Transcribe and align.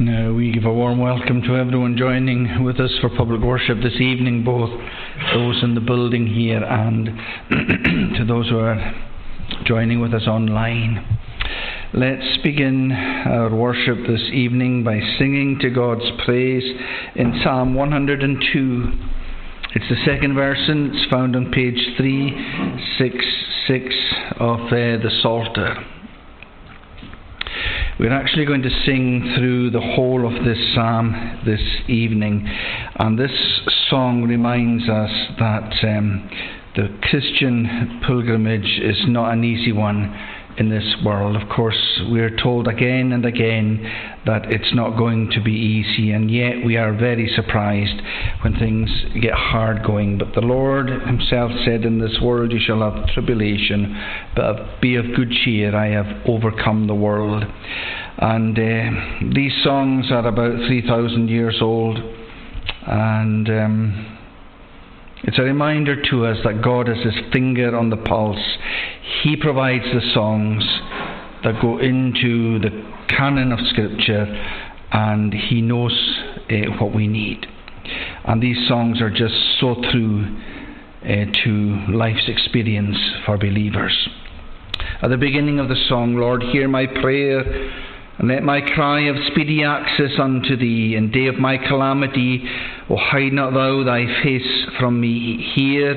Now, 0.00 0.32
we 0.32 0.50
give 0.50 0.64
a 0.64 0.72
warm 0.72 0.98
welcome 0.98 1.42
to 1.42 1.54
everyone 1.54 1.98
joining 1.98 2.64
with 2.64 2.80
us 2.80 2.90
for 3.02 3.10
public 3.10 3.42
worship 3.42 3.76
this 3.82 4.00
evening, 4.00 4.42
both 4.42 4.70
those 5.34 5.62
in 5.62 5.74
the 5.74 5.82
building 5.82 6.26
here 6.26 6.64
and 6.64 7.06
to 8.16 8.24
those 8.26 8.48
who 8.48 8.58
are 8.58 8.94
joining 9.66 10.00
with 10.00 10.14
us 10.14 10.26
online. 10.26 11.04
Let's 11.92 12.38
begin 12.38 12.90
our 12.90 13.54
worship 13.54 13.98
this 14.06 14.22
evening 14.32 14.82
by 14.82 14.98
singing 15.18 15.58
to 15.60 15.68
God's 15.68 16.10
praise 16.24 16.64
in 17.14 17.38
Psalm 17.44 17.74
102. 17.74 18.92
It's 19.74 19.88
the 19.90 20.02
second 20.06 20.34
verse, 20.34 20.68
and 20.68 20.94
it's 20.94 21.04
found 21.10 21.36
on 21.36 21.52
page 21.52 21.76
366 21.98 23.94
of 24.40 24.58
uh, 24.58 24.70
the 24.70 25.10
Psalter. 25.20 25.84
We're 28.00 28.12
actually 28.12 28.46
going 28.46 28.62
to 28.62 28.70
sing 28.86 29.34
through 29.36 29.70
the 29.70 29.80
whole 29.80 30.26
of 30.26 30.44
this 30.44 30.58
psalm 30.74 31.40
this 31.44 31.60
evening, 31.88 32.48
and 32.96 33.18
this 33.18 33.30
song 33.90 34.22
reminds 34.22 34.88
us 34.88 35.10
that 35.38 35.74
um, 35.84 36.30
the 36.74 36.88
Christian 37.02 38.00
pilgrimage 38.06 38.80
is 38.82 38.96
not 39.06 39.34
an 39.34 39.44
easy 39.44 39.72
one 39.72 40.18
in 40.58 40.68
this 40.68 40.94
world. 41.04 41.36
Of 41.36 41.48
course, 41.48 42.00
we're 42.08 42.36
told 42.36 42.68
again 42.68 43.12
and 43.12 43.24
again 43.24 43.80
that 44.26 44.52
it's 44.52 44.74
not 44.74 44.96
going 44.96 45.30
to 45.30 45.42
be 45.42 45.52
easy, 45.52 46.12
and 46.12 46.30
yet 46.30 46.64
we 46.64 46.76
are 46.76 46.92
very 46.92 47.30
surprised 47.34 48.00
when 48.42 48.54
things 48.58 48.90
get 49.20 49.32
hard 49.34 49.84
going. 49.84 50.18
But 50.18 50.34
the 50.34 50.40
Lord 50.40 50.88
Himself 50.88 51.52
said, 51.64 51.84
In 51.84 51.98
this 51.98 52.18
world 52.22 52.52
you 52.52 52.60
shall 52.60 52.80
have 52.80 53.08
tribulation, 53.08 53.96
but 54.36 54.80
be 54.80 54.96
of 54.96 55.06
good 55.16 55.32
cheer, 55.44 55.74
I 55.74 55.88
have 55.88 56.26
overcome 56.26 56.86
the 56.86 56.94
world. 56.94 57.44
And 58.18 58.56
uh, 58.58 59.34
these 59.34 59.52
songs 59.64 60.06
are 60.10 60.26
about 60.26 60.56
3,000 60.68 61.28
years 61.28 61.58
old, 61.60 61.98
and 62.86 63.48
um, 63.48 64.11
it's 65.24 65.38
a 65.38 65.42
reminder 65.42 66.02
to 66.10 66.26
us 66.26 66.38
that 66.44 66.62
God 66.62 66.88
has 66.88 66.98
His 67.04 67.14
finger 67.32 67.76
on 67.76 67.90
the 67.90 67.96
pulse. 67.96 68.58
He 69.22 69.36
provides 69.36 69.84
the 69.84 70.10
songs 70.12 70.64
that 71.44 71.60
go 71.60 71.78
into 71.78 72.58
the 72.58 72.70
canon 73.08 73.52
of 73.52 73.60
Scripture, 73.68 74.26
and 74.90 75.32
He 75.32 75.62
knows 75.62 75.92
uh, 76.50 76.72
what 76.80 76.94
we 76.94 77.06
need. 77.06 77.46
And 78.24 78.42
these 78.42 78.68
songs 78.68 79.00
are 79.00 79.10
just 79.10 79.34
so 79.60 79.76
true 79.90 80.36
uh, 81.02 81.06
to 81.44 81.86
life's 81.88 82.28
experience 82.28 82.98
for 83.24 83.38
believers. 83.38 84.08
At 85.02 85.10
the 85.10 85.16
beginning 85.16 85.58
of 85.58 85.68
the 85.68 85.84
song, 85.88 86.14
Lord, 86.16 86.42
hear 86.42 86.68
my 86.68 86.86
prayer 86.86 87.42
and 88.18 88.28
let 88.28 88.42
my 88.42 88.60
cry 88.60 89.02
have 89.02 89.16
speedy 89.30 89.64
access 89.64 90.18
unto 90.18 90.56
thee. 90.56 90.94
In 90.96 91.10
day 91.10 91.26
of 91.26 91.36
my 91.36 91.56
calamity, 91.56 92.44
O 92.90 92.96
hide 92.96 93.32
not 93.32 93.54
thou 93.54 93.84
thy 93.84 94.04
face 94.22 94.66
from 94.78 95.00
me. 95.00 95.52
Hear 95.54 95.94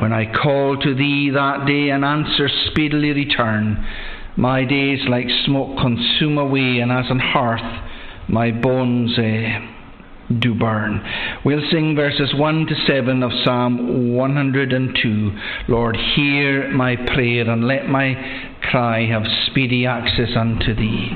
when 0.00 0.12
I 0.12 0.32
call 0.32 0.76
to 0.76 0.94
thee 0.94 1.30
that 1.30 1.66
day, 1.66 1.90
and 1.90 2.04
answer 2.04 2.48
speedily 2.70 3.12
return. 3.12 3.84
My 4.36 4.64
days 4.64 5.00
like 5.08 5.26
smoke 5.46 5.78
consume 5.78 6.38
away, 6.38 6.80
and 6.80 6.92
as 6.92 7.06
an 7.10 7.18
hearth 7.18 7.84
my 8.28 8.50
bones 8.50 9.18
uh, 9.18 9.77
do 10.40 10.54
burn. 10.54 11.02
We'll 11.44 11.62
sing 11.70 11.94
verses 11.94 12.34
1 12.34 12.66
to 12.66 12.74
7 12.86 13.22
of 13.22 13.30
Psalm 13.44 14.14
102. 14.14 15.32
Lord, 15.68 15.96
hear 16.14 16.70
my 16.70 16.96
prayer, 16.96 17.48
and 17.50 17.66
let 17.66 17.88
my 17.88 18.14
cry 18.70 19.06
have 19.06 19.22
speedy 19.46 19.86
access 19.86 20.30
unto 20.36 20.74
thee. 20.74 21.12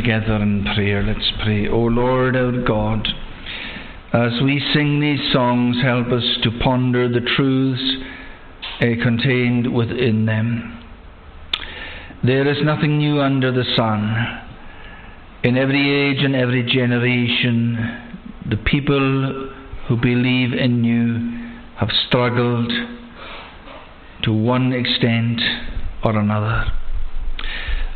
Together 0.00 0.36
in 0.36 0.64
prayer. 0.74 1.02
Let's 1.02 1.30
pray. 1.42 1.68
O 1.68 1.78
Lord 1.78 2.34
our 2.34 2.62
God, 2.62 3.06
as 4.14 4.32
we 4.42 4.62
sing 4.72 4.98
these 4.98 5.32
songs, 5.32 5.76
help 5.82 6.06
us 6.08 6.24
to 6.42 6.58
ponder 6.62 7.06
the 7.06 7.20
truths 7.36 7.82
uh, 8.80 9.02
contained 9.02 9.74
within 9.74 10.24
them. 10.24 10.82
There 12.24 12.48
is 12.50 12.56
nothing 12.62 12.96
new 12.96 13.20
under 13.20 13.52
the 13.52 13.64
sun. 13.76 14.42
In 15.44 15.58
every 15.58 16.10
age 16.10 16.24
and 16.24 16.34
every 16.34 16.62
generation, 16.62 17.76
the 18.48 18.56
people 18.56 19.52
who 19.86 19.96
believe 19.96 20.54
in 20.54 20.82
you 20.82 21.76
have 21.76 21.90
struggled 22.08 22.72
to 24.22 24.32
one 24.32 24.72
extent 24.72 25.42
or 26.04 26.18
another. 26.18 26.79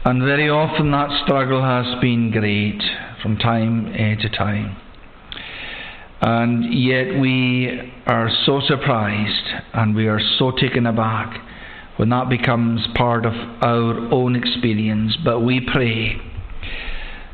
And 0.07 0.21
very 0.21 0.51
often 0.51 0.91
that 0.91 1.09
struggle 1.25 1.63
has 1.63 1.99
been 2.03 2.31
great 2.31 2.83
from 3.23 3.39
time 3.39 3.87
eh, 3.95 4.17
to 4.17 4.29
time. 4.29 4.77
And 6.21 6.75
yet 6.75 7.19
we 7.19 7.91
are 8.07 8.29
so 8.45 8.61
surprised 8.67 9.49
and 9.73 9.97
we 9.97 10.07
are 10.07 10.21
so 10.39 10.51
taken 10.51 10.85
aback 10.85 11.41
when 11.97 12.11
that 12.11 12.29
becomes 12.29 12.87
part 12.95 13.25
of 13.25 13.33
our 13.63 14.13
own 14.13 14.37
experience. 14.37 15.17
But 15.25 15.41
we 15.41 15.67
pray 15.73 16.21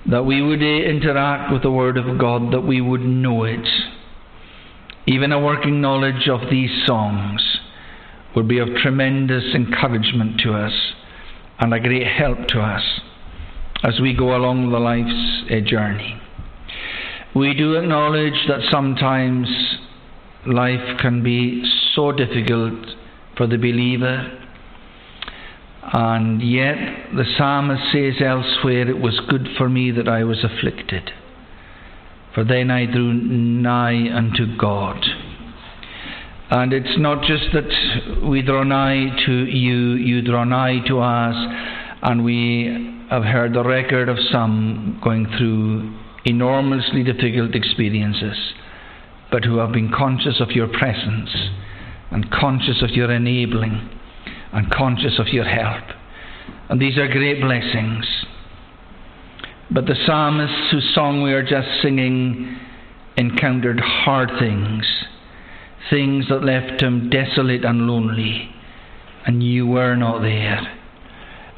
that 0.09 0.25
we 0.25 0.41
would 0.41 0.63
eh, 0.63 0.89
interact 0.89 1.53
with 1.53 1.63
the 1.63 1.73
Word 1.73 1.97
of 1.97 2.21
God, 2.21 2.53
that 2.53 2.61
we 2.61 2.81
would 2.81 3.01
know 3.01 3.43
it. 3.43 3.67
Even 5.09 5.33
a 5.33 5.41
working 5.41 5.81
knowledge 5.81 6.29
of 6.29 6.49
these 6.49 6.87
songs 6.87 7.43
would 8.37 8.47
be 8.47 8.61
of 8.61 8.69
tremendous 8.81 9.57
encouragement 9.57 10.41
to 10.43 10.53
us 10.55 10.73
and 11.61 11.75
a 11.75 11.81
great 11.81 12.07
help 12.07 12.47
to 12.49 12.61
us 12.61 13.01
as 13.83 14.01
we 14.01 14.15
go 14.15 14.35
along 14.35 14.71
the 14.71 14.79
life's 14.79 15.45
uh, 15.51 15.61
journey. 15.61 16.21
We 17.35 17.55
do 17.55 17.75
acknowledge 17.75 18.47
that 18.49 18.61
sometimes 18.71 19.49
life 20.47 20.99
can 21.01 21.23
be 21.23 21.63
so 21.95 22.13
difficult 22.13 22.87
for 23.37 23.47
the 23.47 23.57
believer, 23.57 24.39
and 25.93 26.43
yet 26.43 26.77
the 27.15 27.25
psalmist 27.37 27.93
says 27.93 28.15
elsewhere, 28.25 28.89
It 28.89 28.99
was 28.99 29.21
good 29.29 29.49
for 29.57 29.69
me 29.69 29.91
that 29.93 30.09
I 30.09 30.25
was 30.25 30.45
afflicted, 30.45 31.11
for 32.35 32.43
then 32.43 32.71
I 32.71 32.87
drew 32.87 33.13
nigh 33.13 34.11
unto 34.13 34.57
God. 34.57 35.05
And 36.51 36.73
it's 36.73 36.99
not 36.99 37.23
just 37.23 37.45
that 37.53 38.23
we 38.29 38.43
draw 38.43 38.65
nigh 38.65 39.07
to 39.25 39.33
you, 39.33 39.93
you 39.93 40.21
draw 40.21 40.43
nigh 40.43 40.81
to 40.89 40.99
us, 40.99 41.37
and 42.03 42.25
we 42.25 43.05
have 43.09 43.23
heard 43.23 43.55
the 43.55 43.63
record 43.63 44.09
of 44.09 44.17
some 44.33 45.01
going 45.03 45.27
through 45.39 45.97
enormously 46.25 47.05
difficult 47.05 47.55
experiences, 47.55 48.37
but 49.31 49.45
who 49.45 49.59
have 49.59 49.71
been 49.71 49.93
conscious 49.97 50.41
of 50.41 50.51
your 50.51 50.67
presence 50.67 51.31
and 52.11 52.29
conscious 52.33 52.83
of 52.83 52.91
your 52.91 53.13
enabling 53.13 53.89
and 54.53 54.73
conscious 54.73 55.21
of 55.21 55.29
your 55.29 55.45
help. 55.45 55.85
And 56.69 56.81
these 56.81 56.99
are 56.99 57.07
great 57.07 57.41
blessings. 57.41 58.07
But 59.71 59.87
the 59.87 59.95
psalmist 60.05 60.73
whose 60.73 60.93
song 60.97 61.23
we 61.23 61.33
are 61.33 61.45
just 61.45 61.69
singing 61.81 62.59
encountered 63.17 63.79
hard 63.79 64.31
things 64.41 64.85
things 65.89 66.27
that 66.29 66.45
left 66.45 66.83
him 66.83 67.11
desolate 67.11 67.65
and 67.65 67.87
lonely, 67.87 68.51
and 69.27 69.43
you 69.43 69.67
were 69.67 69.97
not 69.97 70.21
there. 70.21 70.77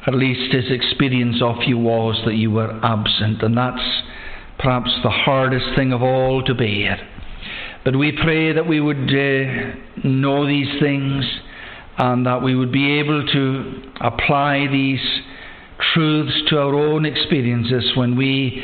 At 0.05 0.15
least 0.15 0.53
his 0.53 0.69
experience 0.69 1.41
of 1.41 1.63
you 1.65 1.77
was 1.77 2.21
that 2.25 2.35
you 2.35 2.51
were 2.51 2.79
absent, 2.83 3.41
and 3.41 3.57
that's 3.57 4.03
perhaps 4.59 4.91
the 5.03 5.09
hardest 5.09 5.65
thing 5.75 5.93
of 5.93 6.01
all 6.01 6.43
to 6.43 6.53
bear. 6.53 7.09
But 7.83 7.97
we 7.97 8.11
pray 8.11 8.53
that 8.53 8.67
we 8.67 8.79
would 8.79 9.09
uh, 9.09 10.07
know 10.07 10.47
these 10.47 10.79
things 10.79 11.25
and 11.97 12.25
that 12.25 12.41
we 12.41 12.55
would 12.55 12.71
be 12.71 12.99
able 12.99 13.25
to 13.27 13.91
apply 14.01 14.67
these 14.71 15.01
truths 15.93 16.43
to 16.49 16.59
our 16.59 16.73
own 16.73 17.05
experiences 17.05 17.91
when 17.95 18.15
we 18.15 18.63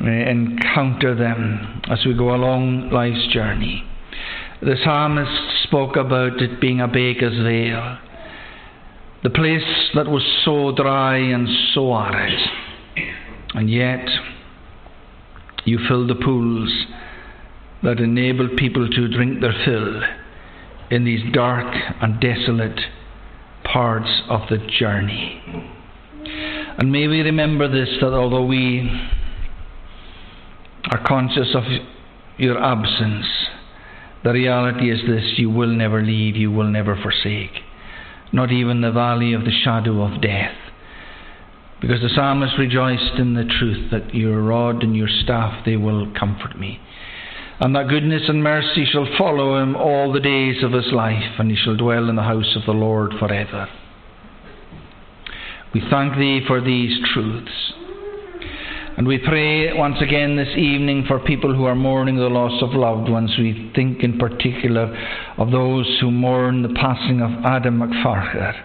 uh, 0.00 0.06
encounter 0.06 1.14
them 1.14 1.80
as 1.90 2.04
we 2.04 2.14
go 2.14 2.34
along 2.34 2.90
life's 2.90 3.26
journey. 3.32 3.82
The 4.62 4.76
psalmist 4.82 5.64
spoke 5.64 5.96
about 5.96 6.40
it 6.40 6.60
being 6.60 6.80
a 6.80 6.88
Baca's 6.88 7.36
vale, 7.42 7.98
the 9.22 9.28
place 9.28 9.90
that 9.94 10.06
was 10.06 10.22
so 10.44 10.72
dry 10.74 11.18
and 11.18 11.46
so 11.74 11.92
arid, 11.92 12.38
and 13.54 13.68
yet 13.68 14.08
you 15.66 15.78
filled 15.86 16.08
the 16.08 16.14
pools 16.14 16.86
that 17.82 18.00
enabled 18.00 18.56
people 18.56 18.88
to 18.88 19.08
drink 19.08 19.42
their 19.42 19.54
fill 19.64 20.00
in 20.90 21.04
these 21.04 21.20
dark 21.34 21.66
and 22.00 22.18
desolate 22.20 22.80
parts 23.64 24.22
of 24.30 24.40
the 24.48 24.58
journey. 24.78 25.42
And 26.78 26.90
may 26.90 27.08
we 27.08 27.20
remember 27.20 27.68
this 27.68 27.88
that 28.00 28.14
although 28.14 28.46
we 28.46 28.88
are 30.90 31.04
conscious 31.06 31.54
of 31.54 31.64
your 32.38 32.62
absence, 32.62 33.26
the 34.26 34.32
reality 34.32 34.90
is 34.90 34.98
this 35.06 35.34
you 35.38 35.48
will 35.48 35.72
never 35.72 36.02
leave, 36.02 36.34
you 36.34 36.50
will 36.50 36.68
never 36.68 36.96
forsake, 37.00 37.62
not 38.32 38.50
even 38.50 38.80
the 38.80 38.90
valley 38.90 39.32
of 39.32 39.44
the 39.44 39.52
shadow 39.62 40.02
of 40.02 40.20
death. 40.20 40.56
Because 41.80 42.00
the 42.00 42.08
psalmist 42.12 42.58
rejoiced 42.58 43.20
in 43.20 43.34
the 43.34 43.44
truth 43.44 43.92
that 43.92 44.16
your 44.16 44.42
rod 44.42 44.82
and 44.82 44.96
your 44.96 45.06
staff, 45.22 45.64
they 45.64 45.76
will 45.76 46.12
comfort 46.18 46.58
me. 46.58 46.80
And 47.60 47.76
that 47.76 47.88
goodness 47.88 48.22
and 48.26 48.42
mercy 48.42 48.84
shall 48.84 49.06
follow 49.16 49.62
him 49.62 49.76
all 49.76 50.12
the 50.12 50.18
days 50.18 50.56
of 50.64 50.72
his 50.72 50.90
life, 50.92 51.38
and 51.38 51.48
he 51.48 51.56
shall 51.56 51.76
dwell 51.76 52.08
in 52.08 52.16
the 52.16 52.22
house 52.22 52.56
of 52.56 52.66
the 52.66 52.72
Lord 52.72 53.12
forever. 53.20 53.68
We 55.72 55.82
thank 55.88 56.16
thee 56.16 56.40
for 56.44 56.60
these 56.60 56.98
truths. 57.14 57.74
And 58.96 59.06
we 59.06 59.18
pray 59.18 59.74
once 59.74 59.96
again 60.00 60.36
this 60.36 60.56
evening 60.56 61.04
for 61.06 61.18
people 61.18 61.54
who 61.54 61.66
are 61.66 61.74
mourning 61.74 62.16
the 62.16 62.30
loss 62.30 62.62
of 62.62 62.70
loved 62.70 63.10
ones. 63.10 63.30
We 63.38 63.70
think 63.74 64.02
in 64.02 64.18
particular 64.18 64.84
of 65.36 65.50
those 65.50 65.98
who 66.00 66.10
mourn 66.10 66.62
the 66.62 66.70
passing 66.70 67.20
of 67.20 67.30
Adam 67.44 67.78
McFarcher, 67.78 68.58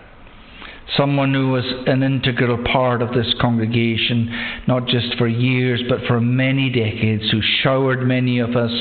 someone 0.96 1.34
who 1.34 1.50
was 1.50 1.66
an 1.86 2.02
integral 2.02 2.64
part 2.64 3.02
of 3.02 3.10
this 3.10 3.36
congregation, 3.42 4.64
not 4.70 4.88
just 4.88 5.18
for 5.18 5.28
years 5.28 5.84
but 5.90 6.00
for 6.08 6.22
many 6.22 6.70
decades, 6.70 7.30
who 7.30 7.42
showered 7.62 8.08
many 8.08 8.40
of 8.40 8.56
us 8.56 8.72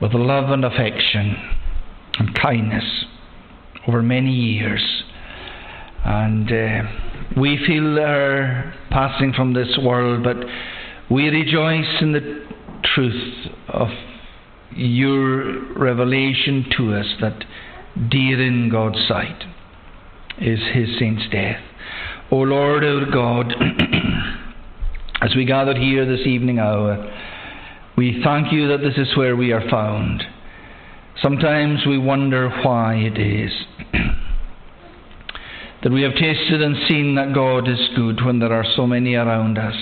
with 0.00 0.14
love 0.14 0.50
and 0.50 0.64
affection 0.64 1.34
and 2.20 2.32
kindness 2.40 3.06
over 3.88 4.02
many 4.02 4.30
years. 4.30 5.02
And 6.04 6.52
uh, 6.52 6.82
we 7.36 7.58
feel 7.66 7.96
her 7.96 8.72
passing 8.90 9.32
from 9.32 9.52
this 9.52 9.76
world, 9.82 10.22
but 10.22 10.36
we 11.10 11.28
rejoice 11.28 12.00
in 12.00 12.12
the 12.12 12.46
truth 12.94 13.46
of 13.68 13.88
your 14.74 15.74
revelation 15.74 16.66
to 16.76 16.94
us 16.94 17.06
that 17.20 17.44
dear 18.10 18.42
in 18.44 18.68
God's 18.70 19.06
sight 19.06 19.44
is 20.38 20.58
his 20.74 20.98
saint's 20.98 21.22
death. 21.30 21.60
O 22.30 22.38
Lord 22.38 22.84
our 22.84 23.10
God, 23.10 23.54
as 25.22 25.34
we 25.36 25.44
gather 25.44 25.74
here 25.74 26.04
this 26.04 26.26
evening 26.26 26.58
hour, 26.58 27.08
we 27.96 28.20
thank 28.24 28.52
you 28.52 28.68
that 28.68 28.78
this 28.78 28.98
is 28.98 29.16
where 29.16 29.36
we 29.36 29.52
are 29.52 29.66
found. 29.70 30.24
Sometimes 31.22 31.86
we 31.86 31.98
wonder 31.98 32.50
why 32.64 32.96
it 32.96 33.16
is 33.16 33.52
that 35.82 35.92
we 35.92 36.02
have 36.02 36.12
tasted 36.14 36.60
and 36.60 36.76
seen 36.88 37.14
that 37.14 37.32
God 37.32 37.68
is 37.68 37.88
good 37.94 38.24
when 38.24 38.40
there 38.40 38.52
are 38.52 38.66
so 38.74 38.88
many 38.88 39.14
around 39.14 39.56
us 39.56 39.76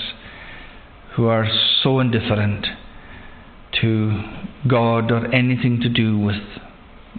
who 1.15 1.27
are 1.27 1.47
so 1.81 1.99
indifferent 1.99 2.65
to 3.81 4.21
God 4.67 5.11
or 5.11 5.33
anything 5.33 5.79
to 5.81 5.89
do 5.89 6.17
with 6.17 6.41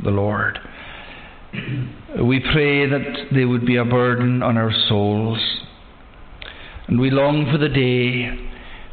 the 0.03 0.11
Lord. 0.11 0.59
We 2.23 2.41
pray 2.41 2.88
that 2.88 3.29
they 3.35 3.45
would 3.45 3.65
be 3.65 3.76
a 3.76 3.85
burden 3.85 4.43
on 4.43 4.57
our 4.57 4.73
souls. 4.88 5.38
And 6.88 7.00
we 7.00 7.11
long 7.11 7.49
for 7.50 7.59
the 7.59 7.69
day 7.69 8.49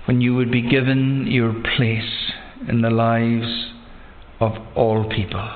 when 0.06 0.22
you 0.22 0.36
would 0.36 0.52
be 0.52 0.62
given 0.62 1.28
your 1.28 1.54
place 1.76 2.32
in 2.68 2.82
the 2.82 2.90
lives 2.90 3.72
of 4.40 4.54
all 4.76 5.10
people. 5.10 5.48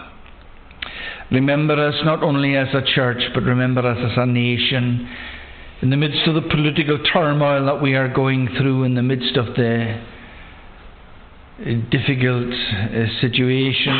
Remember 1.32 1.74
us 1.74 1.96
not 2.06 2.24
only 2.24 2.56
as 2.56 2.68
a 2.74 2.82
church, 2.96 3.22
but 3.34 3.44
remember 3.44 3.86
us 3.86 3.98
as 4.00 4.18
a 4.18 4.26
nation 4.26 5.10
in 5.82 5.92
the 5.92 5.98
midst 5.98 6.28
of 6.28 6.34
the 6.34 6.42
political 6.42 6.98
turmoil 7.14 7.66
that 7.68 7.82
we 7.82 7.94
are 7.94 8.12
going 8.12 8.48
through, 8.58 8.84
in 8.84 8.96
the 8.96 9.04
midst 9.04 9.38
of 9.38 9.54
the 9.56 10.02
uh, 11.60 11.66
difficult 11.92 12.52
uh, 12.52 13.06
situation 13.22 13.94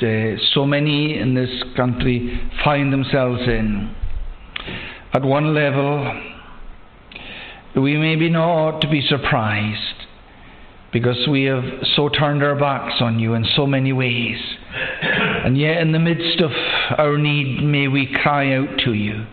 that 0.00 0.38
uh, 0.38 0.42
so 0.54 0.64
many 0.64 1.18
in 1.18 1.34
this 1.34 1.50
country 1.76 2.40
find 2.64 2.90
themselves 2.90 3.42
in, 3.42 3.94
at 5.12 5.22
one 5.22 5.54
level, 5.54 6.22
we 7.76 7.98
may 7.98 8.16
be 8.16 8.30
not 8.30 8.80
to 8.80 8.88
be 8.88 9.06
surprised 9.06 9.78
because 10.90 11.28
we 11.30 11.44
have 11.44 11.64
so 11.96 12.08
turned 12.08 12.42
our 12.42 12.58
backs 12.58 12.94
on 13.00 13.18
you 13.18 13.34
in 13.34 13.44
so 13.56 13.66
many 13.66 13.92
ways. 13.92 14.38
And 15.44 15.58
yet, 15.58 15.78
in 15.82 15.92
the 15.92 15.98
midst 15.98 16.40
of 16.40 16.50
our 16.98 17.18
need, 17.18 17.62
may 17.62 17.88
we 17.88 18.06
cry 18.22 18.54
out 18.54 18.78
to 18.86 18.94
you 18.94 19.26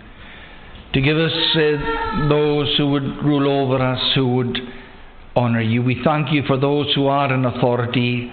to 0.93 1.01
give 1.01 1.17
us 1.17 1.31
uh, 1.55 2.29
those 2.29 2.75
who 2.77 2.89
would 2.91 3.23
rule 3.23 3.47
over 3.47 3.83
us, 3.83 4.11
who 4.15 4.35
would 4.35 4.57
honour 5.35 5.61
you. 5.61 5.83
We 5.83 6.01
thank 6.03 6.31
you 6.33 6.43
for 6.47 6.57
those 6.57 6.93
who 6.95 7.07
are 7.07 7.31
in 7.33 7.45
authority, 7.45 8.31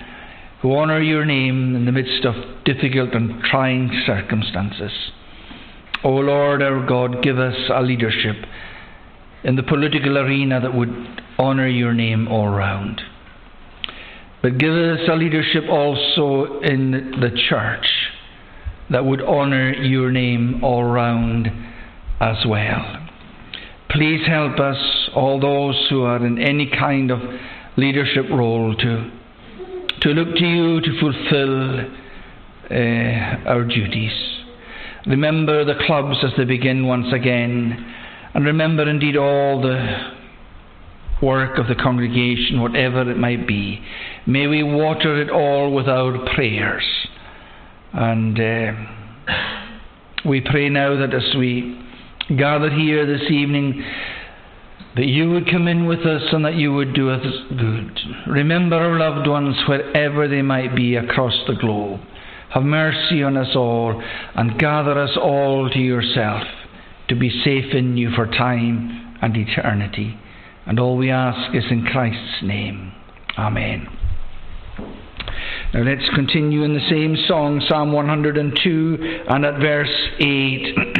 who 0.63 0.75
honour 0.77 1.01
your 1.01 1.25
name 1.25 1.77
in 1.77 1.85
the 1.85 1.93
midst 1.93 2.25
of 2.25 2.35
difficult 2.65 3.13
and 3.13 3.43
trying 3.43 3.91
circumstances. 4.07 4.93
O 6.03 6.11
Lord 6.11 6.63
our 6.63 6.87
God, 6.87 7.23
give 7.23 7.39
us 7.39 7.57
a 7.73 7.83
leadership 7.83 8.37
in 9.45 9.57
the 9.57 9.63
political 9.63 10.19
arena 10.19 10.61
that 10.61 10.75
would 10.75 11.23
honour 11.39 11.69
your 11.69 11.93
name 11.93 12.27
all 12.29 12.49
round. 12.49 13.03
But 14.43 14.59
give 14.59 14.73
us 14.73 15.01
a 15.09 15.15
leadership 15.15 15.65
also 15.69 16.61
in 16.61 16.91
the 17.21 17.31
church 17.49 17.87
that 18.91 19.05
would 19.05 19.21
honour 19.21 19.75
your 19.75 20.11
name 20.11 20.63
all 20.63 20.85
round 20.85 21.49
as 22.21 22.37
well. 22.47 23.09
Please 23.91 24.27
help 24.27 24.59
us, 24.59 24.77
all 25.15 25.41
those 25.41 25.87
who 25.91 26.03
are 26.03 26.25
in 26.25 26.39
any 26.39 26.71
kind 26.71 27.11
of 27.11 27.21
leadership 27.77 28.27
role, 28.31 28.75
to, 28.75 29.11
to 30.01 30.09
look 30.11 30.37
to 30.37 30.45
you 30.45 30.81
to 30.81 31.01
fulfill 31.01 31.81
uh, 32.71 33.49
our 33.49 33.65
duties. 33.65 34.13
Remember 35.07 35.65
the 35.65 35.81
clubs 35.87 36.17
as 36.25 36.33
they 36.37 36.45
begin 36.45 36.87
once 36.87 37.13
again, 37.13 37.95
and 38.35 38.45
remember 38.45 38.89
indeed 38.89 39.17
all 39.17 39.63
the 39.63 40.15
work 41.23 41.59
of 41.59 41.69
the 41.69 41.75
congregation, 41.75 42.61
whatever 42.61 43.11
it 43.11 43.17
might 43.17 43.47
be. 43.47 43.81
May 44.27 44.47
we 44.47 44.63
water 44.63 45.21
it 45.23 45.31
all 45.31 45.73
with 45.73 45.89
our 45.89 46.19
prayers. 46.35 46.85
And 47.93 48.39
uh, 48.39 48.73
we 50.27 50.41
pray 50.43 50.69
now 50.69 50.99
that 50.99 51.15
as 51.15 51.35
we 51.39 51.86
gather 52.29 52.71
here 52.71 53.07
this 53.07 53.31
evening, 53.31 53.85
that 54.97 55.07
you 55.07 55.31
would 55.31 55.51
come 55.51 55.69
in 55.69 55.87
with 55.87 56.01
us 56.01 56.23
and 56.33 56.45
that 56.45 56.55
you 56.55 56.73
would 56.73 56.95
do 56.95 57.11
us 57.11 57.25
good. 57.51 58.01
Remember 58.27 58.77
our 58.77 58.99
loved 58.99 59.29
ones 59.29 59.57
wherever 59.69 60.27
they 60.27 60.43
might 60.43 60.75
be 60.75 60.97
across 60.97 61.35
the 61.47 61.55
globe. 61.55 62.01
Have 62.51 62.63
mercy 62.63 63.23
on 63.23 63.37
us 63.37 63.55
all 63.55 64.03
and 64.35 64.59
gather 64.59 64.99
us 64.99 65.17
all 65.21 65.69
to 65.69 65.79
yourself 65.79 66.43
to 67.09 67.17
be 67.17 67.31
safe 67.45 67.75
in 67.75 67.97
you 67.97 68.11
for 68.13 68.27
time 68.27 69.19
and 69.21 69.37
eternity. 69.37 70.19
And 70.67 70.81
all 70.81 70.97
we 70.97 71.11
ask 71.11 71.55
is 71.55 71.65
in 71.71 71.85
Christ's 71.85 72.43
name. 72.43 72.93
Amen. 73.39 73.87
Now 75.75 75.83
let's 75.83 76.09
continue 76.15 76.63
in 76.63 76.75
the 76.75 76.89
same 76.89 77.17
song, 77.29 77.61
Psalm 77.69 77.93
102, 77.93 79.25
and 79.29 79.45
at 79.45 79.61
verse 79.61 79.95
8, 80.19 80.96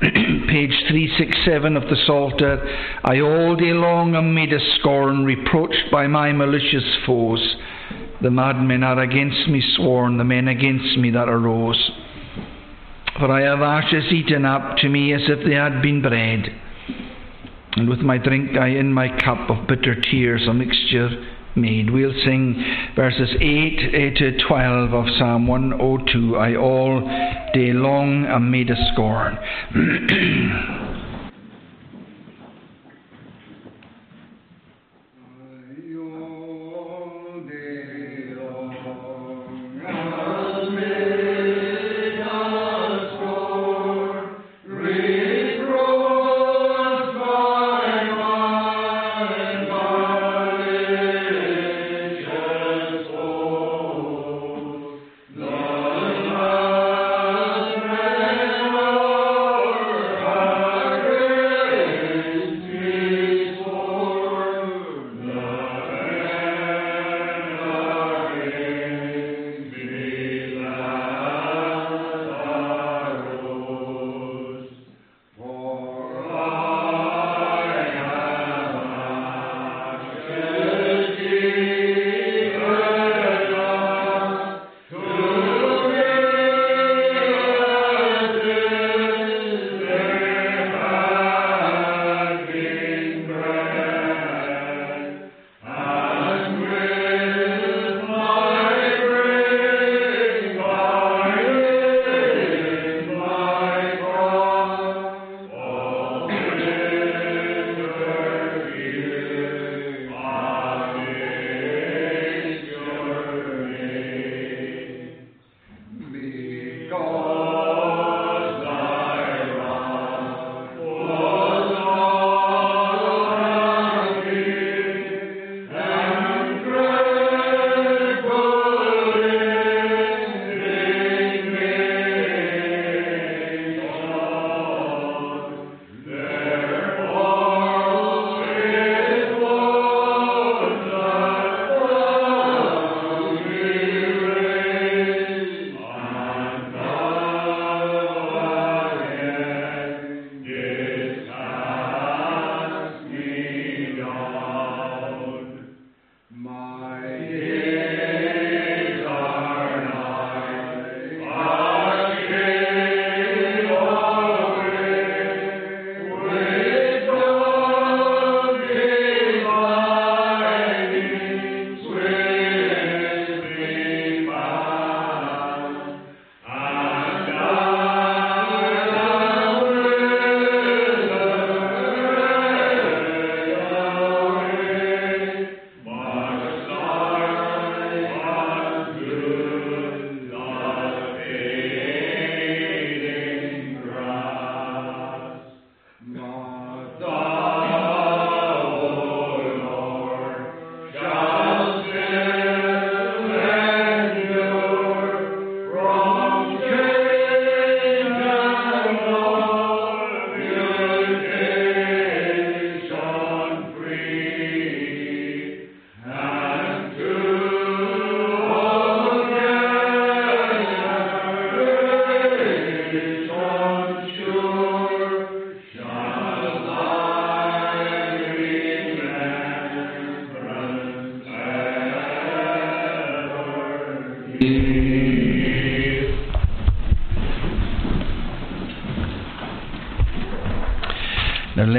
page 0.00 0.74
367 0.88 1.76
of 1.76 1.84
the 1.84 1.96
Psalter. 2.06 2.62
I 3.04 3.20
all 3.20 3.56
day 3.56 3.72
long 3.72 4.14
am 4.14 4.34
made 4.34 4.52
a 4.52 4.60
scorn, 4.78 5.24
reproached 5.24 5.90
by 5.90 6.06
my 6.06 6.32
malicious 6.32 6.84
foes. 7.06 7.56
The 8.22 8.30
madmen 8.30 8.82
are 8.82 9.00
against 9.00 9.48
me 9.48 9.62
sworn, 9.76 10.18
the 10.18 10.24
men 10.24 10.48
against 10.48 10.98
me 10.98 11.10
that 11.10 11.28
arose. 11.28 11.90
For 13.18 13.30
I 13.30 13.42
have 13.42 13.62
ashes 13.62 14.12
eaten 14.12 14.44
up 14.44 14.76
to 14.78 14.88
me 14.88 15.14
as 15.14 15.22
if 15.28 15.46
they 15.46 15.54
had 15.54 15.80
been 15.80 16.02
bread 16.02 16.52
and 17.76 17.88
with 17.88 18.00
my 18.00 18.18
drink 18.18 18.56
I 18.56 18.68
in 18.68 18.92
my 18.92 19.08
cup 19.08 19.50
of 19.50 19.66
bitter 19.66 19.94
tears 20.00 20.46
a 20.48 20.54
mixture 20.54 21.10
made. 21.56 21.90
We'll 21.90 22.14
sing 22.24 22.54
verses 22.94 23.30
8, 23.40 23.42
8 23.42 24.16
to 24.16 24.38
12 24.46 24.94
of 24.94 25.06
Psalm 25.18 25.46
102. 25.46 26.36
I 26.36 26.56
all 26.56 27.00
day 27.54 27.72
long 27.72 28.26
am 28.26 28.50
made 28.50 28.70
a 28.70 28.76
scorn. 28.92 29.38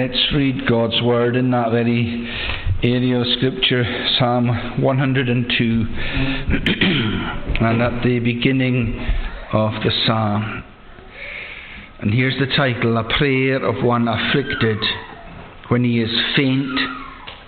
let's 0.08 0.34
read 0.34 0.66
God's 0.68 1.02
word 1.02 1.36
in 1.36 1.52
that 1.52 1.72
very 1.72 2.30
area 2.82 3.20
of 3.20 3.28
scripture, 3.38 3.84
Psalm 4.18 4.48
102, 4.82 5.86
and 7.66 7.82
at 7.82 8.04
the 8.04 8.20
beginning 8.20 9.06
of 9.52 9.74
the 9.84 9.92
psalm. 10.06 10.64
And 12.00 12.14
here's 12.14 12.38
the 12.40 12.46
title 12.56 12.98
A 12.98 13.04
Prayer 13.18 13.58
of 13.66 13.84
One 13.84 14.08
Afflicted 14.08 14.78
when 15.70 15.84
he 15.84 16.00
is 16.00 16.12
faint 16.38 16.80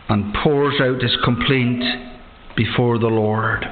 and 0.10 0.34
pours 0.44 0.82
out 0.82 1.01
his 1.01 1.16
complaint 1.24 1.84
before 2.58 2.98
the 2.98 3.08
Lord. 3.08 3.66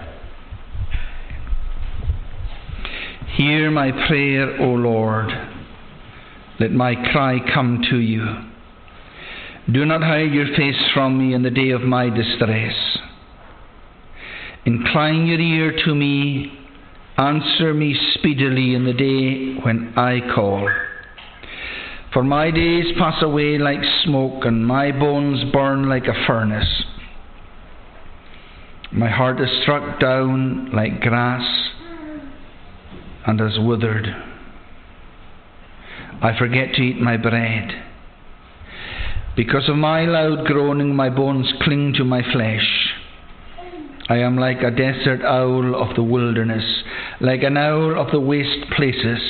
Hear 3.36 3.70
my 3.70 3.92
prayer, 4.08 4.62
O 4.62 4.68
Lord. 4.76 5.30
Let 6.60 6.72
my 6.72 6.96
cry 7.12 7.40
come 7.54 7.82
to 7.90 7.98
you. 7.98 8.47
Do 9.78 9.86
not 9.86 10.02
hide 10.02 10.34
your 10.34 10.48
face 10.58 10.90
from 10.92 11.20
me 11.20 11.36
in 11.36 11.44
the 11.44 11.52
day 11.52 11.70
of 11.70 11.82
my 11.82 12.10
distress. 12.10 12.98
Incline 14.66 15.28
your 15.28 15.40
ear 15.40 15.72
to 15.86 15.94
me. 15.94 16.52
Answer 17.16 17.76
me 17.76 17.96
speedily 18.16 18.74
in 18.74 18.86
the 18.86 18.94
day 18.94 19.54
when 19.64 19.94
I 19.96 20.34
call. 20.34 20.68
For 22.12 22.24
my 22.24 22.50
days 22.50 22.86
pass 22.98 23.22
away 23.22 23.60
like 23.60 23.84
smoke, 24.04 24.46
and 24.46 24.66
my 24.66 24.92
bones 24.92 25.44
burn 25.54 25.88
like 25.88 26.08
a 26.08 26.26
furnace. 26.26 26.84
My 28.92 29.12
heart 29.12 29.40
is 29.40 29.62
struck 29.62 30.00
down 30.00 30.72
like 30.72 31.02
grass 31.02 31.70
and 33.28 33.40
has 33.40 33.60
withered. 33.60 34.08
I 36.24 36.36
forget 36.36 36.74
to 36.74 36.82
eat 36.82 37.00
my 37.00 37.18
bread. 37.18 37.87
Because 39.38 39.70
of 39.70 39.76
my 39.76 40.04
loud 40.06 40.48
groaning, 40.48 40.96
my 40.96 41.12
bones 41.12 41.54
cling 41.62 41.94
to 41.98 42.04
my 42.04 42.24
flesh. 42.34 42.96
I 44.10 44.18
am 44.18 44.36
like 44.36 44.64
a 44.64 44.72
desert 44.72 45.22
owl 45.24 45.76
of 45.76 45.96
the 45.96 46.02
wilderness, 46.02 46.64
like 47.22 47.44
an 47.44 47.56
owl 47.56 48.02
of 48.02 48.12
the 48.12 48.20
waste 48.20 48.68
places. 48.76 49.22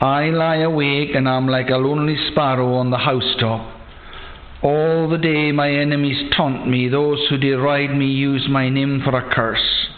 I 0.00 0.30
lie 0.30 0.62
awake 0.62 1.10
and 1.14 1.28
am 1.28 1.46
like 1.46 1.68
a 1.68 1.76
lonely 1.76 2.16
sparrow 2.30 2.72
on 2.76 2.90
the 2.90 2.96
housetop. 2.96 3.70
All 4.62 5.10
the 5.10 5.18
day 5.18 5.52
my 5.52 5.70
enemies 5.70 6.32
taunt 6.34 6.66
me, 6.66 6.88
those 6.88 7.18
who 7.28 7.36
deride 7.36 7.94
me 7.94 8.06
use 8.06 8.46
my 8.48 8.70
name 8.70 9.02
for 9.04 9.14
a 9.14 9.30
curse. 9.30 9.88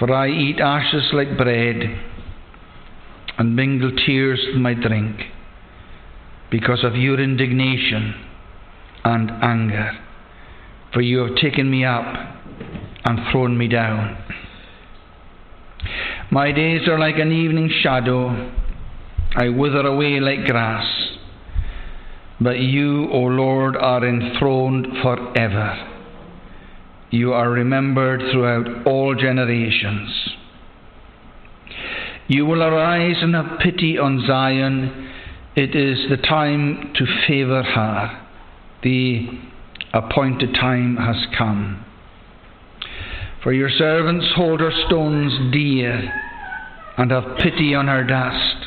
For 0.00 0.12
I 0.12 0.30
eat 0.30 0.58
ashes 0.58 1.12
like 1.12 1.38
bread 1.38 1.76
and 3.38 3.54
mingle 3.54 3.92
tears 4.04 4.44
with 4.48 4.60
my 4.60 4.74
drink 4.74 5.20
because 6.50 6.84
of 6.84 6.94
your 6.94 7.20
indignation 7.20 8.14
and 9.04 9.30
anger. 9.42 9.92
For 10.92 11.00
you 11.00 11.18
have 11.18 11.36
taken 11.36 11.70
me 11.70 11.84
up 11.84 12.04
and 13.04 13.18
thrown 13.30 13.56
me 13.58 13.68
down. 13.68 14.22
My 16.30 16.52
days 16.52 16.88
are 16.88 16.98
like 16.98 17.18
an 17.18 17.32
evening 17.32 17.70
shadow. 17.82 18.52
I 19.36 19.48
wither 19.48 19.86
away 19.86 20.20
like 20.20 20.44
grass. 20.44 20.86
But 22.40 22.58
you, 22.58 23.08
O 23.10 23.18
Lord, 23.18 23.76
are 23.76 24.06
enthroned 24.06 24.88
forever. 25.02 25.92
You 27.10 27.32
are 27.32 27.50
remembered 27.50 28.20
throughout 28.32 28.86
all 28.86 29.14
generations. 29.14 30.10
You 32.28 32.44
will 32.44 32.62
arise 32.62 33.16
and 33.20 33.34
have 33.34 33.60
pity 33.60 33.98
on 33.98 34.24
Zion. 34.26 35.12
It 35.56 35.74
is 35.74 36.10
the 36.10 36.18
time 36.18 36.92
to 36.96 37.06
favour 37.26 37.62
her. 37.62 38.26
The 38.82 39.26
appointed 39.94 40.52
time 40.54 40.98
has 40.98 41.16
come. 41.36 41.82
For 43.42 43.54
your 43.54 43.70
servants 43.70 44.26
hold 44.36 44.60
her 44.60 44.72
stones 44.86 45.32
dear 45.54 46.12
and 46.98 47.10
have 47.10 47.38
pity 47.38 47.74
on 47.74 47.86
her 47.86 48.04
dust. 48.04 48.66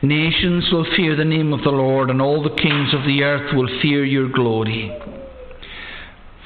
Nations 0.00 0.68
will 0.70 0.86
fear 0.96 1.16
the 1.16 1.24
name 1.24 1.52
of 1.52 1.64
the 1.64 1.70
Lord, 1.70 2.08
and 2.08 2.22
all 2.22 2.40
the 2.40 2.54
kings 2.54 2.94
of 2.94 3.04
the 3.04 3.24
earth 3.24 3.52
will 3.56 3.68
fear 3.82 4.04
your 4.04 4.28
glory. 4.28 4.96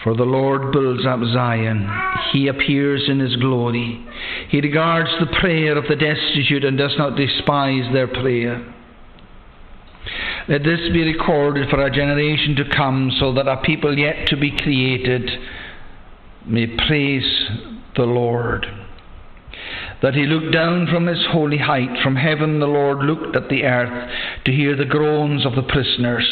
For 0.03 0.17
the 0.17 0.25
Lord 0.25 0.73
builds 0.73 1.07
up 1.07 1.21
Zion, 1.33 1.89
he 2.33 2.49
appears 2.49 3.09
in 3.09 3.21
his 3.21 3.37
glory. 3.37 4.05
He 4.49 4.61
regards 4.61 5.11
the 5.21 5.37
prayer 5.39 5.79
of 5.79 5.85
the 5.89 5.95
destitute 5.95 6.65
and 6.65 6.77
does 6.77 6.95
not 6.99 7.17
despise 7.17 7.93
their 7.93 8.09
prayer. 8.09 8.75
Let 10.49 10.65
this 10.65 10.81
be 10.93 11.05
recorded 11.05 11.71
for 11.71 11.87
a 11.87 11.91
generation 11.91 12.57
to 12.57 12.75
come, 12.75 13.13
so 13.21 13.33
that 13.35 13.47
a 13.47 13.63
people 13.63 13.97
yet 13.97 14.27
to 14.29 14.37
be 14.37 14.51
created 14.51 15.31
may 16.47 16.67
praise 16.89 17.49
the 17.95 18.03
Lord. 18.03 18.67
That 20.03 20.15
he 20.15 20.27
looked 20.27 20.53
down 20.53 20.89
from 20.89 21.07
his 21.07 21.25
holy 21.31 21.59
height, 21.59 22.03
from 22.03 22.17
heaven 22.17 22.59
the 22.59 22.67
Lord 22.67 23.05
looked 23.05 23.37
at 23.37 23.49
the 23.49 23.63
earth 23.63 24.11
to 24.47 24.53
hear 24.53 24.75
the 24.75 24.85
groans 24.85 25.47
of 25.47 25.55
the 25.55 25.63
prisoners 25.63 26.29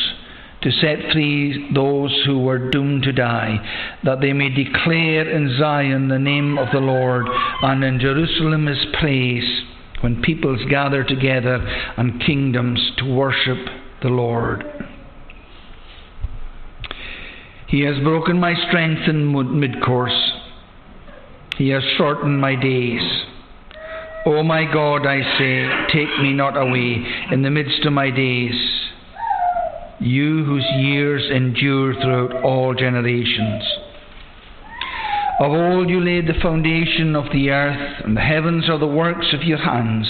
to 0.62 0.70
set 0.70 1.12
free 1.12 1.70
those 1.72 2.22
who 2.26 2.40
were 2.40 2.70
doomed 2.70 3.02
to 3.04 3.12
die, 3.12 3.56
that 4.04 4.20
they 4.20 4.32
may 4.32 4.50
declare 4.50 5.28
in 5.28 5.56
Zion 5.58 6.08
the 6.08 6.18
name 6.18 6.58
of 6.58 6.68
the 6.72 6.80
Lord, 6.80 7.26
and 7.62 7.82
in 7.82 7.98
Jerusalem 7.98 8.66
his 8.66 8.84
praise, 8.98 9.62
when 10.02 10.22
peoples 10.22 10.60
gather 10.68 11.02
together 11.02 11.56
and 11.96 12.22
kingdoms 12.22 12.80
to 12.98 13.14
worship 13.14 13.58
the 14.02 14.08
Lord. 14.08 14.64
He 17.68 17.82
has 17.82 18.02
broken 18.02 18.38
my 18.40 18.54
strength 18.68 19.08
in 19.08 19.60
mid 19.60 19.82
course. 19.82 20.32
He 21.56 21.68
has 21.68 21.82
shortened 21.96 22.40
my 22.40 22.54
days. 22.54 23.02
O 24.26 24.42
my 24.42 24.70
God, 24.70 25.06
I 25.06 25.20
say, 25.38 25.68
take 25.88 26.20
me 26.20 26.32
not 26.32 26.56
away 26.56 27.04
in 27.30 27.42
the 27.42 27.50
midst 27.50 27.84
of 27.86 27.92
my 27.92 28.10
days 28.10 28.54
you 30.00 30.44
whose 30.44 30.66
years 30.78 31.30
endure 31.30 31.94
throughout 31.94 32.42
all 32.42 32.74
generations. 32.74 33.62
Of 35.40 35.52
old 35.52 35.88
you 35.88 36.00
laid 36.00 36.26
the 36.26 36.40
foundation 36.40 37.14
of 37.14 37.24
the 37.32 37.50
earth, 37.50 38.04
and 38.04 38.16
the 38.16 38.20
heavens 38.20 38.68
are 38.68 38.78
the 38.78 38.86
works 38.86 39.32
of 39.32 39.42
your 39.42 39.58
hands. 39.58 40.06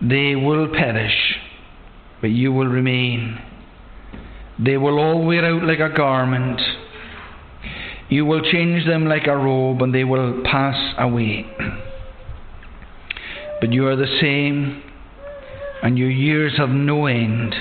They 0.00 0.36
will 0.36 0.68
perish, 0.72 1.36
but 2.20 2.30
you 2.30 2.52
will 2.52 2.66
remain. 2.66 3.38
They 4.58 4.76
will 4.76 4.98
all 4.98 5.24
wear 5.24 5.44
out 5.44 5.62
like 5.62 5.80
a 5.80 5.94
garment. 5.94 6.60
You 8.08 8.24
will 8.24 8.42
change 8.42 8.86
them 8.86 9.06
like 9.06 9.26
a 9.26 9.36
robe, 9.36 9.82
and 9.82 9.94
they 9.94 10.04
will 10.04 10.42
pass 10.44 10.94
away. 10.98 11.46
But 13.60 13.72
you 13.72 13.86
are 13.86 13.96
the 13.96 14.18
same, 14.20 14.82
and 15.82 15.98
your 15.98 16.10
years 16.10 16.56
have 16.58 16.70
no 16.70 17.06
end. 17.06 17.54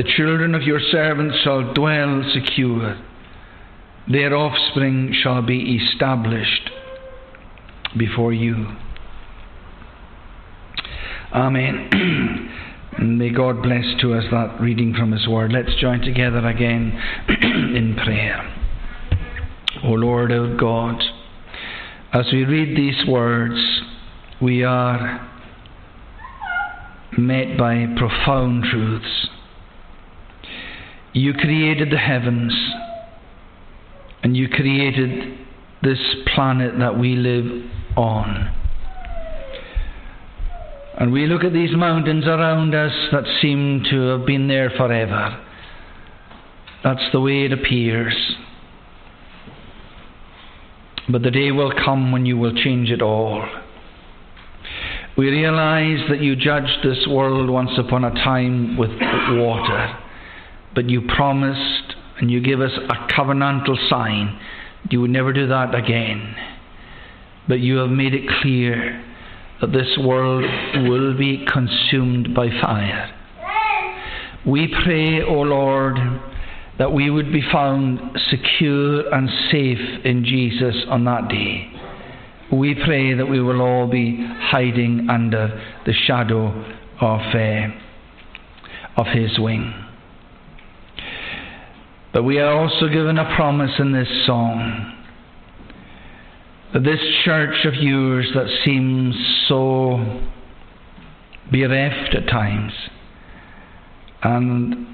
The 0.00 0.10
children 0.16 0.54
of 0.54 0.62
your 0.62 0.80
servants 0.80 1.36
shall 1.44 1.74
dwell 1.74 2.22
secure, 2.32 2.98
their 4.10 4.34
offspring 4.34 5.14
shall 5.22 5.42
be 5.42 5.76
established 5.76 6.70
before 7.98 8.32
you. 8.32 8.66
Amen. 11.34 12.48
May 13.18 13.28
God 13.28 13.62
bless 13.62 13.84
to 14.00 14.14
us 14.14 14.24
that 14.30 14.58
reading 14.58 14.94
from 14.98 15.12
His 15.12 15.28
Word. 15.28 15.52
Let's 15.52 15.78
join 15.78 16.00
together 16.00 16.48
again 16.48 16.98
in 17.28 17.94
prayer. 18.02 18.40
O 19.84 19.88
Lord, 19.88 20.32
our 20.32 20.56
God, 20.56 20.98
as 22.14 22.24
we 22.32 22.46
read 22.46 22.74
these 22.74 23.06
words, 23.06 23.82
we 24.40 24.64
are 24.64 25.28
met 27.18 27.58
by 27.58 27.84
profound 27.98 28.64
truths. 28.64 29.28
You 31.12 31.34
created 31.34 31.90
the 31.90 31.98
heavens 31.98 32.52
and 34.22 34.36
you 34.36 34.48
created 34.48 35.38
this 35.82 35.98
planet 36.34 36.78
that 36.78 36.98
we 36.98 37.16
live 37.16 37.70
on. 37.96 38.54
And 40.98 41.12
we 41.12 41.26
look 41.26 41.42
at 41.44 41.52
these 41.52 41.74
mountains 41.74 42.26
around 42.26 42.74
us 42.74 42.92
that 43.10 43.24
seem 43.40 43.84
to 43.90 44.00
have 44.08 44.26
been 44.26 44.48
there 44.48 44.70
forever. 44.70 45.42
That's 46.84 47.02
the 47.12 47.20
way 47.20 47.44
it 47.44 47.52
appears. 47.52 48.14
But 51.08 51.22
the 51.22 51.30
day 51.30 51.50
will 51.50 51.72
come 51.72 52.12
when 52.12 52.26
you 52.26 52.36
will 52.36 52.54
change 52.54 52.90
it 52.90 53.02
all. 53.02 53.48
We 55.16 55.28
realize 55.30 56.00
that 56.08 56.20
you 56.20 56.36
judged 56.36 56.84
this 56.84 57.06
world 57.08 57.50
once 57.50 57.72
upon 57.78 58.04
a 58.04 58.10
time 58.10 58.76
with 58.76 58.90
water. 59.30 59.96
But 60.74 60.88
you 60.88 61.02
promised 61.02 61.94
and 62.20 62.30
you 62.30 62.40
give 62.40 62.60
us 62.60 62.72
a 62.76 63.12
covenantal 63.12 63.76
sign 63.88 64.38
you 64.88 65.00
would 65.00 65.10
never 65.10 65.32
do 65.32 65.46
that 65.48 65.74
again. 65.74 66.34
But 67.48 67.60
you 67.60 67.76
have 67.78 67.90
made 67.90 68.14
it 68.14 68.28
clear 68.40 69.04
that 69.60 69.72
this 69.72 69.98
world 69.98 70.44
will 70.88 71.16
be 71.16 71.44
consumed 71.52 72.34
by 72.34 72.48
fire. 72.60 73.16
We 74.46 74.74
pray, 74.84 75.22
O 75.22 75.40
Lord, 75.42 75.96
that 76.78 76.92
we 76.92 77.10
would 77.10 77.30
be 77.30 77.42
found 77.52 78.00
secure 78.30 79.12
and 79.12 79.28
safe 79.50 80.04
in 80.04 80.24
Jesus 80.24 80.86
on 80.88 81.04
that 81.04 81.28
day. 81.28 81.70
We 82.52 82.74
pray 82.74 83.14
that 83.14 83.26
we 83.26 83.40
will 83.40 83.60
all 83.60 83.86
be 83.86 84.16
hiding 84.18 85.08
under 85.10 85.60
the 85.84 85.92
shadow 85.92 86.48
of, 87.00 87.20
uh, 87.34 89.00
of 89.00 89.06
His 89.08 89.38
wing. 89.38 89.89
But 92.12 92.24
we 92.24 92.38
are 92.40 92.52
also 92.52 92.88
given 92.88 93.18
a 93.18 93.36
promise 93.36 93.70
in 93.78 93.92
this 93.92 94.08
song. 94.26 94.96
That 96.72 96.82
this 96.82 97.00
church 97.24 97.64
of 97.64 97.74
yours 97.74 98.26
that 98.34 98.48
seems 98.64 99.14
so 99.48 100.20
bereft 101.50 102.14
at 102.14 102.28
times 102.28 102.72
and 104.22 104.86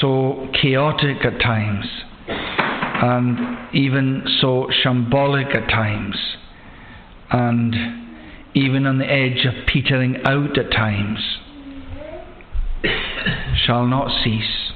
so 0.00 0.48
chaotic 0.60 1.24
at 1.24 1.40
times 1.40 1.86
and 2.28 3.74
even 3.74 4.24
so 4.40 4.68
shambolic 4.84 5.54
at 5.54 5.68
times 5.68 6.16
and 7.30 7.74
even 8.54 8.86
on 8.86 8.98
the 8.98 9.10
edge 9.10 9.46
of 9.46 9.66
petering 9.66 10.16
out 10.26 10.58
at 10.58 10.70
times 10.72 11.18
shall 13.64 13.86
not 13.86 14.10
cease 14.24 14.67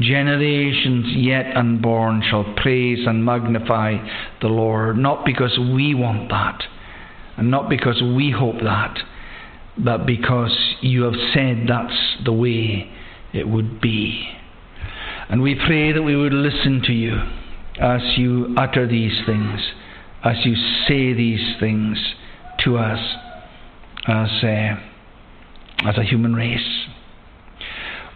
Generations 0.00 1.06
yet 1.16 1.56
unborn 1.56 2.22
shall 2.28 2.54
praise 2.56 3.06
and 3.06 3.24
magnify 3.24 3.96
the 4.42 4.48
Lord, 4.48 4.98
not 4.98 5.24
because 5.24 5.58
we 5.58 5.94
want 5.94 6.28
that, 6.28 6.62
and 7.38 7.50
not 7.50 7.70
because 7.70 8.02
we 8.02 8.30
hope 8.30 8.60
that, 8.62 8.98
but 9.78 10.06
because 10.06 10.56
you 10.82 11.02
have 11.04 11.14
said 11.32 11.64
that's 11.66 12.16
the 12.24 12.32
way 12.32 12.90
it 13.32 13.48
would 13.48 13.80
be. 13.80 14.28
And 15.28 15.42
we 15.42 15.54
pray 15.54 15.92
that 15.92 16.02
we 16.02 16.14
would 16.14 16.32
listen 16.32 16.82
to 16.86 16.92
you 16.92 17.16
as 17.80 18.00
you 18.16 18.54
utter 18.56 18.86
these 18.86 19.18
things, 19.26 19.60
as 20.22 20.36
you 20.44 20.54
say 20.86 21.14
these 21.14 21.58
things 21.58 21.98
to 22.64 22.76
us 22.76 23.00
as 24.06 24.28
a, 24.42 24.78
as 25.84 25.98
a 25.98 26.04
human 26.04 26.34
race. 26.34 26.86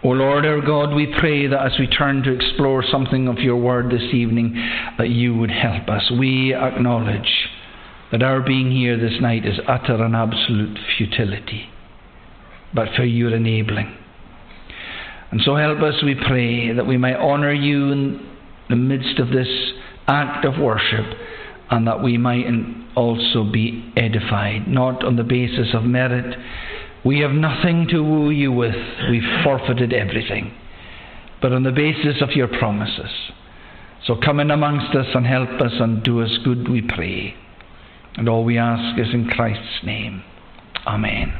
O 0.02 0.08
Lord 0.08 0.46
our 0.46 0.62
God, 0.62 0.94
we 0.94 1.14
pray 1.20 1.46
that 1.46 1.62
as 1.62 1.78
we 1.78 1.86
turn 1.86 2.22
to 2.22 2.32
explore 2.32 2.82
something 2.82 3.28
of 3.28 3.38
your 3.38 3.56
word 3.56 3.90
this 3.90 4.14
evening, 4.14 4.54
that 4.96 5.10
you 5.10 5.36
would 5.36 5.50
help 5.50 5.90
us. 5.90 6.10
We 6.18 6.54
acknowledge 6.54 7.48
that 8.10 8.22
our 8.22 8.40
being 8.40 8.70
here 8.70 8.96
this 8.96 9.20
night 9.20 9.44
is 9.44 9.60
utter 9.68 10.02
and 10.02 10.16
absolute 10.16 10.78
futility, 10.96 11.68
but 12.74 12.88
for 12.96 13.04
your 13.04 13.34
enabling. 13.34 13.94
And 15.32 15.42
so 15.44 15.54
help 15.56 15.80
us, 15.80 16.02
we 16.02 16.14
pray, 16.14 16.72
that 16.72 16.86
we 16.86 16.96
may 16.96 17.14
honour 17.14 17.52
you 17.52 17.92
in 17.92 18.26
the 18.70 18.76
midst 18.76 19.18
of 19.18 19.28
this 19.28 19.48
act 20.08 20.46
of 20.46 20.58
worship, 20.58 21.04
and 21.70 21.86
that 21.86 22.02
we 22.02 22.16
might 22.16 22.46
also 22.96 23.44
be 23.44 23.92
edified, 23.98 24.66
not 24.66 25.04
on 25.04 25.16
the 25.16 25.24
basis 25.24 25.74
of 25.74 25.84
merit 25.84 26.36
we 27.04 27.20
have 27.20 27.32
nothing 27.32 27.86
to 27.90 28.02
woo 28.02 28.30
you 28.30 28.52
with. 28.52 28.74
We've 29.10 29.42
forfeited 29.44 29.92
everything. 29.92 30.54
But 31.40 31.52
on 31.52 31.62
the 31.62 31.72
basis 31.72 32.20
of 32.20 32.30
your 32.32 32.48
promises. 32.48 33.10
So 34.06 34.16
come 34.16 34.40
in 34.40 34.50
amongst 34.50 34.94
us 34.94 35.06
and 35.14 35.26
help 35.26 35.60
us 35.60 35.72
and 35.78 36.02
do 36.02 36.22
us 36.22 36.38
good, 36.44 36.68
we 36.68 36.82
pray. 36.82 37.34
And 38.16 38.28
all 38.28 38.44
we 38.44 38.58
ask 38.58 38.98
is 38.98 39.12
in 39.14 39.28
Christ's 39.28 39.84
name. 39.84 40.22
Amen. 40.86 41.32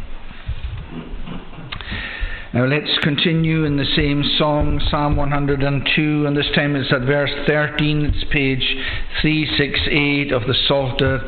Now 2.53 2.65
let's 2.67 2.99
continue 3.03 3.65
in 3.65 3.77
the 3.77 3.85
same 3.97 4.25
song, 4.37 4.81
Psalm 4.91 5.15
102, 5.17 6.27
and 6.27 6.37
this 6.37 6.51
time 6.55 6.75
it's 6.75 6.93
at 6.93 7.03
verse 7.03 7.31
13, 7.47 8.07
it's 8.07 8.25
page 8.33 8.77
368 9.23 10.33
of 10.33 10.43
the 10.43 10.55
Psalter. 10.67 11.21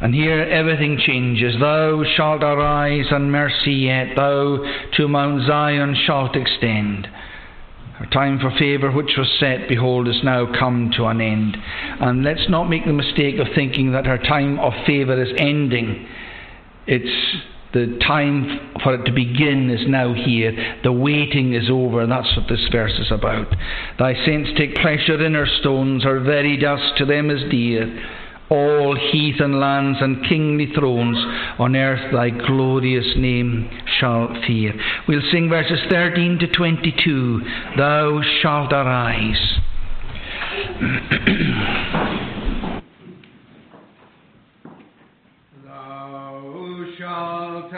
And 0.00 0.14
here 0.14 0.42
everything 0.42 0.98
changes. 1.04 1.56
Thou 1.60 2.04
shalt 2.16 2.42
arise 2.42 3.06
and 3.10 3.32
mercy 3.32 3.72
yet, 3.72 4.14
thou 4.14 4.58
to 4.96 5.08
Mount 5.08 5.46
Zion 5.46 5.96
shalt 6.06 6.36
extend. 6.36 7.08
Her 7.98 8.06
time 8.06 8.38
for 8.38 8.52
favour 8.56 8.92
which 8.92 9.16
was 9.18 9.28
set, 9.40 9.68
behold, 9.68 10.06
is 10.06 10.22
now 10.22 10.46
come 10.56 10.92
to 10.96 11.06
an 11.06 11.20
end. 11.20 11.56
And 12.00 12.22
let's 12.22 12.48
not 12.48 12.70
make 12.70 12.86
the 12.86 12.92
mistake 12.92 13.40
of 13.40 13.48
thinking 13.56 13.90
that 13.90 14.06
her 14.06 14.18
time 14.18 14.60
of 14.60 14.72
favour 14.86 15.20
is 15.20 15.34
ending. 15.36 16.06
It's 16.86 17.42
the 17.74 17.98
time 18.06 18.70
for 18.84 18.94
it 18.94 19.04
to 19.04 19.12
begin 19.12 19.68
is 19.68 19.88
now 19.88 20.14
here. 20.14 20.78
The 20.84 20.92
waiting 20.92 21.54
is 21.54 21.68
over. 21.68 22.02
And 22.02 22.12
that's 22.12 22.36
what 22.36 22.48
this 22.48 22.64
verse 22.70 22.94
is 23.00 23.10
about. 23.10 23.52
Thy 23.98 24.14
saints 24.24 24.50
take 24.56 24.76
pleasure 24.76 25.20
in 25.24 25.34
her 25.34 25.48
stones, 25.58 26.04
her 26.04 26.20
very 26.20 26.56
dust 26.56 26.96
to 26.98 27.04
them 27.04 27.30
is 27.30 27.50
dear 27.50 28.00
all 28.50 28.96
heathen 29.12 29.60
lands 29.60 29.98
and 30.00 30.24
kingly 30.26 30.72
thrones 30.74 31.18
on 31.58 31.76
earth 31.76 32.12
thy 32.12 32.30
glorious 32.30 33.14
name 33.16 33.68
shall 33.98 34.28
fear. 34.46 34.72
We'll 35.06 35.22
sing 35.30 35.48
verses 35.48 35.80
13 35.90 36.38
to 36.40 36.46
22. 36.48 37.42
Thou 37.76 38.22
shalt 38.40 38.72
arise. 38.72 39.60
Thou 45.64 46.84
shalt 46.98 47.72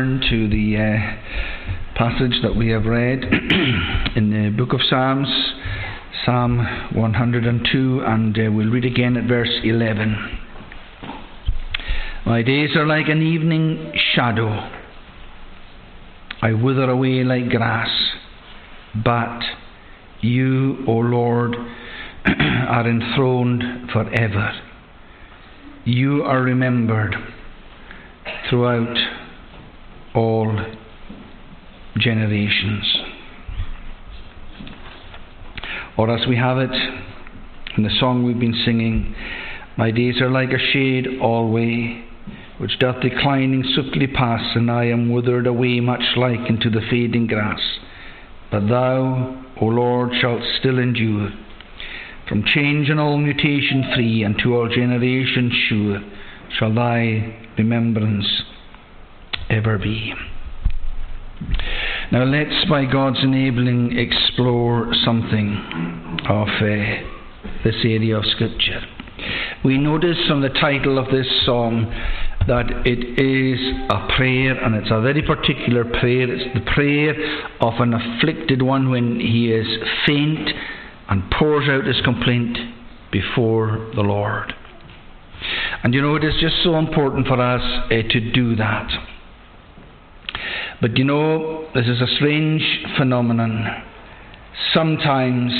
turn 0.00 0.20
to 0.30 0.48
the 0.48 0.76
uh, 0.78 1.94
passage 1.94 2.40
that 2.42 2.56
we 2.56 2.70
have 2.70 2.86
read 2.86 3.22
in 4.16 4.30
the 4.30 4.50
book 4.56 4.72
of 4.72 4.80
Psalms, 4.88 5.28
Psalm 6.24 6.58
102, 6.94 8.00
and 8.06 8.38
uh, 8.38 8.50
we'll 8.50 8.70
read 8.70 8.86
again 8.86 9.18
at 9.18 9.28
verse 9.28 9.50
11. 9.62 10.38
My 12.24 12.40
days 12.40 12.70
are 12.76 12.86
like 12.86 13.08
an 13.08 13.20
evening 13.20 13.92
shadow. 14.14 14.48
I 16.40 16.54
wither 16.54 16.88
away 16.88 17.22
like 17.22 17.50
grass, 17.50 17.90
but 19.04 19.40
you, 20.22 20.78
O 20.88 20.92
Lord, 20.92 21.56
are 22.24 22.88
enthroned 22.88 23.90
forever. 23.92 24.52
You 25.84 26.22
are 26.22 26.40
remembered 26.40 27.16
throughout 28.48 28.96
all 30.20 30.54
generations. 31.98 32.84
Or 35.96 36.10
as 36.10 36.26
we 36.28 36.36
have 36.36 36.58
it 36.58 36.70
in 37.76 37.84
the 37.84 37.96
song 37.98 38.24
we've 38.24 38.38
been 38.38 38.62
singing, 38.64 39.14
My 39.76 39.90
days 39.90 40.20
are 40.20 40.28
like 40.28 40.50
a 40.50 40.72
shade 40.72 41.06
alway, 41.22 42.04
which 42.58 42.78
doth 42.78 43.00
declining 43.00 43.64
swiftly 43.74 44.06
pass, 44.06 44.54
and 44.54 44.70
I 44.70 44.84
am 44.86 45.10
withered 45.10 45.46
away 45.46 45.80
much 45.80 46.02
like 46.16 46.50
into 46.50 46.68
the 46.68 46.82
fading 46.90 47.26
grass. 47.26 47.60
But 48.50 48.68
thou, 48.68 49.42
O 49.60 49.66
Lord, 49.66 50.10
shalt 50.20 50.42
still 50.58 50.78
endure, 50.78 51.30
from 52.28 52.44
change 52.44 52.90
and 52.90 53.00
all 53.00 53.16
mutation 53.16 53.90
free, 53.94 54.22
and 54.22 54.38
to 54.40 54.54
all 54.54 54.68
generations 54.68 55.54
sure, 55.68 56.00
shall 56.58 56.74
thy 56.74 57.34
remembrance 57.56 58.42
ever 59.60 59.76
be. 59.76 60.14
Now 62.12 62.24
let's, 62.24 62.68
by 62.68 62.86
God's 62.86 63.22
enabling, 63.22 63.98
explore 63.98 64.90
something 65.04 66.18
of 66.28 66.48
uh, 66.48 67.62
this 67.62 67.76
area 67.84 68.16
of 68.16 68.24
Scripture. 68.24 68.80
We 69.62 69.76
notice 69.76 70.16
from 70.26 70.40
the 70.40 70.48
title 70.48 70.98
of 70.98 71.10
this 71.10 71.26
song 71.44 71.92
that 72.46 72.86
it 72.86 73.20
is 73.20 73.60
a 73.90 74.16
prayer, 74.16 74.56
and 74.64 74.74
it's 74.76 74.90
a 74.90 75.00
very 75.02 75.22
particular 75.22 75.84
prayer. 75.84 76.32
It's 76.32 76.54
the 76.54 76.72
prayer 76.72 77.12
of 77.60 77.74
an 77.80 77.92
afflicted 77.92 78.62
one 78.62 78.90
when 78.90 79.20
he 79.20 79.52
is 79.52 79.66
faint 80.06 80.48
and 81.10 81.30
pours 81.38 81.68
out 81.68 81.84
his 81.84 82.00
complaint 82.02 82.56
before 83.12 83.90
the 83.94 84.02
Lord. 84.02 84.54
And 85.82 85.92
you 85.92 86.00
know, 86.00 86.16
it 86.16 86.24
is 86.24 86.34
just 86.40 86.62
so 86.64 86.76
important 86.76 87.26
for 87.26 87.40
us 87.40 87.62
uh, 87.62 87.88
to 87.88 88.32
do 88.32 88.56
that. 88.56 89.09
But 90.80 90.96
you 90.96 91.04
know, 91.04 91.68
this 91.74 91.86
is 91.86 92.00
a 92.00 92.06
strange 92.16 92.62
phenomenon. 92.96 93.84
Sometimes 94.72 95.52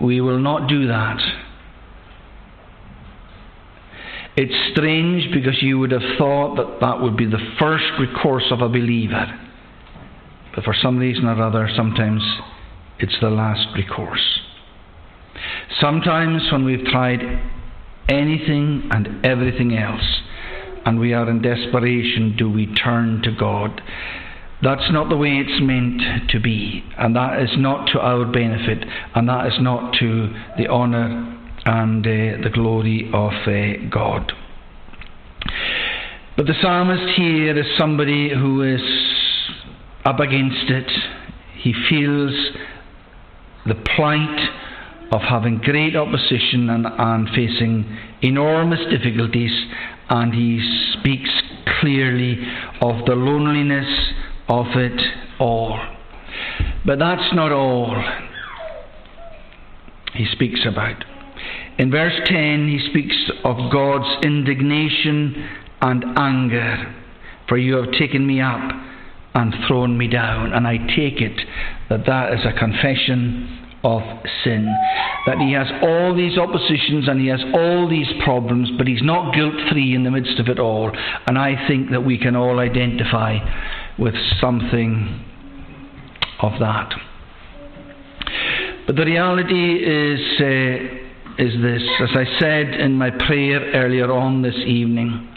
we 0.00 0.20
will 0.20 0.38
not 0.38 0.68
do 0.68 0.86
that. 0.88 1.18
It's 4.36 4.72
strange 4.72 5.32
because 5.34 5.62
you 5.62 5.78
would 5.78 5.90
have 5.90 6.16
thought 6.16 6.56
that 6.56 6.80
that 6.80 7.02
would 7.02 7.16
be 7.16 7.26
the 7.26 7.54
first 7.58 7.84
recourse 7.98 8.46
of 8.50 8.62
a 8.62 8.68
believer. 8.68 9.26
But 10.54 10.64
for 10.64 10.74
some 10.74 10.98
reason 10.98 11.26
or 11.26 11.42
other, 11.42 11.68
sometimes 11.76 12.22
it's 12.98 13.16
the 13.20 13.28
last 13.28 13.66
recourse. 13.76 14.40
Sometimes 15.78 16.50
when 16.50 16.64
we've 16.64 16.84
tried 16.86 17.20
anything 18.08 18.88
and 18.90 19.24
everything 19.24 19.76
else, 19.76 20.22
and 20.84 20.98
we 20.98 21.12
are 21.12 21.28
in 21.28 21.42
desperation, 21.42 22.34
do 22.36 22.50
we 22.50 22.66
turn 22.74 23.22
to 23.22 23.32
God? 23.38 23.80
That's 24.62 24.92
not 24.92 25.08
the 25.08 25.16
way 25.16 25.42
it's 25.44 25.62
meant 25.62 26.30
to 26.30 26.40
be, 26.40 26.84
and 26.98 27.16
that 27.16 27.40
is 27.42 27.50
not 27.56 27.88
to 27.92 28.00
our 28.00 28.26
benefit, 28.26 28.84
and 29.14 29.28
that 29.28 29.46
is 29.46 29.54
not 29.60 29.94
to 30.00 30.28
the 30.58 30.68
honour 30.68 31.38
and 31.64 32.06
uh, 32.06 32.42
the 32.42 32.50
glory 32.52 33.10
of 33.12 33.32
uh, 33.46 33.88
God. 33.90 34.32
But 36.36 36.46
the 36.46 36.54
psalmist 36.60 37.16
here 37.16 37.58
is 37.58 37.66
somebody 37.78 38.30
who 38.30 38.62
is 38.62 38.82
up 40.04 40.20
against 40.20 40.70
it. 40.70 40.90
He 41.58 41.74
feels 41.88 42.32
the 43.66 43.74
plight 43.74 44.48
of 45.12 45.20
having 45.22 45.58
great 45.58 45.96
opposition 45.96 46.70
and, 46.70 46.86
and 46.86 47.28
facing 47.30 47.84
enormous 48.22 48.80
difficulties 48.90 49.52
and 50.10 50.34
he 50.34 50.60
speaks 50.98 51.30
clearly 51.80 52.36
of 52.80 53.06
the 53.06 53.14
loneliness 53.14 54.12
of 54.48 54.66
it 54.74 55.00
all. 55.38 55.78
But 56.84 56.98
that's 56.98 57.34
not 57.34 57.52
all 57.52 57.94
he 60.14 60.26
speaks 60.32 60.60
about. 60.66 61.04
In 61.78 61.90
verse 61.90 62.14
10, 62.26 62.68
he 62.68 62.90
speaks 62.90 63.16
of 63.44 63.56
God's 63.72 64.24
indignation 64.24 65.48
and 65.80 66.04
anger, 66.18 66.94
for 67.48 67.56
you 67.56 67.76
have 67.76 67.92
taken 67.92 68.26
me 68.26 68.40
up 68.40 68.60
and 69.34 69.54
thrown 69.66 69.96
me 69.96 70.08
down. 70.08 70.52
And 70.52 70.66
I 70.66 70.76
take 70.76 71.20
it 71.20 71.40
that 71.88 72.04
that 72.06 72.34
is 72.34 72.40
a 72.44 72.58
confession 72.58 73.59
of 73.82 74.02
sin. 74.44 74.66
That 75.26 75.38
he 75.38 75.52
has 75.52 75.66
all 75.82 76.14
these 76.14 76.38
oppositions 76.38 77.08
and 77.08 77.20
he 77.20 77.28
has 77.28 77.40
all 77.54 77.88
these 77.88 78.08
problems, 78.24 78.70
but 78.76 78.86
he's 78.86 79.02
not 79.02 79.34
guilt 79.34 79.54
free 79.70 79.94
in 79.94 80.04
the 80.04 80.10
midst 80.10 80.38
of 80.38 80.48
it 80.48 80.58
all. 80.58 80.90
And 81.26 81.38
I 81.38 81.66
think 81.66 81.90
that 81.90 82.04
we 82.04 82.18
can 82.18 82.36
all 82.36 82.58
identify 82.58 83.38
with 83.98 84.14
something 84.40 85.24
of 86.40 86.52
that. 86.60 86.92
But 88.86 88.96
the 88.96 89.04
reality 89.04 89.76
is, 89.76 90.20
uh, 90.40 91.42
is 91.42 91.62
this, 91.62 91.82
as 92.00 92.10
I 92.14 92.38
said 92.38 92.74
in 92.80 92.94
my 92.94 93.10
prayer 93.10 93.60
earlier 93.74 94.10
on 94.10 94.42
this 94.42 94.56
evening. 94.66 95.29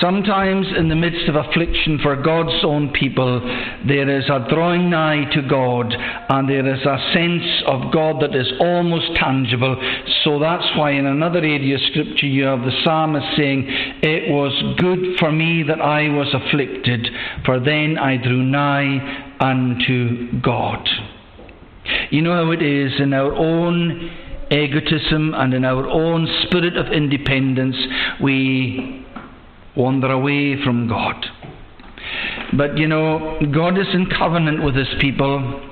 Sometimes, 0.00 0.66
in 0.76 0.88
the 0.88 0.94
midst 0.94 1.28
of 1.28 1.34
affliction 1.34 1.98
for 2.02 2.14
God's 2.14 2.62
own 2.62 2.90
people, 2.90 3.40
there 3.86 4.08
is 4.08 4.24
a 4.28 4.46
drawing 4.48 4.90
nigh 4.90 5.24
to 5.32 5.42
God, 5.42 5.92
and 6.28 6.48
there 6.48 6.66
is 6.72 6.80
a 6.84 7.10
sense 7.12 7.62
of 7.66 7.92
God 7.92 8.20
that 8.22 8.34
is 8.34 8.46
almost 8.60 9.16
tangible. 9.16 9.76
So 10.24 10.38
that's 10.38 10.76
why, 10.76 10.92
in 10.92 11.06
another 11.06 11.38
area 11.38 11.76
of 11.76 11.82
Scripture, 11.90 12.26
you 12.26 12.44
have 12.44 12.60
the 12.60 12.80
psalmist 12.84 13.26
saying, 13.36 13.64
It 14.02 14.30
was 14.30 14.52
good 14.78 15.18
for 15.18 15.32
me 15.32 15.64
that 15.64 15.80
I 15.80 16.10
was 16.10 16.28
afflicted, 16.32 17.08
for 17.44 17.58
then 17.58 17.98
I 17.98 18.18
drew 18.18 18.42
nigh 18.42 19.34
unto 19.40 20.40
God. 20.40 20.86
You 22.10 22.22
know 22.22 22.34
how 22.34 22.50
it 22.52 22.62
is 22.62 22.92
in 23.00 23.12
our 23.14 23.32
own 23.32 24.10
egotism 24.50 25.34
and 25.34 25.54
in 25.54 25.64
our 25.64 25.86
own 25.86 26.26
spirit 26.46 26.76
of 26.76 26.92
independence, 26.92 27.76
we 28.22 29.06
wander 29.78 30.10
away 30.10 30.62
from 30.62 30.88
God. 30.88 31.24
But 32.56 32.76
you 32.76 32.88
know, 32.88 33.38
God 33.54 33.78
is 33.78 33.86
in 33.94 34.06
covenant 34.06 34.62
with 34.62 34.74
His 34.74 34.88
people, 35.00 35.70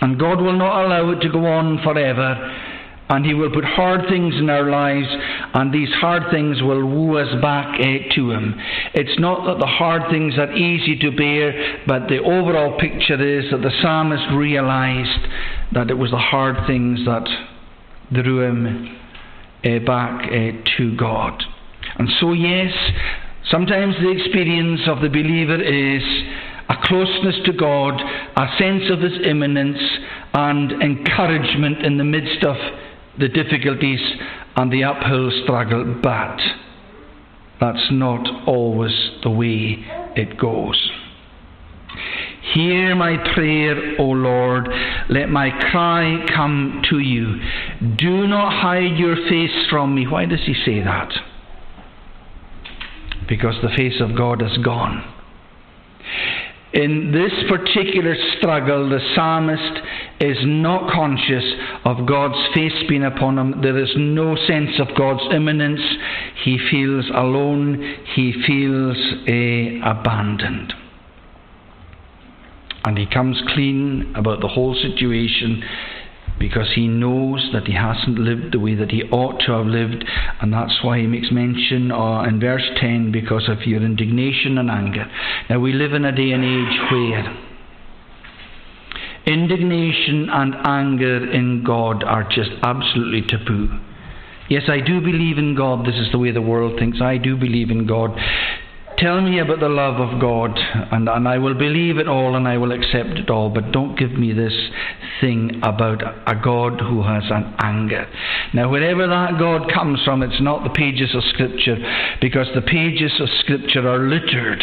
and 0.00 0.18
God 0.18 0.40
will 0.40 0.58
not 0.58 0.84
allow 0.84 1.10
it 1.10 1.20
to 1.20 1.30
go 1.30 1.46
on 1.46 1.82
forever. 1.82 2.60
And 3.06 3.24
He 3.26 3.34
will 3.34 3.50
put 3.50 3.64
hard 3.64 4.08
things 4.08 4.34
in 4.38 4.48
our 4.48 4.70
lives, 4.70 5.06
and 5.52 5.72
these 5.72 5.90
hard 6.00 6.22
things 6.30 6.62
will 6.62 6.86
woo 6.86 7.18
us 7.18 7.40
back 7.42 7.78
eh, 7.78 8.08
to 8.14 8.30
Him. 8.30 8.54
It's 8.94 9.20
not 9.20 9.44
that 9.44 9.58
the 9.58 9.66
hard 9.66 10.10
things 10.10 10.38
are 10.38 10.50
easy 10.52 10.98
to 11.00 11.10
bear, 11.10 11.82
but 11.86 12.08
the 12.08 12.18
overall 12.18 12.78
picture 12.78 13.20
is 13.22 13.50
that 13.50 13.60
the 13.60 13.72
psalmist 13.82 14.24
realized 14.32 15.28
that 15.72 15.90
it 15.90 15.98
was 15.98 16.10
the 16.12 16.16
hard 16.16 16.66
things 16.66 17.00
that 17.04 17.28
drew 18.12 18.40
him 18.40 18.96
eh, 19.64 19.78
back 19.80 20.30
eh, 20.30 20.52
to 20.76 20.96
God. 20.96 21.42
And 21.96 22.08
so, 22.20 22.32
yes, 22.32 22.72
Sometimes 23.50 23.94
the 23.96 24.10
experience 24.10 24.80
of 24.88 25.00
the 25.02 25.08
believer 25.08 25.60
is 25.60 26.02
a 26.68 26.76
closeness 26.84 27.36
to 27.44 27.52
God, 27.52 28.00
a 28.00 28.46
sense 28.58 28.84
of 28.90 29.00
His 29.00 29.26
immanence, 29.26 29.78
and 30.32 30.72
encouragement 30.82 31.84
in 31.84 31.98
the 31.98 32.04
midst 32.04 32.42
of 32.44 32.56
the 33.18 33.28
difficulties 33.28 34.00
and 34.56 34.72
the 34.72 34.84
uphill 34.84 35.30
struggle. 35.42 36.00
But 36.02 36.38
that's 37.60 37.88
not 37.90 38.48
always 38.48 38.94
the 39.22 39.30
way 39.30 39.84
it 40.16 40.38
goes. 40.38 40.90
Hear 42.54 42.94
my 42.94 43.16
prayer, 43.34 43.96
O 43.98 44.04
Lord. 44.04 44.68
Let 45.08 45.28
my 45.28 45.50
cry 45.70 46.24
come 46.34 46.82
to 46.90 46.98
you. 46.98 47.40
Do 47.96 48.26
not 48.26 48.52
hide 48.52 48.96
your 48.96 49.16
face 49.28 49.66
from 49.70 49.94
me. 49.94 50.06
Why 50.06 50.26
does 50.26 50.40
he 50.44 50.54
say 50.64 50.82
that? 50.82 51.12
Because 53.28 53.54
the 53.62 53.74
face 53.76 54.00
of 54.00 54.16
God 54.16 54.42
is 54.42 54.56
gone. 54.58 55.02
In 56.72 57.12
this 57.12 57.32
particular 57.48 58.16
struggle, 58.36 58.88
the 58.88 58.98
psalmist 59.14 59.80
is 60.18 60.38
not 60.42 60.90
conscious 60.90 61.44
of 61.84 62.04
God's 62.04 62.52
face 62.52 62.72
being 62.88 63.04
upon 63.04 63.38
him. 63.38 63.60
There 63.62 63.78
is 63.78 63.92
no 63.96 64.34
sense 64.34 64.80
of 64.80 64.88
God's 64.96 65.22
immanence. 65.32 65.80
He 66.42 66.58
feels 66.70 67.08
alone. 67.14 67.80
He 68.16 68.32
feels 68.44 68.96
uh, 68.96 69.88
abandoned. 69.88 70.72
And 72.84 72.98
he 72.98 73.06
comes 73.06 73.40
clean 73.54 74.12
about 74.16 74.40
the 74.40 74.48
whole 74.48 74.74
situation 74.74 75.62
because 76.38 76.72
he 76.74 76.88
knows 76.88 77.50
that 77.52 77.66
he 77.66 77.74
hasn't 77.74 78.18
lived 78.18 78.52
the 78.52 78.58
way 78.58 78.74
that 78.74 78.90
he 78.90 79.02
ought 79.04 79.40
to 79.40 79.52
have 79.52 79.66
lived, 79.66 80.04
and 80.40 80.52
that's 80.52 80.82
why 80.82 80.98
he 80.98 81.06
makes 81.06 81.30
mention 81.30 81.90
uh, 81.92 82.22
in 82.22 82.40
verse 82.40 82.68
10 82.80 83.12
because 83.12 83.48
of 83.48 83.62
your 83.66 83.82
indignation 83.82 84.58
and 84.58 84.70
anger. 84.70 85.06
Now, 85.48 85.60
we 85.60 85.72
live 85.72 85.92
in 85.92 86.04
a 86.04 86.12
day 86.14 86.32
and 86.32 86.44
age 86.44 86.78
where 86.90 87.36
indignation 89.26 90.28
and 90.30 90.54
anger 90.64 91.30
in 91.30 91.64
God 91.64 92.04
are 92.04 92.24
just 92.24 92.50
absolutely 92.62 93.22
taboo. 93.26 93.68
Yes, 94.50 94.64
I 94.68 94.80
do 94.80 95.00
believe 95.00 95.38
in 95.38 95.54
God. 95.54 95.86
This 95.86 95.94
is 95.94 96.12
the 96.12 96.18
way 96.18 96.30
the 96.30 96.42
world 96.42 96.78
thinks. 96.78 97.00
I 97.00 97.16
do 97.16 97.36
believe 97.36 97.70
in 97.70 97.86
God. 97.86 98.10
Tell 98.96 99.20
me 99.20 99.40
about 99.40 99.58
the 99.58 99.68
love 99.68 100.00
of 100.00 100.20
God, 100.20 100.56
and, 100.92 101.08
and 101.08 101.26
I 101.26 101.38
will 101.38 101.54
believe 101.54 101.98
it 101.98 102.06
all 102.06 102.36
and 102.36 102.46
I 102.46 102.58
will 102.58 102.70
accept 102.70 103.18
it 103.18 103.28
all, 103.28 103.50
but 103.50 103.72
don't 103.72 103.98
give 103.98 104.12
me 104.12 104.32
this 104.32 104.54
thing 105.20 105.60
about 105.64 106.02
a 106.02 106.34
God 106.36 106.80
who 106.80 107.02
has 107.02 107.24
an 107.28 107.54
anger. 107.58 108.06
Now, 108.52 108.70
wherever 108.70 109.06
that 109.08 109.38
God 109.38 109.72
comes 109.72 110.00
from, 110.04 110.22
it's 110.22 110.40
not 110.40 110.62
the 110.62 110.70
pages 110.70 111.12
of 111.14 111.24
Scripture, 111.24 111.76
because 112.20 112.46
the 112.54 112.62
pages 112.62 113.12
of 113.20 113.28
Scripture 113.40 113.88
are 113.88 113.98
littered 113.98 114.62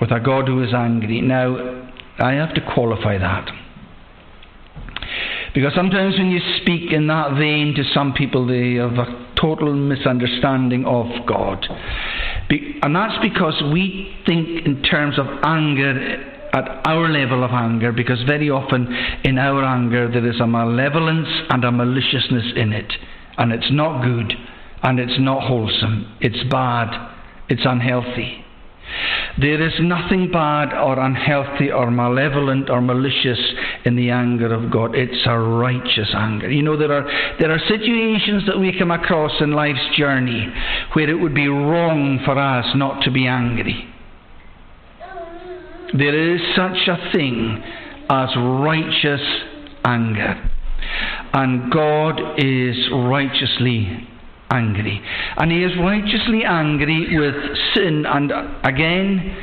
with 0.00 0.10
a 0.10 0.20
God 0.20 0.46
who 0.46 0.62
is 0.62 0.74
angry. 0.74 1.22
Now, 1.22 1.90
I 2.18 2.32
have 2.32 2.54
to 2.54 2.60
qualify 2.74 3.16
that. 3.18 3.48
Because 5.54 5.72
sometimes 5.74 6.18
when 6.18 6.30
you 6.30 6.40
speak 6.60 6.92
in 6.92 7.06
that 7.06 7.38
vein 7.38 7.74
to 7.74 7.84
some 7.94 8.12
people, 8.12 8.46
they 8.46 8.74
have 8.74 8.98
a 8.98 9.27
total 9.40 9.74
misunderstanding 9.74 10.84
of 10.84 11.06
God. 11.26 11.66
And 12.82 12.94
that's 12.94 13.18
because 13.22 13.62
we 13.72 14.16
think 14.26 14.66
in 14.66 14.82
terms 14.82 15.18
of 15.18 15.26
anger 15.42 16.34
at 16.52 16.86
our 16.86 17.08
level 17.10 17.44
of 17.44 17.50
anger, 17.50 17.92
because 17.92 18.22
very 18.26 18.48
often 18.48 18.86
in 19.24 19.36
our 19.38 19.62
anger 19.64 20.10
there 20.10 20.26
is 20.26 20.40
a 20.40 20.46
malevolence 20.46 21.28
and 21.50 21.64
a 21.64 21.70
maliciousness 21.70 22.52
in 22.56 22.72
it. 22.72 22.92
And 23.36 23.52
it's 23.52 23.70
not 23.70 24.02
good, 24.02 24.32
and 24.82 24.98
it's 24.98 25.20
not 25.20 25.42
wholesome, 25.46 26.16
it's 26.20 26.42
bad, 26.50 26.88
it's 27.48 27.62
unhealthy. 27.64 28.44
There 29.40 29.62
is 29.64 29.74
nothing 29.80 30.30
bad 30.32 30.72
or 30.72 30.98
unhealthy 30.98 31.70
or 31.70 31.90
malevolent 31.90 32.70
or 32.70 32.80
malicious 32.80 33.38
in 33.84 33.94
the 33.94 34.10
anger 34.10 34.52
of 34.52 34.70
God. 34.70 34.94
It's 34.94 35.26
a 35.26 35.38
righteous 35.38 36.08
anger. 36.14 36.50
You 36.50 36.62
know, 36.62 36.76
there 36.76 36.92
are, 36.92 37.36
there 37.38 37.52
are 37.52 37.60
situations 37.68 38.44
that 38.46 38.58
we 38.58 38.76
come 38.76 38.90
across 38.90 39.32
in 39.40 39.52
life's 39.52 39.96
journey 39.96 40.52
where 40.94 41.08
it 41.08 41.14
would 41.14 41.34
be 41.34 41.48
wrong 41.48 42.20
for 42.24 42.38
us 42.38 42.66
not 42.74 43.02
to 43.04 43.10
be 43.10 43.26
angry. 43.26 43.86
There 45.96 46.34
is 46.34 46.40
such 46.56 46.88
a 46.88 47.12
thing 47.12 47.62
as 48.10 48.28
righteous 48.36 49.22
anger. 49.84 50.50
And 51.32 51.70
God 51.70 52.20
is 52.38 52.76
righteously 52.92 54.07
angry. 54.50 55.02
And 55.36 55.50
he 55.52 55.62
is 55.62 55.72
righteously 55.78 56.44
angry 56.44 57.18
with 57.18 57.34
sin. 57.74 58.04
And 58.06 58.32
again, 58.64 59.36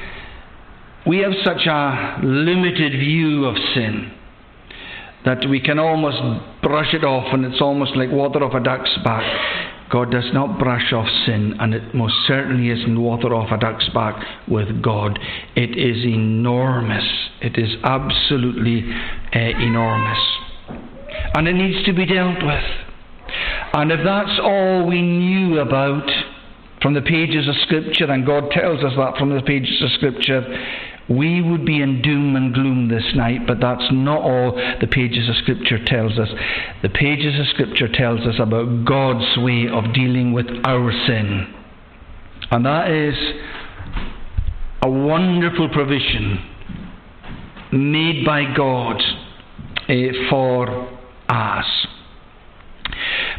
we 1.05 1.19
have 1.19 1.33
such 1.43 1.67
a 1.67 2.19
limited 2.23 2.93
view 2.93 3.45
of 3.45 3.55
sin 3.73 4.11
that 5.25 5.47
we 5.49 5.59
can 5.59 5.79
almost 5.79 6.17
brush 6.61 6.93
it 6.93 7.03
off 7.03 7.33
and 7.33 7.45
it's 7.45 7.61
almost 7.61 7.95
like 7.95 8.11
water 8.11 8.43
off 8.43 8.53
a 8.53 8.63
duck's 8.63 8.95
back. 9.03 9.23
God 9.91 10.11
does 10.11 10.29
not 10.33 10.57
brush 10.57 10.91
off 10.93 11.07
sin, 11.25 11.55
and 11.59 11.73
it 11.73 11.93
most 11.93 12.15
certainly 12.25 12.69
isn't 12.71 12.99
water 12.99 13.35
off 13.35 13.51
a 13.51 13.57
duck's 13.57 13.87
back 13.89 14.15
with 14.47 14.81
God. 14.81 15.19
It 15.55 15.77
is 15.77 16.03
enormous. 16.03 17.05
It 17.39 17.57
is 17.57 17.75
absolutely 17.83 18.83
uh, 19.33 19.39
enormous. 19.39 20.17
And 21.35 21.47
it 21.47 21.53
needs 21.53 21.85
to 21.85 21.93
be 21.93 22.07
dealt 22.07 22.43
with. 22.43 22.84
And 23.73 23.91
if 23.91 23.99
that's 24.03 24.39
all 24.41 24.88
we 24.88 25.01
knew 25.01 25.59
about 25.59 26.09
from 26.81 26.93
the 26.93 27.01
pages 27.01 27.47
of 27.47 27.55
Scripture, 27.63 28.11
and 28.11 28.25
God 28.25 28.51
tells 28.51 28.83
us 28.83 28.93
that 28.97 29.17
from 29.17 29.29
the 29.36 29.41
pages 29.41 29.81
of 29.81 29.91
Scripture, 29.91 30.43
we 31.07 31.41
would 31.41 31.65
be 31.65 31.81
in 31.81 32.01
doom 32.01 32.36
and 32.36 32.53
gloom 32.53 32.88
this 32.89 33.13
night, 33.15 33.41
but 33.45 33.59
that's 33.59 33.86
not 33.91 34.21
all 34.21 34.53
the 34.81 34.88
pages 34.88 35.29
of 35.29 35.36
Scripture 35.38 35.83
tells 35.86 36.17
us. 36.17 36.29
The 36.81 36.89
pages 36.89 37.39
of 37.39 37.47
Scripture 37.47 37.88
tells 37.88 38.21
us 38.21 38.36
about 38.39 38.86
God's 38.86 39.38
way 39.38 39.67
of 39.71 39.93
dealing 39.93 40.33
with 40.33 40.47
our 40.63 40.91
sin. 41.05 41.53
And 42.51 42.65
that 42.65 42.89
is 42.89 43.15
a 44.81 44.89
wonderful 44.89 45.69
provision 45.69 46.43
made 47.71 48.25
by 48.25 48.43
God 48.55 49.01
uh, 49.88 49.93
for 50.29 50.89
us. 51.29 51.88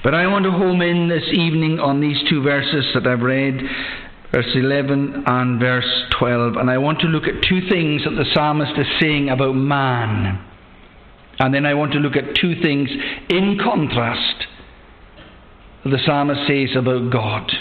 But 0.03 0.14
I 0.14 0.26
want 0.26 0.44
to 0.44 0.51
home 0.51 0.82
in 0.82 1.09
this 1.09 1.24
evening 1.32 1.80
on 1.80 2.01
these 2.01 2.18
two 2.28 2.42
verses 2.42 2.84
that 2.94 3.07
I've 3.07 3.22
read, 3.22 3.61
verse 4.32 4.51
11 4.55 5.24
and 5.26 5.61
verse 5.61 6.05
12. 6.18 6.57
And 6.57 6.70
I 6.70 6.78
want 6.78 7.01
to 7.01 7.07
look 7.07 7.24
at 7.24 7.42
two 7.42 7.68
things 7.68 8.05
that 8.05 8.11
the 8.11 8.26
psalmist 8.34 8.72
is 8.78 8.86
saying 9.01 9.30
about 9.30 9.55
man. 9.55 10.44
And 11.38 11.55
then 11.55 11.66
I 11.66 11.74
want 11.74 11.92
to 11.92 11.99
look 11.99 12.16
at 12.16 12.34
two 12.34 12.61
things 12.62 12.88
in 13.28 13.59
contrast 13.62 14.47
that 15.84 15.90
the 15.90 15.99
psalmist 16.05 16.40
says 16.47 16.76
about 16.76 17.11
God. 17.12 17.53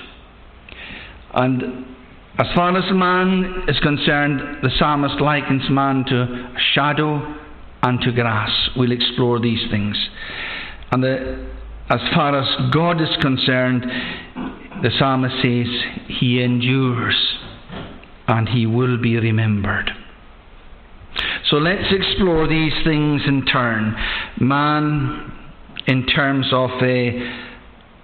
And 1.33 1.85
as 2.37 2.47
far 2.55 2.75
as 2.77 2.83
man 2.93 3.63
is 3.67 3.79
concerned, 3.79 4.61
the 4.61 4.69
psalmist 4.77 5.21
likens 5.21 5.69
man 5.69 6.05
to 6.05 6.21
a 6.21 6.59
shadow 6.73 7.35
and 7.83 8.01
to 8.01 8.11
grass. 8.11 8.69
We'll 8.75 8.91
explore 8.91 9.39
these 9.39 9.69
things. 9.69 9.97
And 10.91 11.03
the, 11.03 11.47
as 11.89 11.99
far 12.13 12.39
as 12.39 12.71
God 12.73 13.01
is 13.01 13.09
concerned, 13.21 13.83
the 14.81 14.89
psalmist 14.97 15.35
says, 15.35 15.67
He 16.19 16.41
endures 16.41 17.37
and 18.27 18.49
He 18.49 18.65
will 18.65 19.01
be 19.01 19.17
remembered. 19.17 19.91
So 21.49 21.57
let's 21.57 21.93
explore 21.93 22.47
these 22.47 22.73
things 22.83 23.21
in 23.27 23.45
turn. 23.45 23.95
Man, 24.39 25.31
in 25.87 26.05
terms 26.07 26.47
of 26.51 26.71
a, 26.81 27.43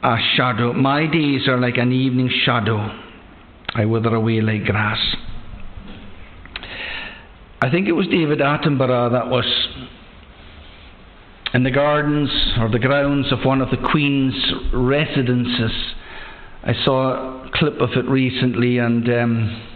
a 0.03 0.17
shadow. 0.35 0.73
My 0.73 1.07
days 1.07 1.47
are 1.47 1.59
like 1.59 1.77
an 1.77 1.91
evening 1.91 2.29
shadow. 2.45 2.99
I 3.73 3.85
wither 3.85 4.13
away 4.13 4.41
like 4.41 4.65
grass. 4.65 4.99
I 7.61 7.69
think 7.69 7.87
it 7.87 7.93
was 7.93 8.07
David 8.07 8.39
Attenborough 8.39 9.11
that 9.11 9.29
was 9.29 9.45
in 11.53 11.63
the 11.63 11.71
gardens 11.71 12.29
or 12.59 12.69
the 12.69 12.79
grounds 12.79 13.31
of 13.31 13.39
one 13.43 13.61
of 13.61 13.69
the 13.69 13.77
Queen's 13.77 14.35
residences. 14.73 15.71
I 16.63 16.73
saw 16.85 17.45
a 17.45 17.51
clip 17.53 17.81
of 17.81 17.89
it 17.91 18.05
recently, 18.05 18.77
and 18.77 19.07
um, 19.09 19.67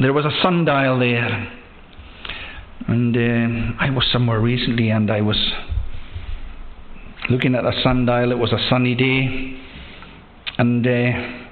there 0.00 0.12
was 0.12 0.24
a 0.24 0.30
sundial 0.42 0.98
there. 0.98 1.52
And 2.86 3.16
uh, 3.16 3.76
I 3.80 3.90
was 3.90 4.04
somewhere 4.12 4.40
recently, 4.40 4.90
and 4.90 5.10
I 5.10 5.22
was 5.22 5.38
looking 7.30 7.54
at 7.54 7.64
a 7.64 7.72
sundial. 7.82 8.30
It 8.30 8.38
was 8.38 8.52
a 8.52 8.68
sunny 8.68 8.94
day, 8.94 9.58
and 10.58 10.86
uh, 10.86 11.43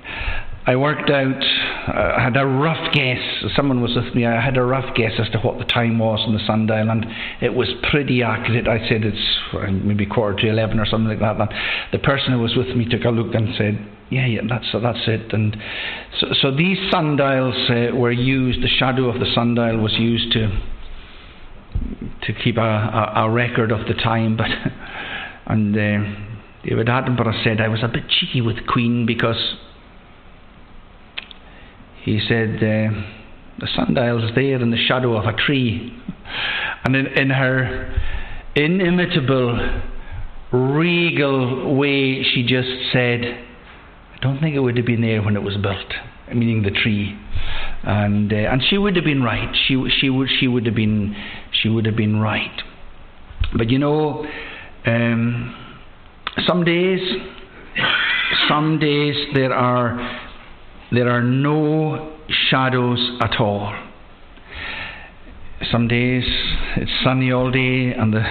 I 0.65 0.77
worked 0.77 1.11
out, 1.11 1.43
uh, 1.89 2.15
I 2.19 2.23
had 2.23 2.37
a 2.37 2.47
rough 2.47 2.95
guess, 2.95 3.19
someone 3.57 3.83
was 3.83 3.97
with 3.97 4.15
me, 4.15 4.27
I 4.27 4.41
had 4.41 4.57
a 4.57 4.63
rough 4.63 4.95
guess 4.95 5.11
as 5.19 5.29
to 5.31 5.39
what 5.41 5.59
the 5.59 5.65
time 5.65 5.99
was 5.99 6.21
on 6.25 6.35
the 6.35 6.47
sundial, 6.47 6.89
and 6.89 7.05
it 7.41 7.53
was 7.53 7.69
pretty 7.91 8.23
accurate. 8.23 8.69
I 8.69 8.79
said 8.89 9.03
it's 9.03 9.83
maybe 9.85 10.07
quarter 10.07 10.39
to 10.43 10.49
11 10.49 10.79
or 10.79 10.87
something 10.87 11.09
like 11.09 11.19
that. 11.19 11.41
And 11.41 11.51
the 11.91 11.99
person 11.99 12.33
who 12.33 12.39
was 12.39 12.55
with 12.55 12.77
me 12.77 12.85
took 12.89 13.03
a 13.05 13.11
look 13.11 13.35
and 13.35 13.49
said, 13.59 13.85
yeah, 14.11 14.27
yeah, 14.27 14.43
that's, 14.49 14.67
that's 14.73 15.03
it. 15.09 15.33
And 15.33 15.57
so, 16.21 16.27
so 16.41 16.57
these 16.57 16.79
sundials 16.93 17.57
uh, 17.69 17.97
were 17.97 18.13
used, 18.13 18.63
the 18.63 18.69
shadow 18.69 19.09
of 19.09 19.19
the 19.19 19.33
sundial 19.35 19.79
was 19.79 19.95
used 19.99 20.31
to, 20.33 20.47
to 22.23 22.33
keep 22.45 22.57
a, 22.57 22.61
a, 22.61 23.13
a 23.25 23.31
record 23.31 23.73
of 23.73 23.89
the 23.89 23.95
time, 23.95 24.37
but, 24.37 24.47
and 25.47 25.75
uh, 25.75 26.31
David 26.63 26.87
Attenborough 26.87 27.43
said 27.43 27.61
I 27.61 27.67
was 27.67 27.83
a 27.83 27.89
bit 27.89 28.05
cheeky 28.09 28.41
with 28.41 28.65
Queen 28.69 29.07
because 29.07 29.57
he 32.05 32.21
said, 32.27 32.57
uh, 32.57 32.93
The 33.59 33.69
sundial's 33.75 34.35
there 34.35 34.61
in 34.61 34.71
the 34.71 34.77
shadow 34.89 35.17
of 35.17 35.25
a 35.25 35.37
tree. 35.37 35.93
And 36.85 36.97
in, 36.97 37.07
in 37.07 37.31
her 37.31 37.95
inimitable, 38.55 39.83
regal 40.53 41.77
way, 41.77 42.23
she 42.23 42.45
just 42.47 42.69
said, 42.93 43.21
I 43.23 44.19
don't 44.21 44.41
think 44.41 44.55
it 44.55 44.61
would 44.61 44.77
have 44.77 44.87
been 44.87 45.01
there 45.01 45.23
when 45.23 45.37
it 45.37 45.43
was 45.43 45.57
built, 45.57 45.93
meaning 46.35 46.63
the 46.63 46.71
tree. 46.71 47.19
And, 47.85 48.33
uh, 48.33 48.37
and 48.37 48.63
she 48.69 48.79
would 48.79 48.97
have 48.97 49.05
been 49.05 49.23
right. 49.23 49.55
She, 49.67 49.83
she, 50.01 50.11
would, 50.11 50.29
she, 50.41 50.49
would 50.49 50.67
have 50.67 50.75
been, 50.75 51.17
she 51.53 51.69
would 51.69 51.87
have 51.87 51.97
been 51.97 52.21
right. 52.21 52.63
But 53.57 53.71
you 53.71 53.79
know, 53.79 54.27
um, 54.87 55.55
some 56.47 56.65
days, 56.65 57.01
some 58.49 58.79
days 58.79 59.15
there 59.35 59.53
are 59.53 60.32
there 60.93 61.09
are 61.09 61.23
no 61.23 62.17
shadows 62.51 63.19
at 63.21 63.41
all. 63.41 63.75
Some 65.71 65.89
days 65.89 66.25
it's 66.77 66.91
sunny 67.03 67.33
all 67.33 67.51
day 67.51 67.93
and 67.93 68.13
the, 68.13 68.23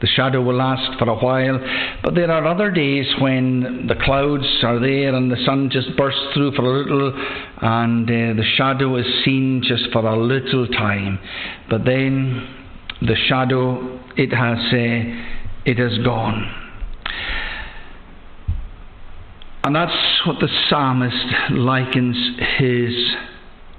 the 0.00 0.06
shadow 0.06 0.42
will 0.42 0.56
last 0.56 0.98
for 0.98 1.08
a 1.08 1.16
while, 1.16 1.58
but 2.02 2.14
there 2.14 2.30
are 2.30 2.46
other 2.46 2.70
days 2.70 3.06
when 3.20 3.86
the 3.88 3.96
clouds 4.04 4.46
are 4.62 4.78
there 4.78 5.14
and 5.14 5.30
the 5.30 5.36
sun 5.44 5.68
just 5.70 5.96
bursts 5.96 6.20
through 6.34 6.52
for 6.52 6.62
a 6.62 6.82
little 6.82 7.12
and 7.60 8.08
uh, 8.08 8.40
the 8.40 8.44
shadow 8.56 8.96
is 8.96 9.06
seen 9.24 9.62
just 9.62 9.90
for 9.92 10.06
a 10.06 10.18
little 10.18 10.66
time. 10.68 11.18
But 11.68 11.84
then 11.84 12.48
the 13.02 13.16
shadow, 13.28 14.00
it 14.16 14.32
has, 14.32 14.58
uh, 14.72 15.70
it 15.70 15.78
has 15.78 15.98
gone. 16.04 16.62
And 19.66 19.74
that's 19.74 20.24
what 20.24 20.38
the 20.38 20.46
psalmist 20.68 21.50
likens 21.50 22.16
his 22.56 22.94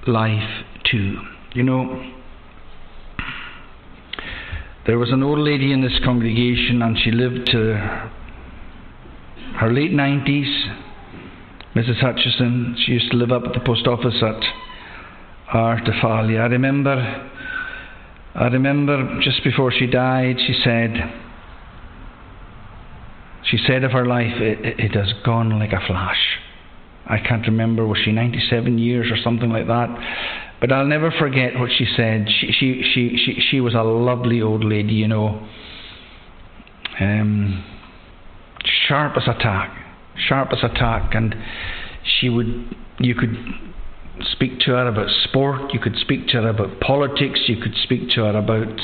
life 0.06 0.66
to. 0.92 1.18
You 1.54 1.64
know, 1.64 2.12
there 4.86 5.00
was 5.00 5.14
an 5.14 5.24
old 5.24 5.40
lady 5.40 5.72
in 5.72 5.80
this 5.82 5.98
congregation, 6.04 6.82
and 6.82 6.98
she 7.00 7.12
lived 7.12 7.48
to 7.52 7.76
her 9.60 9.72
late 9.72 9.92
90s. 9.92 10.76
Mrs. 11.74 12.02
Hutchison, 12.02 12.76
she 12.86 12.92
used 12.92 13.10
to 13.12 13.16
live 13.16 13.32
up 13.32 13.44
at 13.46 13.54
the 13.54 13.62
post 13.62 13.88
office 13.88 14.22
at 14.22 14.44
Artafallie. 15.56 16.38
I 16.38 16.48
remember, 16.48 17.32
I 18.36 18.48
remember 18.48 19.22
just 19.22 19.42
before 19.42 19.72
she 19.72 19.88
died, 19.88 20.36
she 20.46 20.60
said, 20.66 21.27
she 23.50 23.58
said 23.66 23.84
of 23.84 23.92
her 23.92 24.06
life, 24.06 24.34
it, 24.38 24.80
it, 24.80 24.96
has 24.96 25.14
gone 25.24 25.58
like 25.58 25.72
a 25.72 25.86
flash. 25.86 26.40
I 27.06 27.18
can't 27.20 27.46
remember, 27.48 27.88
was 27.88 28.00
she 28.04 28.12
97 28.12 28.78
years 28.78 29.10
or 29.10 29.18
something 29.24 29.50
like 29.50 29.68
that? 29.68 29.88
But 30.60 30.72
I'll 30.72 30.86
never 30.86 31.12
forget 31.12 31.58
what 31.58 31.70
she 31.78 31.86
said. 31.96 32.28
She, 32.28 32.52
she, 32.52 32.84
she, 32.94 33.18
she, 33.18 33.42
she 33.50 33.62
was 33.62 33.74
a 33.74 33.84
lovely 33.84 34.42
old 34.42 34.66
lady, 34.66 34.94
you 34.94 35.08
know. 35.08 35.48
Um, 37.00 37.64
sharp 38.88 39.16
as 39.16 39.24
a 39.28 39.38
tack. 39.40 39.86
Sharp 40.18 40.50
as 40.52 40.60
a 40.64 40.70
tack. 40.70 41.14
And 41.14 41.36
she 42.04 42.28
would, 42.28 42.76
you 43.00 43.16
could 43.16 43.36
speak 44.32 44.60
to 44.62 44.72
her 44.72 44.88
about 44.88 45.10
sport, 45.24 45.74
you 45.74 45.80
could 45.80 45.96
speak 45.96 46.28
to 46.28 46.42
her 46.42 46.50
about 46.50 46.80
politics, 46.80 47.42
you 47.48 47.58
could 47.62 47.76
speak 47.84 48.10
to 48.10 48.24
her 48.24 48.38
about 48.38 48.80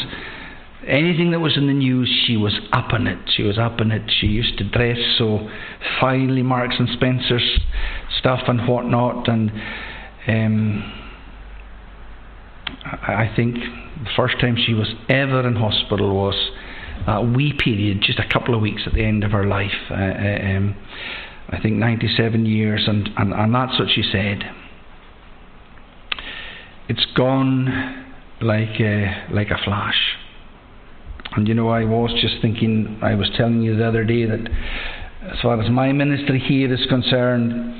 Anything 0.87 1.31
that 1.31 1.39
was 1.39 1.55
in 1.55 1.67
the 1.67 1.73
news, 1.73 2.09
she 2.27 2.35
was 2.35 2.53
up 2.71 2.91
on 2.91 3.07
it. 3.07 3.17
She 3.35 3.43
was 3.43 3.57
up 3.57 3.79
on 3.79 3.91
it. 3.91 4.11
She 4.19 4.27
used 4.27 4.57
to 4.57 4.69
dress 4.69 4.97
so 5.17 5.49
finely, 6.01 6.41
Marks 6.41 6.75
and 6.77 6.89
Spencer's 6.93 7.59
stuff 8.19 8.41
and 8.47 8.67
whatnot. 8.67 9.27
And 9.29 9.51
um, 10.27 10.93
I 12.83 13.31
think 13.35 13.55
the 13.55 14.09
first 14.15 14.39
time 14.41 14.57
she 14.57 14.73
was 14.73 14.89
ever 15.07 15.47
in 15.47 15.55
hospital 15.55 16.13
was 16.15 16.35
a 17.07 17.23
wee 17.23 17.53
period, 17.57 18.01
just 18.01 18.19
a 18.19 18.27
couple 18.31 18.53
of 18.53 18.61
weeks 18.61 18.83
at 18.85 18.93
the 18.93 19.03
end 19.03 19.23
of 19.23 19.31
her 19.31 19.45
life. 19.45 19.71
Uh, 19.89 19.93
uh 19.93 20.57
um, 20.57 20.75
I 21.49 21.59
think 21.61 21.75
97 21.75 22.45
years, 22.45 22.85
and, 22.87 23.09
and, 23.17 23.33
and 23.33 23.53
that's 23.53 23.77
what 23.77 23.89
she 23.93 24.01
said. 24.01 24.43
It's 26.89 27.05
gone 27.15 28.05
like 28.41 28.79
a, 28.79 29.27
like 29.31 29.49
a 29.49 29.57
flash. 29.63 30.17
And 31.35 31.47
you 31.47 31.53
know, 31.53 31.69
I 31.69 31.85
was 31.85 32.11
just 32.21 32.35
thinking, 32.41 32.99
I 33.01 33.15
was 33.15 33.29
telling 33.35 33.61
you 33.61 33.75
the 33.75 33.87
other 33.87 34.03
day 34.03 34.25
that 34.25 34.47
as 35.31 35.39
far 35.41 35.61
as 35.61 35.69
my 35.69 35.91
ministry 35.91 36.39
here 36.39 36.71
is 36.73 36.85
concerned, 36.87 37.73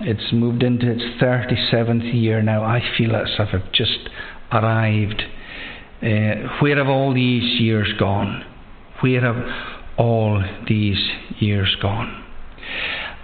it's 0.00 0.32
moved 0.32 0.62
into 0.62 0.90
its 0.90 1.02
37th 1.20 2.14
year 2.14 2.42
now. 2.42 2.64
I 2.64 2.80
feel 2.96 3.16
as 3.16 3.28
if 3.38 3.48
I've 3.52 3.72
just 3.72 4.08
arrived. 4.52 5.22
Uh, 6.02 6.58
where 6.60 6.76
have 6.76 6.88
all 6.88 7.14
these 7.14 7.60
years 7.60 7.88
gone? 7.98 8.44
Where 9.00 9.20
have 9.20 9.36
all 9.98 10.42
these 10.68 10.98
years 11.38 11.74
gone? 11.80 12.24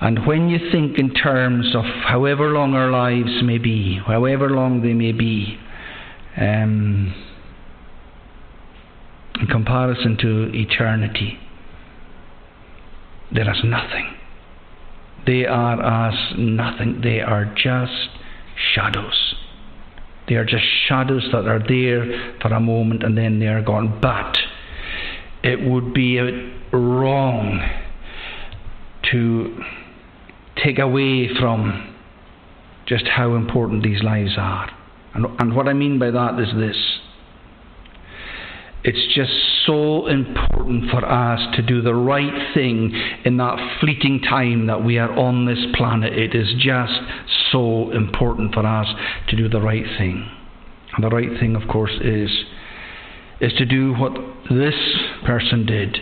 And 0.01 0.27
when 0.27 0.49
you 0.49 0.70
think 0.73 0.99
in 0.99 1.14
terms 1.14 1.77
of 1.77 1.85
however 1.85 2.51
long 2.51 2.75
our 2.75 2.91
lives 2.91 3.43
may 3.43 3.59
be, 3.59 4.01
however 4.05 4.51
long 4.51 4.83
they 4.83 4.95
may 4.95 5.12
be, 5.12 5.59
um, 6.37 7.14
in 9.41 9.47
comparison 9.47 10.16
to 10.18 10.51
eternity, 10.55 11.39
there 13.33 13.51
is 13.51 13.61
nothing. 13.64 14.14
They 15.26 15.47
are 15.47 15.80
as 15.80 16.35
nothing. 16.37 17.01
They 17.03 17.20
are 17.20 17.47
just 17.57 18.11
shadows. 18.74 19.35
They 20.28 20.35
are 20.35 20.45
just 20.45 20.64
shadows 20.87 21.28
that 21.33 21.47
are 21.47 21.59
there 21.59 22.37
for 22.41 22.49
a 22.49 22.61
moment 22.61 23.03
and 23.03 23.16
then 23.16 23.39
they 23.39 23.47
are 23.47 23.62
gone. 23.62 24.01
But 24.01 24.37
it 25.43 25.61
would 25.61 25.95
be 25.95 26.18
wrong 26.72 27.61
to 29.11 29.62
take 30.62 30.78
away 30.78 31.28
from 31.39 31.97
just 32.87 33.07
how 33.07 33.35
important 33.35 33.83
these 33.83 34.03
lives 34.03 34.35
are. 34.37 34.70
And, 35.14 35.26
and 35.39 35.55
what 35.55 35.68
I 35.68 35.72
mean 35.72 35.99
by 35.99 36.11
that 36.11 36.39
is 36.39 36.49
this 36.55 37.01
It's 38.85 39.14
just 39.14 39.33
so 39.64 40.09
important 40.09 40.91
for 40.91 41.05
us 41.05 41.55
to 41.55 41.62
do 41.62 41.83
the 41.83 41.95
right 41.95 42.53
thing 42.53 42.93
in 43.24 43.37
that 43.37 43.78
fleeting 43.80 44.20
time 44.20 44.66
that 44.66 44.85
we 44.85 44.99
are 44.99 45.12
on 45.12 45.47
this 45.47 45.64
planet. 45.76 46.12
It 46.12 46.35
is 46.35 46.53
just 46.59 46.93
so 47.53 47.93
important 47.93 48.53
for 48.53 48.66
us 48.66 48.89
to 49.28 49.37
do 49.37 49.49
the 49.49 49.61
right 49.61 49.85
thing. 49.99 50.28
And 50.95 51.05
the 51.05 51.09
right 51.09 51.39
thing, 51.39 51.55
of 51.55 51.68
course, 51.68 51.93
is, 52.03 52.30
is 53.41 53.53
to 53.55 53.64
do 53.64 53.95
what 53.95 54.12
this 54.51 54.74
person 55.24 55.64
did 55.64 55.99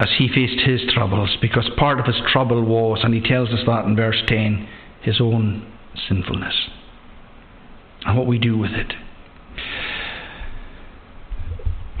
as 0.00 0.08
he 0.18 0.28
faced 0.28 0.66
his 0.66 0.80
troubles, 0.92 1.36
because 1.40 1.70
part 1.78 2.00
of 2.00 2.06
his 2.06 2.20
trouble 2.32 2.64
was, 2.64 3.00
and 3.04 3.14
he 3.14 3.20
tells 3.20 3.50
us 3.50 3.60
that 3.66 3.84
in 3.84 3.94
verse 3.94 4.20
10, 4.26 4.68
his 5.02 5.20
own 5.20 5.64
sinfulness. 6.08 6.54
And 8.04 8.18
what 8.18 8.26
we 8.26 8.38
do 8.38 8.58
with 8.58 8.72
it. 8.72 8.92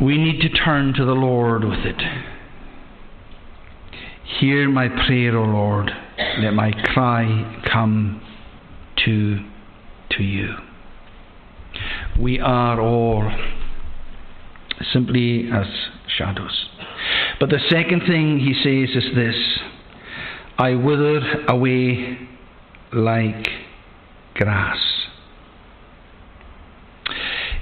We 0.02 0.18
need 0.18 0.40
to 0.40 0.48
turn 0.48 0.94
to 0.94 1.04
the 1.04 1.12
Lord 1.12 1.62
with 1.62 1.78
it. 1.84 2.02
Hear 4.40 4.68
my 4.68 4.88
prayer, 4.88 5.36
O 5.36 5.44
Lord. 5.44 5.92
Let 6.40 6.54
my 6.54 6.72
cry 6.92 7.62
come 7.70 8.20
to, 9.04 9.38
to 10.16 10.22
you. 10.24 10.54
We 12.20 12.40
are 12.40 12.80
all 12.80 13.30
simply 14.92 15.48
as 15.52 15.66
shadows. 16.16 16.68
But 17.38 17.50
the 17.50 17.60
second 17.70 18.00
thing 18.00 18.40
he 18.40 18.54
says 18.54 19.04
is 19.04 19.14
this 19.14 19.36
I 20.58 20.74
wither 20.74 21.20
away 21.46 22.18
like 22.92 23.46
grass. 24.34 24.80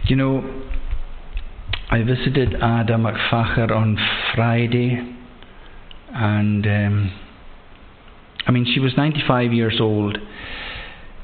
You 0.04 0.16
know, 0.16 0.69
I 1.90 2.02
visited 2.02 2.54
Ada 2.54 2.96
McFacher 2.96 3.70
on 3.70 3.98
Friday, 4.34 5.16
and 6.14 6.66
um, 6.66 7.20
I 8.46 8.52
mean, 8.52 8.66
she 8.72 8.80
was 8.80 8.92
95 8.96 9.52
years 9.52 9.78
old. 9.80 10.18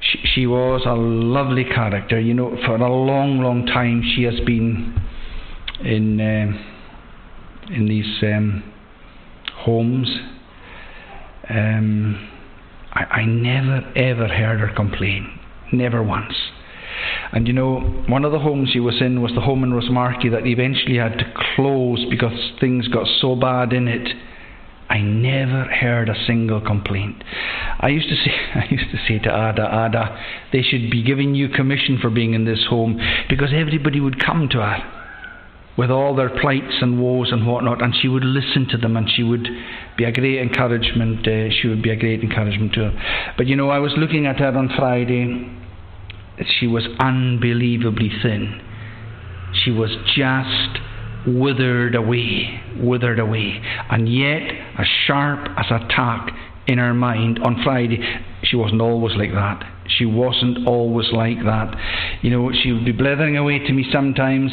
She, 0.00 0.18
she 0.34 0.46
was 0.46 0.82
a 0.86 0.94
lovely 0.94 1.64
character. 1.64 2.20
You 2.20 2.34
know, 2.34 2.56
for 2.64 2.76
a 2.76 2.92
long, 2.92 3.40
long 3.40 3.66
time, 3.66 4.02
she 4.14 4.24
has 4.24 4.38
been 4.44 5.00
in. 5.84 6.20
Uh, 6.20 6.72
in 7.70 7.86
these 7.86 8.22
um, 8.22 8.62
homes. 9.54 10.08
Um, 11.48 12.30
I, 12.92 13.04
I 13.04 13.24
never 13.24 13.92
ever 13.96 14.28
heard 14.28 14.60
her 14.60 14.72
complain, 14.74 15.38
never 15.72 16.02
once. 16.02 16.34
And 17.32 17.46
you 17.46 17.52
know, 17.52 17.80
one 18.08 18.24
of 18.24 18.32
the 18.32 18.38
homes 18.38 18.70
she 18.72 18.80
was 18.80 19.00
in 19.00 19.22
was 19.22 19.32
the 19.34 19.40
home 19.40 19.64
in 19.64 19.70
Rosemarkie 19.70 20.30
that 20.30 20.46
eventually 20.46 20.96
had 20.96 21.18
to 21.18 21.32
close 21.54 22.04
because 22.10 22.52
things 22.60 22.88
got 22.88 23.06
so 23.20 23.34
bad 23.34 23.72
in 23.72 23.88
it. 23.88 24.08
I 24.88 25.00
never 25.00 25.64
heard 25.64 26.08
a 26.08 26.26
single 26.26 26.60
complaint. 26.60 27.24
I 27.80 27.88
used 27.88 28.08
to 28.08 28.14
say, 28.24 28.32
I 28.54 28.66
used 28.70 28.90
to 28.92 28.98
say 29.08 29.18
to 29.18 29.28
Ada, 29.28 29.88
Ada, 29.88 30.24
they 30.52 30.62
should 30.62 30.90
be 30.90 31.02
giving 31.02 31.34
you 31.34 31.48
commission 31.48 31.98
for 32.00 32.10
being 32.10 32.34
in 32.34 32.44
this 32.44 32.64
home 32.68 33.00
because 33.28 33.50
everybody 33.54 34.00
would 34.00 34.24
come 34.24 34.48
to 34.52 34.58
her 34.58 34.92
with 35.76 35.90
all 35.90 36.16
their 36.16 36.30
plights 36.30 36.80
and 36.80 37.00
woes 37.00 37.30
and 37.30 37.46
whatnot, 37.46 37.82
and 37.82 37.94
she 38.00 38.08
would 38.08 38.24
listen 38.24 38.66
to 38.70 38.78
them, 38.78 38.96
and 38.96 39.10
she 39.10 39.22
would 39.22 39.46
be 39.96 40.04
a 40.04 40.12
great 40.12 40.40
encouragement. 40.40 41.26
Uh, 41.26 41.50
she 41.50 41.68
would 41.68 41.82
be 41.82 41.90
a 41.90 41.96
great 41.96 42.22
encouragement 42.22 42.72
to 42.72 42.80
her. 42.90 43.34
But 43.36 43.46
you 43.46 43.56
know, 43.56 43.68
I 43.68 43.78
was 43.78 43.92
looking 43.96 44.26
at 44.26 44.38
her 44.38 44.56
on 44.56 44.70
Friday. 44.76 45.52
She 46.58 46.66
was 46.66 46.86
unbelievably 46.98 48.10
thin. 48.22 48.60
She 49.64 49.70
was 49.70 49.90
just 50.14 50.78
withered 51.26 51.94
away, 51.94 52.60
withered 52.78 53.18
away, 53.18 53.60
and 53.90 54.08
yet 54.08 54.42
as 54.78 54.86
sharp 55.06 55.48
as 55.56 55.66
a 55.70 55.86
tack 55.88 56.30
in 56.66 56.78
her 56.78 56.94
mind 56.94 57.38
on 57.40 57.62
Friday. 57.62 57.98
She 58.44 58.56
wasn't 58.56 58.80
always 58.80 59.16
like 59.16 59.32
that. 59.32 59.64
She 59.88 60.04
wasn't 60.04 60.66
always 60.66 61.06
like 61.12 61.38
that. 61.44 61.74
You 62.22 62.30
know, 62.30 62.52
she 62.52 62.72
would 62.72 62.84
be 62.84 62.92
blithering 62.92 63.36
away 63.36 63.60
to 63.60 63.72
me 63.72 63.86
sometimes, 63.92 64.50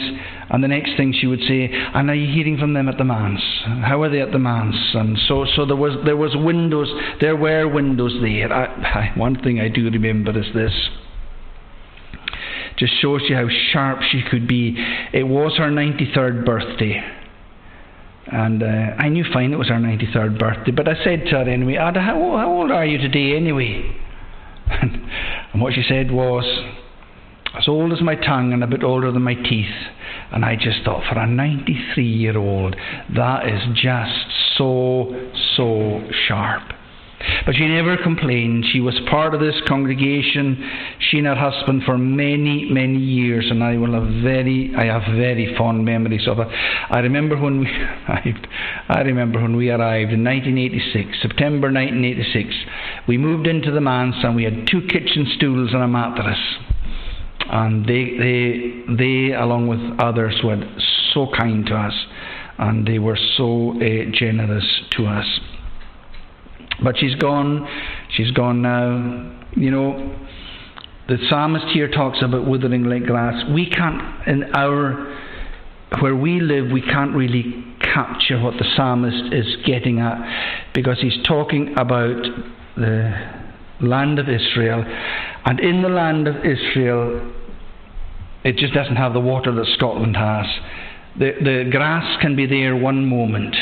and 0.50 0.64
the 0.64 0.68
next 0.68 0.96
thing 0.96 1.14
she 1.14 1.28
would 1.28 1.42
say, 1.42 1.70
"And 1.72 2.10
are 2.10 2.16
you 2.16 2.32
hearing 2.32 2.58
from 2.58 2.74
them 2.74 2.88
at 2.88 2.98
the 2.98 3.04
manse? 3.04 3.42
How 3.84 4.04
are 4.04 4.10
they 4.10 4.22
at 4.22 4.32
the 4.32 4.40
manse?" 4.40 4.94
And 4.94 5.18
so, 5.28 5.46
so 5.46 5.66
there 5.66 5.76
was 5.76 5.98
there 6.06 6.18
was 6.18 6.36
windows. 6.36 6.92
There 7.20 7.36
were 7.36 7.68
windows 7.68 8.16
there. 8.22 8.54
I, 8.54 8.66
I, 8.66 9.12
one 9.16 9.36
thing 9.42 9.60
I 9.60 9.70
do 9.70 9.90
remember 9.90 10.38
is 10.38 10.54
this. 10.54 10.90
Just 12.78 12.94
shows 13.02 13.22
you 13.30 13.36
how 13.36 13.48
sharp 13.72 14.00
she 14.12 14.24
could 14.30 14.48
be. 14.48 14.76
It 15.14 15.24
was 15.24 15.58
her 15.58 15.70
93rd 15.70 16.46
birthday. 16.46 17.02
And 18.28 18.64
uh, 18.64 18.96
I 18.98 19.10
knew 19.10 19.26
fine 19.32 19.54
it 19.54 19.58
was 19.58 19.68
her 19.68 19.76
93rd 19.76 20.40
birthday, 20.40 20.72
but 20.72 20.88
I 20.88 20.96
said 21.04 21.26
to 21.26 21.32
her 21.32 21.50
anyway, 21.50 21.74
Ada, 21.74 22.02
how, 22.02 22.16
how 22.38 22.52
old 22.52 22.72
are 22.72 22.86
you 22.86 22.98
today 22.98 23.36
anyway? 23.36 23.96
and 24.70 25.62
what 25.62 25.74
she 25.74 25.84
said 25.88 26.12
was, 26.12 26.46
as 27.56 27.68
old 27.68 27.94
as 27.94 28.02
my 28.02 28.16
tongue 28.16 28.54
and 28.54 28.64
a 28.64 28.68
bit 28.68 28.84
older 28.84 29.12
than 29.12 29.22
my 29.22 29.36
teeth. 29.36 29.76
And 30.32 30.44
I 30.44 30.56
just 30.56 30.84
thought, 30.84 31.04
for 31.08 31.20
a 31.20 31.28
93 31.28 32.06
year 32.06 32.38
old, 32.38 32.76
that 33.16 33.48
is 33.48 33.62
just 33.76 34.26
so, 34.58 35.30
so 35.56 36.02
sharp. 36.28 36.64
But 37.46 37.56
she 37.56 37.68
never 37.68 37.98
complained. 37.98 38.66
She 38.72 38.80
was 38.80 39.00
part 39.10 39.34
of 39.34 39.40
this 39.40 39.56
congregation, 39.68 40.58
she 41.00 41.18
and 41.18 41.28
her 41.28 41.36
husband, 41.36 41.84
for 41.86 41.98
many, 41.98 42.70
many 42.70 42.98
years, 42.98 43.48
and 43.50 43.64
I 43.64 43.78
will 43.78 43.94
have 43.94 44.24
very, 44.24 44.74
I 44.76 44.86
have 44.86 45.04
very 45.16 45.56
fond 45.58 45.86
memories 45.86 46.28
of 46.28 46.38
her. 46.38 46.46
I 46.90 47.00
remember 47.00 47.38
when 47.38 47.60
we 47.60 47.68
arrived. 48.08 48.48
I 48.90 49.02
remember 49.02 49.42
when 49.42 49.56
we 49.56 49.70
arrived 49.70 50.12
in 50.12 50.24
1986, 50.24 51.22
September 51.22 51.72
1986. 51.72 52.56
We 53.08 53.18
moved 53.18 53.48
into 53.48 53.72
the 53.72 53.82
manse 53.82 54.16
and 54.24 54.36
we 54.36 54.44
had 54.44 54.68
two 54.68 54.82
kitchen 54.88 55.32
stools 55.36 55.72
and 55.74 55.84
a 55.84 55.88
mattress. 55.88 56.40
And 57.50 57.86
they, 57.86 58.18
they, 58.18 58.96
they, 58.96 59.34
along 59.34 59.68
with 59.68 60.00
others, 60.00 60.40
were 60.44 60.64
so 61.14 61.28
kind 61.38 61.66
to 61.68 61.76
us, 61.76 61.94
and 62.58 62.88
they 62.88 63.00
were 63.00 63.18
so 63.38 63.72
uh, 63.76 64.12
generous 64.14 64.66
to 64.92 65.06
us. 65.06 65.40
But 66.82 66.98
she's 66.98 67.16
gone. 67.16 67.68
She's 68.12 68.32
gone 68.32 68.62
now. 68.62 69.40
You 69.56 69.72
know, 69.72 70.16
the 71.08 71.18
psalmist 71.30 71.66
here 71.74 71.90
talks 71.90 72.20
about 72.24 72.48
withering 72.48 72.86
like 72.86 73.04
grass. 73.04 73.44
We 73.54 73.70
can't, 73.70 74.28
in 74.28 74.44
our, 74.56 75.18
where 76.00 76.16
we 76.16 76.40
live, 76.40 76.72
we 76.72 76.82
can't 76.82 77.16
really 77.16 77.64
capture 77.82 78.40
what 78.40 78.54
the 78.54 78.66
psalmist 78.76 79.34
is 79.34 79.58
getting 79.66 80.00
at 80.00 80.72
because 80.74 81.00
he's 81.02 81.22
talking 81.28 81.74
about 81.78 82.24
the 82.78 83.14
land 83.82 84.20
of 84.20 84.30
Israel. 84.30 84.84
And 85.46 85.60
in 85.60 85.82
the 85.82 85.90
land 85.90 86.28
of 86.28 86.38
Israel, 86.38 87.34
it 88.44 88.58
just 88.58 88.74
doesn't 88.74 88.96
have 88.96 89.14
the 89.14 89.20
water 89.20 89.54
that 89.54 89.66
Scotland 89.76 90.16
has. 90.16 90.46
The, 91.20 91.32
the 91.44 91.70
grass 91.70 92.20
can 92.22 92.36
be 92.36 92.46
there 92.46 92.76
one 92.76 93.06
moment 93.06 93.56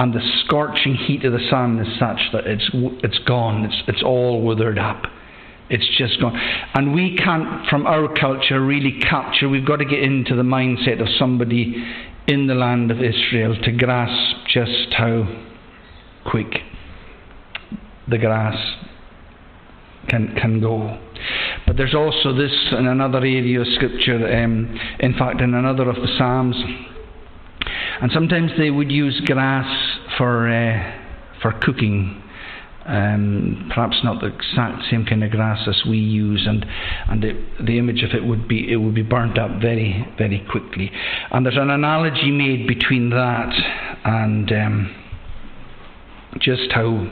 and 0.00 0.14
the 0.14 0.20
scorching 0.46 0.94
heat 0.94 1.26
of 1.26 1.32
the 1.34 1.46
sun 1.50 1.78
is 1.78 1.98
such 1.98 2.32
that 2.32 2.46
it's, 2.46 2.70
it's 3.04 3.18
gone, 3.26 3.66
it's, 3.66 3.82
it's 3.86 4.02
all 4.02 4.40
withered 4.42 4.78
up. 4.78 5.02
It's 5.68 5.86
just 5.98 6.18
gone. 6.18 6.34
And 6.72 6.94
we 6.94 7.18
can't, 7.18 7.68
from 7.68 7.86
our 7.86 8.08
culture, 8.18 8.64
really 8.64 8.98
capture, 8.98 9.46
we've 9.46 9.66
got 9.66 9.76
to 9.76 9.84
get 9.84 10.02
into 10.02 10.34
the 10.34 10.42
mindset 10.42 11.02
of 11.02 11.08
somebody 11.18 11.84
in 12.26 12.46
the 12.46 12.54
land 12.54 12.90
of 12.90 13.02
Israel 13.02 13.54
to 13.62 13.72
grasp 13.72 14.46
just 14.48 14.94
how 14.96 15.28
quick 16.24 16.48
the 18.08 18.16
grass 18.16 18.56
can, 20.08 20.34
can 20.34 20.62
go. 20.62 20.98
But 21.66 21.76
there's 21.76 21.94
also 21.94 22.32
this 22.32 22.52
in 22.72 22.86
another 22.86 23.18
area 23.18 23.60
of 23.60 23.66
Scripture, 23.74 24.16
um, 24.44 24.80
in 25.00 25.12
fact, 25.12 25.42
in 25.42 25.52
another 25.52 25.90
of 25.90 25.96
the 25.96 26.08
Psalms 26.16 26.56
and 28.00 28.10
sometimes 28.12 28.50
they 28.58 28.70
would 28.70 28.90
use 28.90 29.20
grass 29.26 29.98
for, 30.16 30.48
uh, 30.48 31.00
for 31.42 31.52
cooking. 31.60 32.22
Um, 32.86 33.70
perhaps 33.72 33.98
not 34.02 34.20
the 34.20 34.28
exact 34.28 34.90
same 34.90 35.04
kind 35.04 35.22
of 35.22 35.30
grass 35.30 35.68
as 35.68 35.82
we 35.86 35.98
use, 35.98 36.44
and 36.48 36.64
and 37.08 37.22
it, 37.22 37.64
the 37.64 37.78
image 37.78 38.02
of 38.02 38.12
it 38.12 38.24
would 38.24 38.48
be 38.48 38.72
it 38.72 38.76
would 38.76 38.94
be 38.94 39.02
burnt 39.02 39.38
up 39.38 39.60
very 39.60 40.08
very 40.16 40.44
quickly. 40.50 40.90
And 41.30 41.44
there's 41.44 41.58
an 41.58 41.70
analogy 41.70 42.30
made 42.32 42.66
between 42.66 43.10
that 43.10 43.52
and 44.04 44.50
um, 44.50 44.96
just 46.40 46.72
how 46.72 47.06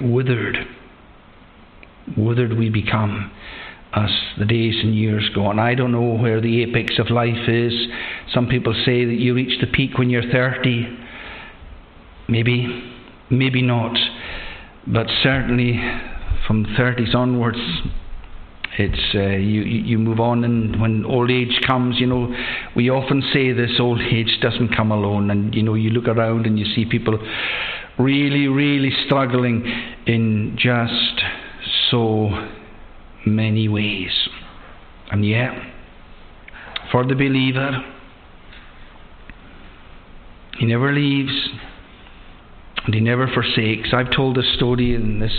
withered 0.00 0.66
withered 2.16 2.58
we 2.58 2.70
become 2.70 3.30
as 4.04 4.10
the 4.38 4.44
days 4.44 4.74
and 4.82 4.94
years 4.94 5.28
go 5.34 5.46
on. 5.46 5.58
I 5.58 5.74
don't 5.74 5.92
know 5.92 6.16
where 6.16 6.40
the 6.40 6.62
apex 6.62 6.98
of 6.98 7.10
life 7.10 7.48
is. 7.48 7.72
Some 8.32 8.46
people 8.46 8.74
say 8.84 9.04
that 9.04 9.18
you 9.18 9.34
reach 9.34 9.60
the 9.60 9.66
peak 9.66 9.98
when 9.98 10.10
you're 10.10 10.30
30. 10.30 10.98
Maybe, 12.28 12.56
maybe 13.30 13.62
not. 13.62 13.96
But 14.86 15.06
certainly 15.22 15.80
from 16.46 16.64
30s 16.64 17.14
onwards, 17.14 17.58
It's 18.78 19.14
uh, 19.14 19.36
you 19.52 19.62
you 19.62 19.98
move 19.98 20.20
on, 20.20 20.44
and 20.44 20.80
when 20.80 21.04
old 21.04 21.30
age 21.32 21.60
comes, 21.66 21.98
you 21.98 22.06
know, 22.06 22.32
we 22.76 22.90
often 22.90 23.22
say 23.32 23.52
this: 23.52 23.72
old 23.80 24.00
age 24.00 24.38
doesn't 24.40 24.76
come 24.76 24.92
alone. 24.92 25.32
And 25.32 25.52
you 25.52 25.64
know, 25.64 25.74
you 25.74 25.90
look 25.90 26.06
around 26.06 26.46
and 26.46 26.56
you 26.56 26.64
see 26.74 26.84
people 26.84 27.18
really, 27.98 28.46
really 28.46 28.92
struggling 29.04 29.66
in 30.06 30.56
just 30.56 31.24
so 31.90 32.30
many 33.34 33.68
ways. 33.68 34.28
And 35.10 35.26
yet, 35.26 35.52
for 36.90 37.06
the 37.06 37.14
believer, 37.14 37.82
he 40.58 40.66
never 40.66 40.92
leaves 40.92 41.48
and 42.88 42.94
he 42.94 43.00
never 43.02 43.26
forsakes. 43.26 43.90
I've 43.92 44.10
told 44.10 44.36
this 44.36 44.54
story 44.56 44.94
in 44.94 45.20
this 45.20 45.34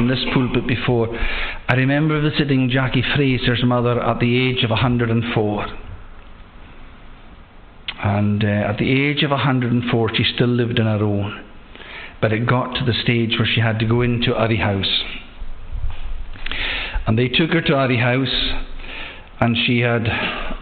in 0.00 0.08
this 0.08 0.24
pulpit 0.34 0.66
before. 0.66 1.08
I 1.68 1.74
remember 1.74 2.20
visiting 2.20 2.68
Jackie 2.68 3.04
Fraser's 3.14 3.62
mother 3.64 4.00
at 4.02 4.18
the 4.18 4.48
age 4.48 4.64
of 4.64 4.70
104. 4.70 5.66
And 8.02 8.42
uh, 8.42 8.46
at 8.46 8.78
the 8.78 8.90
age 8.90 9.22
of 9.22 9.30
104, 9.30 10.10
she 10.16 10.24
still 10.34 10.48
lived 10.48 10.80
on 10.80 10.86
her 10.86 11.04
own. 11.04 11.44
But 12.20 12.32
it 12.32 12.46
got 12.48 12.74
to 12.74 12.84
the 12.84 12.94
stage 13.04 13.38
where 13.38 13.46
she 13.46 13.60
had 13.60 13.78
to 13.78 13.86
go 13.86 14.00
into 14.00 14.34
Urry 14.34 14.56
House. 14.56 15.04
And 17.10 17.18
they 17.18 17.26
took 17.26 17.50
her 17.50 17.60
to 17.60 17.72
Urry 17.72 17.96
House, 17.96 18.52
and 19.40 19.56
she 19.66 19.80
had 19.80 20.06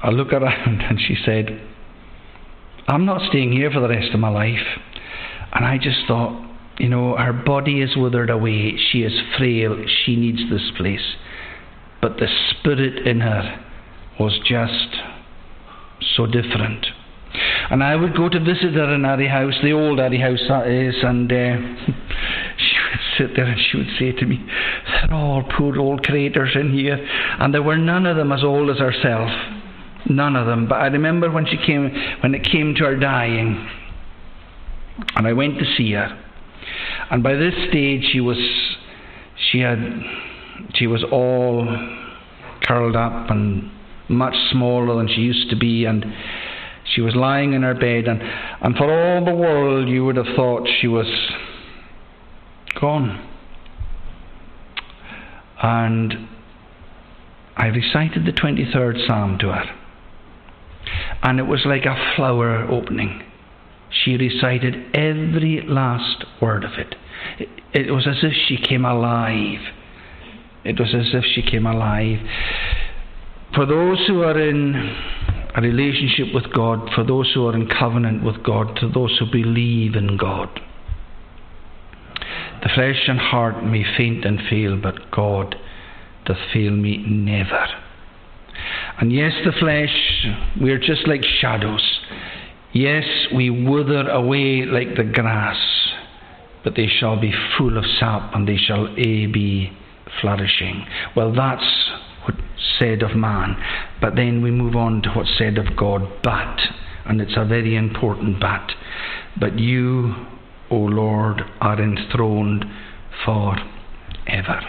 a 0.03 0.11
look 0.11 0.33
around, 0.33 0.81
and 0.81 0.99
she 0.99 1.15
said, 1.23 1.61
I'm 2.87 3.05
not 3.05 3.21
staying 3.29 3.53
here 3.53 3.71
for 3.71 3.81
the 3.81 3.89
rest 3.91 4.15
of 4.15 4.21
my 4.21 4.31
life. 4.31 4.67
And 5.53 5.67
I 5.67 5.77
just 5.77 5.99
thought, 6.09 6.43
you 6.79 6.89
know, 6.89 7.15
her 7.19 7.35
body 7.35 7.83
is 7.83 7.99
withered 7.99 8.31
away. 8.31 8.79
She 8.79 9.03
is 9.03 9.13
frail. 9.37 9.77
She 10.07 10.17
needs 10.17 10.39
this 10.49 10.71
place. 10.79 11.17
But 12.01 12.17
the 12.17 12.29
spirit 12.49 13.07
in 13.07 13.21
her 13.21 13.67
was 14.19 14.41
just 14.47 14.97
so 16.17 16.25
different. 16.25 16.87
And 17.71 17.85
I 17.85 17.95
would 17.95 18.17
go 18.17 18.31
to 18.31 18.41
visit 18.41 18.73
her 18.73 18.95
in 18.95 19.05
Urry 19.05 19.29
House, 19.29 19.57
the 19.63 19.73
old 19.73 20.01
Urry 20.01 20.19
House 20.19 20.41
that 20.49 20.67
is, 20.67 20.95
and 21.03 21.31
uh, 21.31 21.93
sit 23.19 23.35
there 23.37 23.47
and 23.47 23.61
she 23.61 23.77
would 23.77 23.89
say 23.99 24.13
to 24.13 24.27
me, 24.27 24.45
They're 24.87 25.15
all 25.15 25.43
poor 25.57 25.79
old 25.79 26.05
craters 26.05 26.51
in 26.55 26.73
here. 26.73 26.97
And 27.39 27.53
there 27.53 27.63
were 27.63 27.77
none 27.77 28.07
of 28.07 28.17
them 28.17 28.33
as 28.33 28.43
old 28.43 28.71
as 28.71 28.79
herself. 28.79 29.31
None 30.09 30.37
of 30.37 30.47
them. 30.47 30.69
But 30.69 30.77
I 30.77 30.87
remember 30.87 31.31
when 31.31 31.47
she 31.47 31.57
came, 31.57 31.91
when 32.23 32.35
it 32.35 32.45
came 32.45 32.75
to 32.77 32.85
her 32.85 32.97
dying, 32.97 33.69
and 35.17 35.27
I 35.27 35.33
went 35.33 35.59
to 35.59 35.65
see 35.77 35.93
her. 35.93 36.25
And 37.11 37.23
by 37.23 37.35
this 37.35 37.55
stage, 37.69 38.09
she 38.13 38.21
was, 38.21 38.39
she 39.51 39.61
had, 39.61 39.79
she 40.75 40.87
was 40.87 41.05
all 41.11 41.67
curled 42.63 42.97
up 42.97 43.31
and 43.31 43.71
much 44.09 44.35
smaller 44.51 44.97
than 44.97 45.09
she 45.09 45.21
used 45.21 45.51
to 45.51 45.57
be, 45.57 45.85
and 45.85 46.05
she 46.95 47.01
was 47.01 47.15
lying 47.15 47.53
in 47.53 47.63
her 47.63 47.75
bed, 47.75 48.09
and, 48.09 48.21
and 48.23 48.77
for 48.77 48.91
all 48.91 49.25
the 49.25 49.35
world, 49.35 49.89
you 49.89 50.05
would 50.05 50.17
have 50.17 50.35
thought 50.35 50.67
she 50.81 50.87
was 50.87 51.07
gone. 52.81 53.27
And 55.63 56.29
I 57.57 57.67
recited 57.67 58.25
the 58.25 58.33
23rd 58.33 59.07
Psalm 59.07 59.39
to 59.41 59.53
her 59.53 59.79
and 61.23 61.39
it 61.39 61.47
was 61.47 61.63
like 61.65 61.85
a 61.85 62.15
flower 62.17 62.67
opening. 62.71 63.23
She 63.91 64.17
recited 64.17 64.95
every 64.95 65.65
last 65.67 66.25
word 66.41 66.65
of 66.65 66.73
it. 66.79 66.95
it. 67.39 67.49
It 67.73 67.91
was 67.91 68.07
as 68.07 68.19
if 68.23 68.33
she 68.47 68.57
came 68.57 68.85
alive. 68.85 69.61
It 70.65 70.79
was 70.79 70.95
as 70.95 71.15
if 71.15 71.25
she 71.35 71.43
came 71.43 71.67
alive. 71.67 72.19
For 73.55 73.65
those 73.67 74.07
who 74.07 74.23
are 74.23 74.39
in 74.39 74.75
a 75.55 75.61
relationship 75.61 76.35
with 76.35 76.53
God, 76.53 76.91
for 76.95 77.03
those 77.03 77.33
who 77.35 77.47
are 77.47 77.57
in 77.57 77.69
covenant 77.69 78.23
with 78.23 78.43
God, 78.45 78.77
to 78.81 78.89
those 78.89 79.17
who 79.19 79.27
believe 79.31 79.95
in 79.95 80.17
God, 80.17 80.61
the 82.63 82.71
flesh 82.75 83.09
and 83.09 83.19
heart 83.19 83.65
may 83.65 83.85
faint 83.97 84.25
and 84.25 84.41
fail, 84.49 84.77
but 84.81 85.11
God 85.11 85.57
doth 86.25 86.39
fail 86.53 86.73
me 86.73 86.99
never. 86.99 87.67
And 89.01 89.13
yes, 89.13 89.33
the 89.45 89.53
flesh, 89.53 90.27
we 90.61 90.71
are 90.73 90.79
just 90.79 91.07
like 91.07 91.25
shadows. 91.41 92.01
Yes, 92.73 93.05
we 93.35 93.49
wither 93.51 94.09
away 94.09 94.65
like 94.65 94.97
the 94.97 95.05
grass, 95.05 95.59
but 96.65 96.75
they 96.75 96.87
shall 96.87 97.19
be 97.19 97.33
full 97.57 97.79
of 97.79 97.85
sap 97.99 98.35
and 98.35 98.47
they 98.47 98.57
shall 98.57 98.89
a 98.97 99.27
be 99.27 99.73
flourishing. 100.21 100.85
Well, 101.17 101.33
that's 101.33 101.91
what's 102.25 102.41
said 102.79 103.03
of 103.03 103.17
man. 103.17 103.57
But 104.01 104.17
then 104.17 104.43
we 104.43 104.51
move 104.51 104.77
on 104.77 105.03
to 105.03 105.11
what's 105.11 105.37
said 105.39 105.59
of 105.59 105.77
God. 105.77 106.03
But, 106.23 106.61
and 107.07 107.21
it's 107.21 107.37
a 107.37 107.45
very 107.45 107.77
important 107.77 108.41
but, 108.41 108.73
but 109.39 109.59
you, 109.59 110.15
O 110.71 110.77
Lord, 110.77 111.43
are 111.61 111.81
enthroned 111.81 112.65
for 113.25 113.57
ever. 114.27 114.61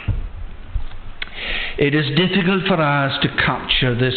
It 1.77 1.95
is 1.95 2.05
difficult 2.17 2.65
for 2.67 2.81
us 2.81 3.17
to 3.21 3.29
capture 3.29 3.95
this, 3.97 4.15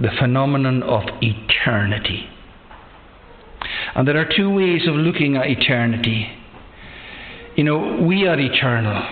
the 0.00 0.10
phenomenon 0.18 0.82
of 0.82 1.02
eternity. 1.20 2.28
And 3.94 4.06
there 4.06 4.16
are 4.18 4.28
two 4.36 4.50
ways 4.50 4.82
of 4.86 4.94
looking 4.94 5.36
at 5.36 5.46
eternity. 5.46 6.28
You 7.56 7.64
know, 7.64 8.02
we 8.06 8.26
are 8.26 8.38
eternal. 8.38 9.02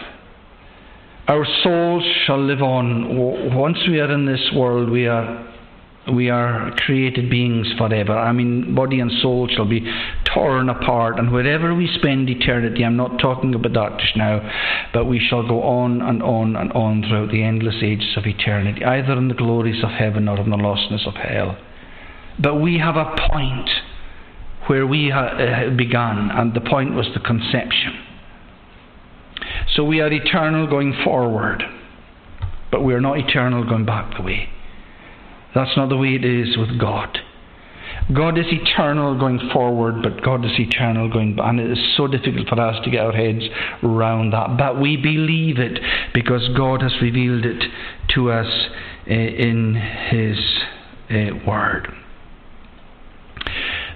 Our 1.27 1.47
souls 1.63 2.05
shall 2.27 2.45
live 2.45 2.61
on. 2.61 3.55
Once 3.57 3.79
we 3.89 3.99
are 3.99 4.13
in 4.13 4.27
this 4.27 4.51
world, 4.55 4.91
we 4.91 5.07
are 5.07 5.54
we 6.13 6.29
are 6.29 6.71
created 6.77 7.31
beings 7.31 7.73
forever. 7.79 8.13
I 8.13 8.33
mean, 8.33 8.75
body 8.75 9.01
and 9.01 9.11
soul 9.23 9.49
shall 9.49 9.65
be 9.65 9.81
torn 10.25 10.69
apart, 10.69 11.19
and 11.19 11.33
wherever 11.33 11.75
we 11.75 11.89
spend 11.99 12.29
eternity, 12.29 12.85
I'm 12.85 12.97
not 12.97 13.19
talking 13.19 13.55
about 13.55 13.73
that 13.73 14.01
just 14.01 14.17
now, 14.17 14.41
but 14.93 15.07
we 15.07 15.19
shall 15.19 15.47
go 15.47 15.63
on 15.63 16.03
and 16.03 16.23
on 16.23 16.57
and 16.57 16.73
on 16.73 17.03
throughout 17.03 17.31
the 17.31 17.43
endless 17.43 17.77
ages 17.83 18.17
of 18.17 18.27
eternity, 18.27 18.85
either 18.85 19.13
in 19.13 19.29
the 19.29 19.35
glories 19.35 19.83
of 19.83 19.91
heaven 19.91 20.29
or 20.29 20.39
in 20.39 20.51
the 20.51 20.57
lostness 20.57 21.07
of 21.07 21.15
hell. 21.15 21.57
But 22.39 22.57
we 22.57 22.79
have 22.79 22.97
a 22.97 23.17
point 23.31 23.71
where 24.67 24.87
we 24.87 25.11
uh, 25.11 25.71
began, 25.77 26.31
and 26.31 26.53
the 26.53 26.61
point 26.61 26.95
was 26.95 27.07
the 27.15 27.21
conception. 27.21 27.99
So 29.75 29.85
we 29.85 30.01
are 30.01 30.13
eternal 30.13 30.67
going 30.67 30.95
forward, 31.03 31.63
but 32.71 32.83
we 32.83 32.93
are 32.93 33.01
not 33.01 33.19
eternal 33.19 33.67
going 33.67 33.87
back 33.87 34.17
the 34.17 34.23
way. 34.23 34.49
That's 35.55 35.77
not 35.77 35.89
the 35.89 35.97
way 35.97 36.15
it 36.15 36.25
is 36.25 36.57
with 36.57 36.79
God. 36.79 37.19
God 38.15 38.39
is 38.39 38.47
eternal 38.49 39.19
going 39.19 39.41
forward, 39.53 40.03
but 40.03 40.23
God 40.23 40.45
is 40.45 40.53
eternal 40.59 41.09
going 41.09 41.37
back. 41.37 41.47
And 41.49 41.61
it 41.61 41.71
is 41.71 41.97
so 41.97 42.07
difficult 42.07 42.49
for 42.49 42.61
us 42.61 42.83
to 42.85 42.91
get 42.91 43.01
our 43.01 43.13
heads 43.13 43.45
around 43.83 44.33
that. 44.33 44.59
But 44.59 44.81
we 44.81 44.97
believe 44.97 45.59
it 45.59 45.79
because 46.13 46.47
God 46.57 46.83
has 46.83 46.93
revealed 47.01 47.47
it 47.47 47.65
to 48.15 48.31
us 48.31 48.69
uh, 49.09 49.15
in 49.15 49.75
His 50.11 50.39
uh, 51.11 51.47
Word. 51.47 51.89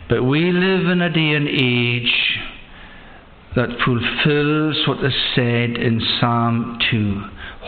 But 0.09 0.23
we 0.23 0.53
live 0.53 0.89
in 0.89 1.03
a 1.03 1.13
day 1.13 1.35
and 1.35 1.49
age 1.49 2.39
that 3.57 3.69
fulfills 3.85 4.89
what 4.89 5.05
is 5.05 5.15
said 5.35 5.77
in 5.77 6.01
Psalm 6.19 6.79
2. 6.91 7.23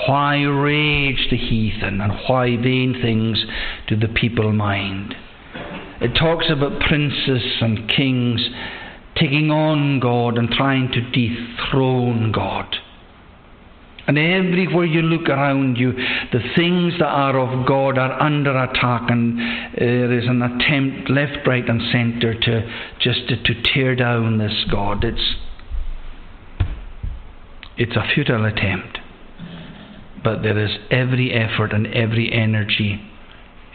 Why 0.07 0.43
rage 0.43 1.29
the 1.31 1.37
heathen, 1.37 2.01
and 2.01 2.13
why 2.27 2.57
vain 2.57 2.99
things 3.03 3.45
do 3.89 3.97
the 3.97 4.09
people 4.09 4.53
mind? 4.53 5.15
It 6.01 6.15
talks 6.15 6.47
about 6.51 6.81
princes 6.81 7.43
and 7.61 7.89
kings 7.89 8.49
taking 9.17 9.51
on 9.51 10.01
God 10.01 10.39
and 10.39 10.49
trying 10.51 10.91
to 10.93 11.01
dethrone 11.11 12.33
God. 12.33 12.77
And 14.07 14.19
everywhere 14.19 14.87
you 14.87 15.03
look 15.03 15.29
around 15.29 15.77
you, 15.77 15.93
the 15.93 16.41
things 16.57 16.95
that 16.99 17.07
are 17.07 17.39
of 17.39 17.67
God 17.67 17.99
are 17.99 18.21
under 18.21 18.57
attack, 18.57 19.11
and 19.11 19.39
uh, 19.39 19.79
there 19.79 20.19
is 20.19 20.27
an 20.27 20.43
attempt, 20.43 21.11
left, 21.11 21.47
right, 21.47 21.69
and 21.69 21.81
centre, 21.93 22.35
to 22.35 22.73
just 22.99 23.29
to, 23.29 23.37
to 23.43 23.63
tear 23.63 23.95
down 23.95 24.39
this 24.39 24.65
God. 24.71 25.05
It's 25.05 25.35
it's 27.77 27.95
a 27.95 28.03
futile 28.15 28.47
attempt, 28.47 28.99
but 30.23 30.43
there 30.43 30.59
is 30.59 30.71
every 30.91 31.33
effort 31.33 31.73
and 31.73 31.87
every 31.89 32.33
energy 32.33 33.01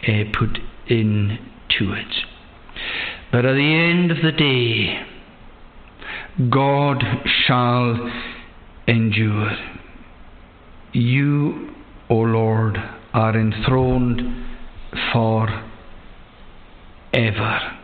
uh, 0.06 0.24
put 0.38 0.58
into 0.88 1.92
it. 1.92 2.14
But 3.32 3.44
at 3.44 3.54
the 3.54 3.74
end 3.74 4.10
of 4.10 4.18
the 4.22 4.32
day, 4.32 5.06
God 6.50 7.02
shall 7.46 8.10
endure. 8.86 9.50
You, 10.92 11.74
O 12.08 12.14
Lord, 12.14 12.76
are 13.12 13.36
enthroned 13.36 14.20
for 15.12 15.48
ever. 17.12 17.76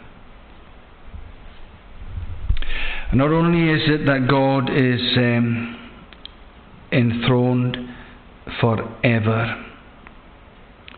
Not 3.15 3.31
only 3.31 3.71
is 3.73 3.83
it 3.89 4.07
that 4.07 4.27
God 4.29 4.71
is 4.71 5.01
um, 5.19 5.91
enthroned, 6.93 7.77
forever. 8.61 9.67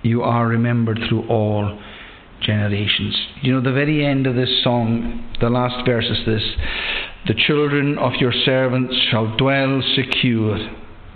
You 0.02 0.22
are 0.22 0.46
remembered 0.46 1.00
through 1.08 1.28
all 1.28 1.80
generations. 2.42 3.16
You 3.42 3.54
know, 3.54 3.60
the 3.62 3.72
very 3.72 4.04
end 4.04 4.26
of 4.26 4.34
this 4.34 4.62
song, 4.62 5.34
the 5.40 5.48
last 5.48 5.86
verse 5.86 6.06
is 6.06 6.26
this 6.26 6.42
The 7.26 7.34
children 7.34 7.98
of 7.98 8.14
your 8.20 8.32
servants 8.32 8.94
shall 9.10 9.36
dwell 9.36 9.82
secure. 9.94 10.58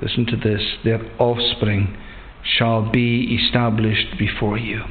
Listen 0.00 0.26
to 0.26 0.36
this 0.36 0.62
their 0.84 1.00
offspring 1.20 1.96
shall 2.44 2.90
be 2.90 3.38
established 3.44 4.18
before 4.18 4.58
you. 4.58 4.82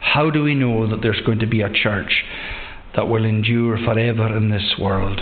How 0.00 0.30
do 0.30 0.42
we 0.42 0.54
know 0.54 0.88
that 0.88 1.02
there's 1.02 1.20
going 1.26 1.40
to 1.40 1.46
be 1.46 1.62
a 1.62 1.72
church 1.72 2.24
that 2.94 3.08
will 3.08 3.24
endure 3.24 3.76
forever 3.78 4.36
in 4.36 4.50
this 4.50 4.74
world? 4.78 5.20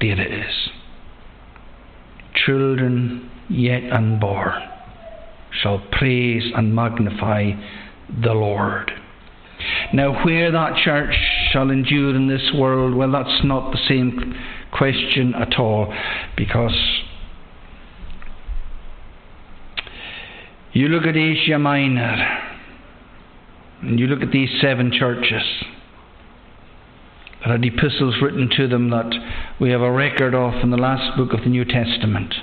There 0.00 0.20
it 0.20 0.32
is. 0.32 0.70
Children 2.34 3.30
yet 3.48 3.90
unborn 3.92 4.62
shall 5.62 5.82
praise 5.92 6.52
and 6.54 6.74
magnify 6.74 7.52
the 8.22 8.32
Lord. 8.32 8.92
Now, 9.92 10.24
where 10.24 10.50
that 10.50 10.76
church 10.84 11.14
shall 11.50 11.70
endure 11.70 12.14
in 12.14 12.28
this 12.28 12.52
world, 12.54 12.94
well, 12.94 13.10
that's 13.10 13.44
not 13.44 13.72
the 13.72 13.78
same 13.88 14.34
question 14.72 15.34
at 15.34 15.58
all, 15.58 15.92
because 16.36 16.76
you 20.72 20.88
look 20.88 21.06
at 21.06 21.16
Asia 21.16 21.58
Minor, 21.58 22.42
and 23.82 23.98
you 23.98 24.06
look 24.06 24.22
at 24.22 24.30
these 24.30 24.50
seven 24.60 24.92
churches 24.92 25.42
that 27.40 27.50
had 27.50 27.64
epistles 27.64 28.16
written 28.20 28.50
to 28.56 28.66
them 28.68 28.90
that 28.90 29.10
we 29.60 29.70
have 29.70 29.80
a 29.80 29.90
record 29.90 30.34
of 30.34 30.54
in 30.62 30.70
the 30.70 30.76
last 30.76 31.16
book 31.16 31.32
of 31.32 31.44
the 31.44 31.50
New 31.50 31.64
Testament. 31.64 32.34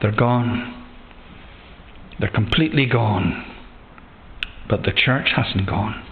They're 0.00 0.16
gone. 0.16 0.84
They're 2.18 2.30
completely 2.30 2.86
gone. 2.86 3.44
But 4.68 4.82
the 4.82 4.92
church 4.92 5.28
hasn't 5.34 5.66
gone. 5.66 6.02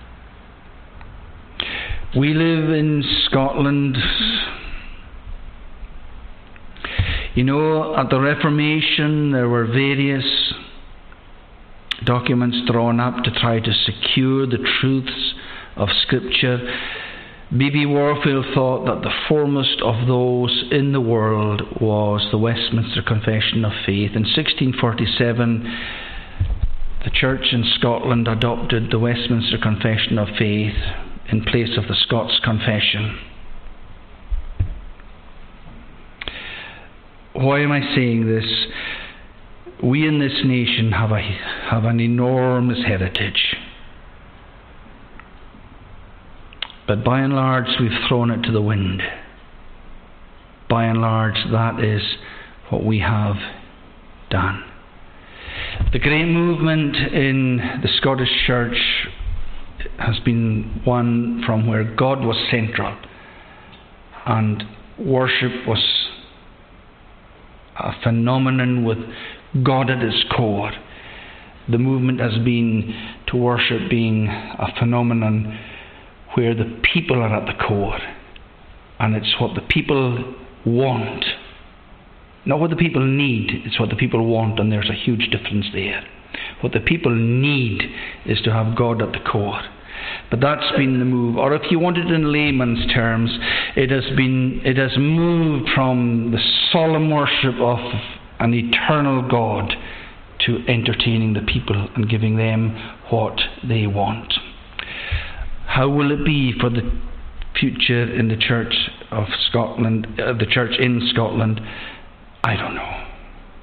We 2.17 2.33
live 2.33 2.71
in 2.71 3.03
Scotland. 3.27 3.97
You 7.35 7.43
know, 7.43 7.97
at 7.97 8.11
the 8.11 8.21
Reformation, 8.21 9.33
there 9.33 9.49
were 9.49 9.67
various 9.67 10.55
documents 12.05 12.59
drawn 12.71 13.01
up 13.01 13.25
to 13.25 13.31
try 13.33 13.59
to 13.59 13.73
secure 13.73 14.47
the 14.47 14.59
truths 14.81 15.35
of 15.77 15.89
Scripture. 16.03 16.61
B.B. 17.57 17.87
Warfield 17.87 18.47
thought 18.53 18.85
that 18.87 19.03
the 19.03 19.15
foremost 19.29 19.81
of 19.81 20.09
those 20.09 20.65
in 20.73 20.91
the 20.91 21.01
world 21.01 21.63
was 21.81 22.27
the 22.33 22.39
Westminster 22.39 23.01
Confession 23.01 23.65
of 23.65 23.71
Faith. 23.87 24.11
In 24.17 24.25
1647, 24.27 25.63
the 27.05 27.11
Church 27.11 27.53
in 27.53 27.63
Scotland 27.79 28.27
adopted 28.27 28.91
the 28.91 28.99
Westminster 28.99 29.57
Confession 29.63 30.19
of 30.19 30.27
Faith 30.37 30.75
in 31.31 31.45
place 31.45 31.79
of 31.79 31.87
the 31.87 31.95
Scots 31.95 32.41
Confession. 32.43 33.21
Why 37.35 37.61
am 37.61 37.71
I 37.71 37.95
saying 37.95 38.27
this? 38.27 38.67
We 39.81 40.09
in 40.09 40.19
this 40.19 40.41
nation 40.45 40.91
have, 40.91 41.13
a, 41.13 41.21
have 41.71 41.85
an 41.85 42.01
enormous 42.01 42.85
heritage. 42.85 43.55
But 46.87 47.05
by 47.05 47.21
and 47.21 47.35
large, 47.35 47.67
we've 47.81 47.91
thrown 48.09 48.31
it 48.31 48.43
to 48.43 48.53
the 48.53 48.61
wind. 48.61 49.03
By 50.69 50.85
and 50.85 51.01
large, 51.01 51.37
that 51.51 51.83
is 51.83 52.03
what 52.71 52.85
we 52.85 53.01
have 53.01 53.37
done. 54.31 54.65
The 55.93 55.99
great 55.99 56.27
movement 56.27 56.97
in 56.97 57.57
the 57.83 57.89
Scottish 57.97 58.29
Church 58.47 58.77
has 59.99 60.19
been 60.25 60.83
one 60.85 61.43
from 61.47 61.67
where 61.67 61.85
God 61.85 62.21
was 62.25 62.37
central 62.51 62.97
and 64.27 64.63
worship 64.99 65.67
was 65.67 65.83
a 67.79 67.93
phenomenon 68.03 68.85
with 68.85 68.99
God 69.63 69.91
at 69.91 70.03
its 70.03 70.25
core. 70.35 70.73
The 71.71 71.79
movement 71.79 72.21
has 72.21 72.35
been 72.45 72.95
to 73.29 73.37
worship 73.37 73.91
being 73.91 74.29
a 74.29 74.69
phenomenon 74.79 75.59
where 76.35 76.55
the 76.55 76.81
people 76.95 77.21
are 77.21 77.35
at 77.35 77.47
the 77.47 77.65
core 77.65 77.99
and 78.99 79.15
it's 79.15 79.35
what 79.41 79.55
the 79.55 79.67
people 79.69 80.35
want. 80.65 81.25
Not 82.47 82.61
what 82.61 82.71
the 82.71 82.77
people 82.77 83.05
need, 83.05 83.51
it's 83.65 83.81
what 83.81 83.89
the 83.89 83.97
people 83.97 84.27
want, 84.27 84.59
and 84.59 84.71
there's 84.71 84.91
a 84.91 84.95
huge 84.95 85.31
difference 85.31 85.67
there. 85.73 86.05
What 86.61 86.73
the 86.73 86.81
people 86.81 87.15
need 87.15 87.83
is 88.27 88.41
to 88.43 88.53
have 88.53 88.77
God 88.77 89.03
at 89.03 89.13
the 89.13 89.31
core. 89.31 89.63
But 90.31 90.41
that's 90.41 90.71
been 90.77 90.99
the 90.99 91.05
move. 91.05 91.37
Or 91.37 91.55
if 91.55 91.71
you 91.71 91.79
want 91.79 91.99
it 91.99 92.11
in 92.11 92.33
layman's 92.33 92.93
terms, 92.93 93.31
it 93.77 93.91
has 93.91 94.05
been 94.17 94.61
it 94.65 94.77
has 94.77 94.93
moved 94.99 95.71
from 95.75 96.33
the 96.33 96.41
solemn 96.73 97.11
worship 97.11 97.55
of 97.61 97.79
an 98.41 98.53
eternal 98.53 99.29
God 99.29 99.73
to 100.47 100.65
entertaining 100.69 101.35
the 101.35 101.41
people 101.41 101.89
and 101.95 102.09
giving 102.09 102.37
them 102.37 102.77
what 103.11 103.41
they 103.67 103.87
want. 103.87 104.33
How 105.75 105.89
will 105.89 106.13
it 106.13 106.25
be 106.25 106.53
for 106.61 106.71
the 106.71 106.89
future 107.59 108.05
in 108.05 108.29
the 108.29 108.37
Church 108.37 108.73
of 109.11 109.25
Scotland, 109.49 110.07
uh, 110.21 110.33
the 110.35 110.47
Church 110.47 110.79
in 110.79 111.09
Scotland? 111.13 111.61
I 112.45 112.55
don't 112.55 112.77
know. 112.77 113.05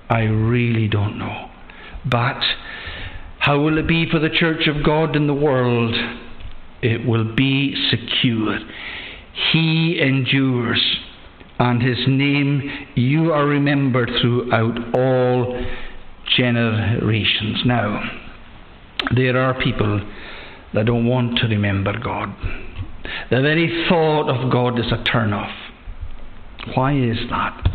I 0.10 0.24
really 0.24 0.90
don't 0.90 1.18
know. 1.18 1.50
But 2.04 2.42
how 3.40 3.62
will 3.62 3.78
it 3.78 3.88
be 3.88 4.10
for 4.12 4.20
the 4.20 4.30
Church 4.30 4.68
of 4.68 4.84
God 4.84 5.16
in 5.16 5.28
the 5.28 5.34
world? 5.34 5.96
It 6.82 7.08
will 7.08 7.34
be 7.34 7.76
secure. 7.90 8.60
He 9.54 9.98
endures, 10.02 10.98
and 11.60 11.82
his 11.82 12.00
name 12.10 12.88
you 12.94 13.32
are 13.32 13.46
remembered 13.46 14.12
throughout 14.20 14.78
all 14.94 15.66
generations. 16.36 17.62
Now, 17.66 18.04
there 19.16 19.42
are 19.42 19.54
people 19.64 20.02
that 20.74 20.86
don't 20.86 21.06
want 21.06 21.38
to 21.40 21.48
remember 21.48 21.94
God. 22.00 22.34
The 23.30 23.42
very 23.42 23.86
thought 23.90 24.30
of 24.30 24.52
God 24.52 24.80
is 24.80 24.92
a 24.92 25.04
turn 25.04 25.34
off. 25.34 25.52
Why 26.76 26.94
is 26.94 27.18
that? 27.30 27.68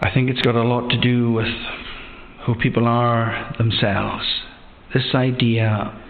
I 0.00 0.10
think 0.12 0.30
it's 0.30 0.42
got 0.42 0.54
a 0.54 0.62
lot 0.62 0.88
to 0.90 1.00
do 1.00 1.32
with 1.32 1.52
who 2.44 2.54
people 2.54 2.86
are 2.86 3.54
themselves. 3.58 4.24
This 4.94 5.14
idea 5.14 6.02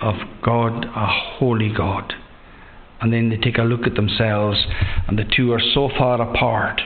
of 0.00 0.14
God, 0.42 0.84
a 0.84 1.06
holy 1.38 1.72
God, 1.74 2.12
and 3.00 3.12
then 3.12 3.30
they 3.30 3.36
take 3.36 3.58
a 3.58 3.62
look 3.62 3.86
at 3.86 3.94
themselves, 3.94 4.64
and 5.08 5.18
the 5.18 5.24
two 5.24 5.52
are 5.52 5.60
so 5.74 5.90
far 5.98 6.20
apart 6.20 6.80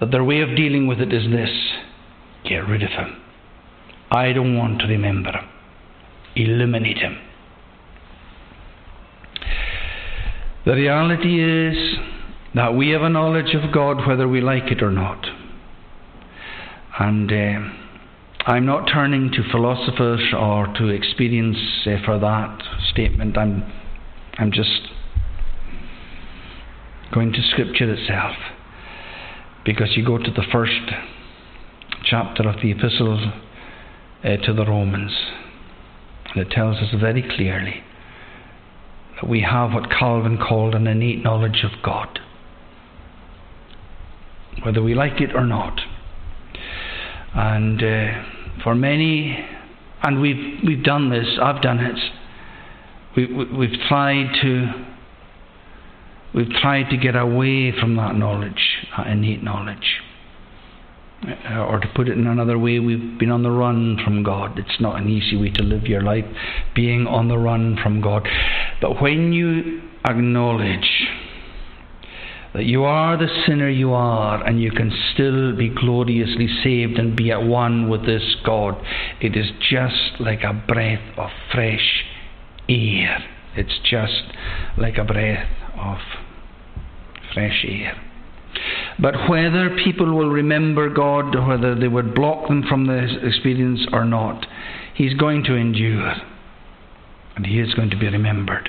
that 0.00 0.10
their 0.10 0.24
way 0.24 0.40
of 0.40 0.56
dealing 0.56 0.86
with 0.86 1.00
it 1.00 1.12
is 1.12 1.30
this 1.30 1.50
get 2.44 2.66
rid 2.66 2.82
of 2.82 2.90
him. 2.90 3.19
I 4.10 4.32
don't 4.32 4.56
want 4.56 4.80
to 4.80 4.86
remember. 4.86 5.32
Eliminate 6.34 6.98
him. 6.98 7.18
The 10.66 10.74
reality 10.74 11.42
is 11.42 11.98
that 12.54 12.74
we 12.74 12.90
have 12.90 13.02
a 13.02 13.08
knowledge 13.08 13.54
of 13.54 13.72
God 13.72 14.06
whether 14.06 14.28
we 14.28 14.40
like 14.40 14.70
it 14.70 14.82
or 14.82 14.90
not. 14.90 15.26
And 16.98 17.32
uh, 17.32 18.46
I'm 18.46 18.66
not 18.66 18.86
turning 18.92 19.30
to 19.32 19.42
philosophers 19.50 20.20
or 20.36 20.66
to 20.78 20.88
experience 20.88 21.56
uh, 21.86 22.04
for 22.04 22.18
that 22.18 22.62
statement. 22.90 23.38
I'm, 23.38 23.72
I'm 24.38 24.52
just 24.52 24.88
going 27.14 27.32
to 27.32 27.42
Scripture 27.50 27.92
itself. 27.92 28.36
Because 29.64 29.96
you 29.96 30.04
go 30.04 30.18
to 30.18 30.30
the 30.30 30.44
first 30.52 30.80
chapter 32.04 32.48
of 32.48 32.56
the 32.60 32.72
epistle 32.72 33.32
uh, 34.24 34.36
to 34.36 34.52
the 34.52 34.64
Romans, 34.66 35.12
and 36.34 36.46
it 36.46 36.50
tells 36.50 36.76
us 36.76 36.94
very 36.98 37.22
clearly 37.22 37.82
that 39.20 39.28
we 39.28 39.42
have 39.42 39.72
what 39.72 39.90
Calvin 39.90 40.38
called 40.38 40.74
an 40.74 40.86
innate 40.86 41.22
knowledge 41.22 41.64
of 41.64 41.82
God, 41.82 42.18
whether 44.62 44.82
we 44.82 44.94
like 44.94 45.20
it 45.20 45.34
or 45.34 45.44
not. 45.44 45.80
And 47.34 47.82
uh, 47.82 48.62
for 48.64 48.74
many, 48.74 49.46
and 50.02 50.20
we've 50.20 50.60
we've 50.66 50.82
done 50.82 51.10
this. 51.10 51.38
I've 51.40 51.62
done 51.62 51.78
it. 51.78 51.98
We, 53.16 53.26
we, 53.26 53.44
we've 53.56 53.80
tried 53.88 54.34
to. 54.42 54.86
We've 56.34 56.50
tried 56.60 56.90
to 56.90 56.96
get 56.96 57.16
away 57.16 57.72
from 57.78 57.96
that 57.96 58.14
knowledge, 58.14 58.86
that 58.96 59.08
innate 59.08 59.42
knowledge. 59.42 60.00
Uh, 61.22 61.66
or 61.66 61.78
to 61.78 61.86
put 61.94 62.08
it 62.08 62.16
in 62.16 62.26
another 62.26 62.58
way, 62.58 62.78
we've 62.78 63.18
been 63.18 63.30
on 63.30 63.42
the 63.42 63.50
run 63.50 63.98
from 64.02 64.22
God. 64.22 64.58
It's 64.58 64.80
not 64.80 65.00
an 65.00 65.08
easy 65.08 65.36
way 65.36 65.50
to 65.50 65.62
live 65.62 65.84
your 65.84 66.00
life, 66.00 66.24
being 66.74 67.06
on 67.06 67.28
the 67.28 67.36
run 67.36 67.78
from 67.82 68.00
God. 68.00 68.26
But 68.80 69.02
when 69.02 69.32
you 69.32 69.82
acknowledge 70.04 71.08
that 72.54 72.64
you 72.64 72.84
are 72.84 73.16
the 73.16 73.28
sinner 73.46 73.68
you 73.68 73.92
are 73.92 74.44
and 74.44 74.60
you 74.60 74.72
can 74.72 74.90
still 75.12 75.56
be 75.56 75.68
gloriously 75.68 76.48
saved 76.64 76.98
and 76.98 77.16
be 77.16 77.30
at 77.30 77.42
one 77.42 77.88
with 77.88 78.06
this 78.06 78.36
God. 78.44 78.74
It 79.20 79.36
is 79.36 79.46
just 79.60 80.20
like 80.20 80.42
a 80.42 80.52
breath 80.52 81.16
of 81.16 81.30
fresh 81.52 82.04
air. 82.68 83.24
It's 83.56 83.78
just 83.84 84.22
like 84.76 84.98
a 84.98 85.04
breath 85.04 85.46
of 85.78 85.98
fresh 87.32 87.64
air. 87.68 88.09
But 89.00 89.28
whether 89.30 89.76
people 89.82 90.14
will 90.14 90.28
remember 90.28 90.90
God, 90.90 91.34
whether 91.46 91.74
they 91.74 91.88
would 91.88 92.14
block 92.14 92.48
them 92.48 92.64
from 92.68 92.86
the 92.86 93.26
experience 93.26 93.86
or 93.92 94.04
not, 94.04 94.46
He's 94.94 95.14
going 95.14 95.44
to 95.44 95.54
endure. 95.54 96.14
And 97.36 97.46
He 97.46 97.60
is 97.60 97.72
going 97.74 97.90
to 97.90 97.98
be 97.98 98.08
remembered. 98.08 98.68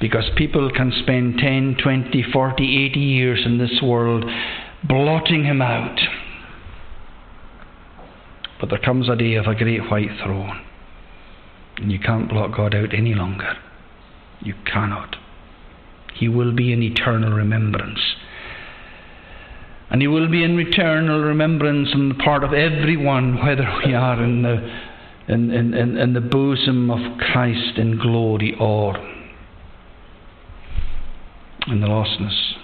Because 0.00 0.24
people 0.36 0.70
can 0.74 0.92
spend 1.02 1.38
10, 1.38 1.76
20, 1.82 2.24
40, 2.32 2.86
80 2.86 3.00
years 3.00 3.42
in 3.44 3.58
this 3.58 3.80
world 3.82 4.24
blotting 4.84 5.44
Him 5.44 5.60
out. 5.60 5.98
But 8.58 8.70
there 8.70 8.78
comes 8.78 9.08
a 9.08 9.16
day 9.16 9.34
of 9.34 9.46
a 9.46 9.54
great 9.54 9.90
white 9.90 10.16
throne. 10.24 10.64
And 11.76 11.92
you 11.92 11.98
can't 11.98 12.28
blot 12.28 12.56
God 12.56 12.74
out 12.74 12.94
any 12.94 13.14
longer. 13.14 13.54
You 14.40 14.54
cannot. 14.64 15.16
He 16.14 16.28
will 16.28 16.54
be 16.54 16.72
in 16.72 16.82
eternal 16.82 17.32
remembrance. 17.32 18.00
And 19.92 20.00
He 20.00 20.08
will 20.08 20.30
be 20.30 20.42
in 20.42 20.58
eternal 20.58 21.20
remembrance 21.20 21.90
on 21.92 22.08
the 22.08 22.14
part 22.14 22.44
of 22.44 22.54
everyone, 22.54 23.36
whether 23.44 23.70
we 23.84 23.92
are 23.92 24.24
in 24.24 24.40
the, 24.40 24.54
in, 25.28 25.50
in, 25.50 25.74
in, 25.74 25.98
in 25.98 26.14
the 26.14 26.20
bosom 26.22 26.90
of 26.90 27.18
Christ 27.18 27.76
in 27.76 27.98
glory 27.98 28.56
or 28.58 28.96
in 31.66 31.82
the 31.82 31.86
lostness 31.86 32.54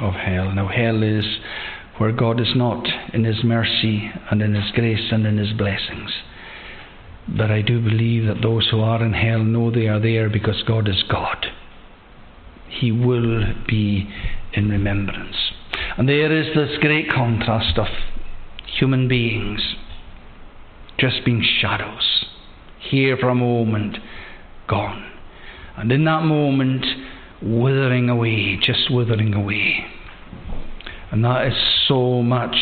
of 0.00 0.14
hell. 0.14 0.52
Now, 0.52 0.68
hell 0.68 1.02
is 1.02 1.24
where 1.98 2.12
God 2.12 2.40
is 2.40 2.54
not 2.54 2.86
in 3.12 3.24
His 3.24 3.42
mercy 3.42 4.08
and 4.30 4.40
in 4.40 4.54
His 4.54 4.70
grace 4.76 5.10
and 5.10 5.26
in 5.26 5.36
His 5.36 5.52
blessings. 5.52 6.12
But 7.26 7.50
I 7.50 7.60
do 7.60 7.80
believe 7.80 8.28
that 8.28 8.40
those 8.40 8.68
who 8.70 8.80
are 8.82 9.04
in 9.04 9.14
hell 9.14 9.42
know 9.42 9.72
they 9.72 9.88
are 9.88 10.00
there 10.00 10.30
because 10.30 10.62
God 10.62 10.88
is 10.88 11.02
God. 11.10 11.44
He 12.68 12.92
will 12.92 13.52
be 13.66 14.08
in 14.52 14.68
remembrance. 14.70 15.36
And 15.98 16.08
there 16.08 16.32
is 16.32 16.54
this 16.54 16.78
great 16.80 17.10
contrast 17.10 17.78
of 17.78 17.86
human 18.78 19.08
beings 19.08 19.60
just 20.98 21.24
being 21.24 21.44
shadows, 21.60 22.26
here 22.78 23.16
for 23.16 23.28
a 23.28 23.34
moment, 23.34 23.98
gone. 24.68 25.10
And 25.76 25.90
in 25.90 26.04
that 26.04 26.22
moment, 26.22 26.84
withering 27.42 28.08
away, 28.08 28.56
just 28.62 28.90
withering 28.90 29.34
away. 29.34 29.84
And 31.10 31.24
that 31.24 31.48
is 31.48 31.54
so 31.88 32.22
much 32.22 32.56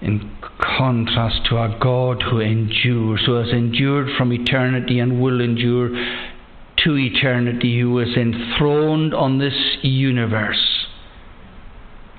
in 0.00 0.34
contrast 0.58 1.44
to 1.50 1.58
a 1.58 1.76
God 1.80 2.22
who 2.22 2.40
endures, 2.40 3.22
who 3.26 3.34
has 3.34 3.50
endured 3.50 4.08
from 4.16 4.32
eternity 4.32 4.98
and 4.98 5.20
will 5.20 5.40
endure 5.40 5.90
to 5.90 6.96
eternity, 6.96 7.80
who 7.80 7.98
is 7.98 8.16
enthroned 8.16 9.12
on 9.12 9.38
this 9.38 9.76
universe 9.82 10.86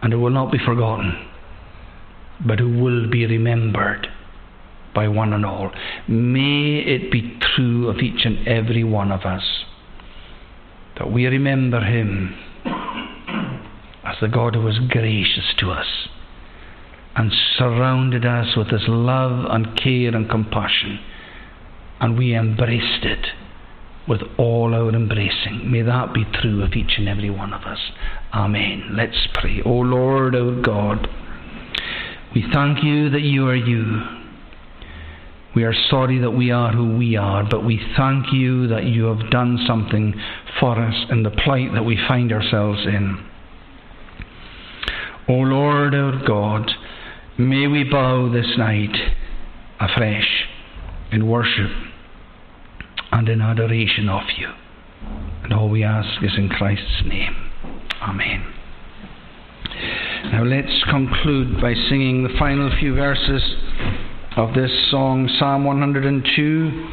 and 0.01 0.13
who 0.13 0.19
will 0.19 0.31
not 0.31 0.51
be 0.51 0.57
forgotten, 0.57 1.27
but 2.45 2.59
who 2.59 2.81
will 2.81 3.09
be 3.09 3.25
remembered 3.25 4.07
by 4.93 5.07
one 5.07 5.33
and 5.33 5.45
all. 5.45 5.71
May 6.07 6.79
it 6.79 7.11
be 7.11 7.37
true 7.55 7.89
of 7.89 7.97
each 7.97 8.25
and 8.25 8.47
every 8.47 8.83
one 8.83 9.11
of 9.11 9.21
us 9.21 9.65
that 10.97 11.11
we 11.11 11.25
remember 11.25 11.81
Him 11.81 12.35
as 14.03 14.17
the 14.19 14.27
God 14.27 14.55
who 14.55 14.61
was 14.61 14.79
gracious 14.89 15.53
to 15.59 15.71
us 15.71 15.87
and 17.15 17.31
surrounded 17.57 18.25
us 18.25 18.55
with 18.55 18.67
His 18.67 18.83
love 18.87 19.45
and 19.49 19.77
care 19.77 20.15
and 20.15 20.29
compassion, 20.29 20.99
and 21.99 22.17
we 22.17 22.35
embraced 22.35 23.03
it 23.03 23.27
with 24.07 24.21
all 24.37 24.73
our 24.73 24.89
embracing. 24.89 25.69
May 25.71 25.83
that 25.83 26.13
be 26.13 26.25
true 26.41 26.63
of 26.63 26.73
each 26.73 26.97
and 26.97 27.07
every 27.07 27.29
one 27.29 27.53
of 27.53 27.61
us. 27.63 27.79
Amen. 28.33 28.91
Let's 28.93 29.27
pray. 29.33 29.61
O 29.65 29.71
Lord, 29.71 30.35
our 30.35 30.61
God, 30.61 31.07
we 32.33 32.45
thank 32.53 32.81
you 32.81 33.09
that 33.09 33.21
you 33.21 33.47
are 33.47 33.55
you. 33.55 34.03
We 35.53 35.65
are 35.65 35.73
sorry 35.89 36.19
that 36.19 36.31
we 36.31 36.49
are 36.49 36.71
who 36.71 36.97
we 36.97 37.17
are, 37.17 37.43
but 37.49 37.65
we 37.65 37.77
thank 37.97 38.31
you 38.31 38.67
that 38.67 38.85
you 38.85 39.03
have 39.05 39.29
done 39.31 39.59
something 39.67 40.13
for 40.61 40.79
us 40.79 40.95
in 41.09 41.23
the 41.23 41.29
plight 41.29 41.73
that 41.73 41.83
we 41.83 41.97
find 42.07 42.31
ourselves 42.31 42.79
in. 42.85 43.21
O 45.27 45.33
Lord 45.33 45.93
our 45.93 46.25
God, 46.25 46.71
may 47.37 47.67
we 47.67 47.83
bow 47.83 48.31
this 48.31 48.57
night 48.57 48.95
afresh 49.81 50.45
in 51.11 51.27
worship 51.27 51.69
and 53.11 53.27
in 53.27 53.41
adoration 53.41 54.07
of 54.07 54.23
you. 54.37 54.47
And 55.43 55.51
all 55.51 55.67
we 55.67 55.83
ask 55.83 56.23
is 56.23 56.31
in 56.37 56.47
Christ's 56.47 57.03
name. 57.05 57.50
Amen. 58.01 58.53
Now 60.31 60.43
let's 60.43 60.83
conclude 60.89 61.61
by 61.61 61.73
singing 61.73 62.23
the 62.23 62.35
final 62.39 62.75
few 62.79 62.95
verses 62.95 63.43
of 64.37 64.55
this 64.55 64.71
song, 64.89 65.29
Psalm 65.37 65.65
102, 65.65 66.87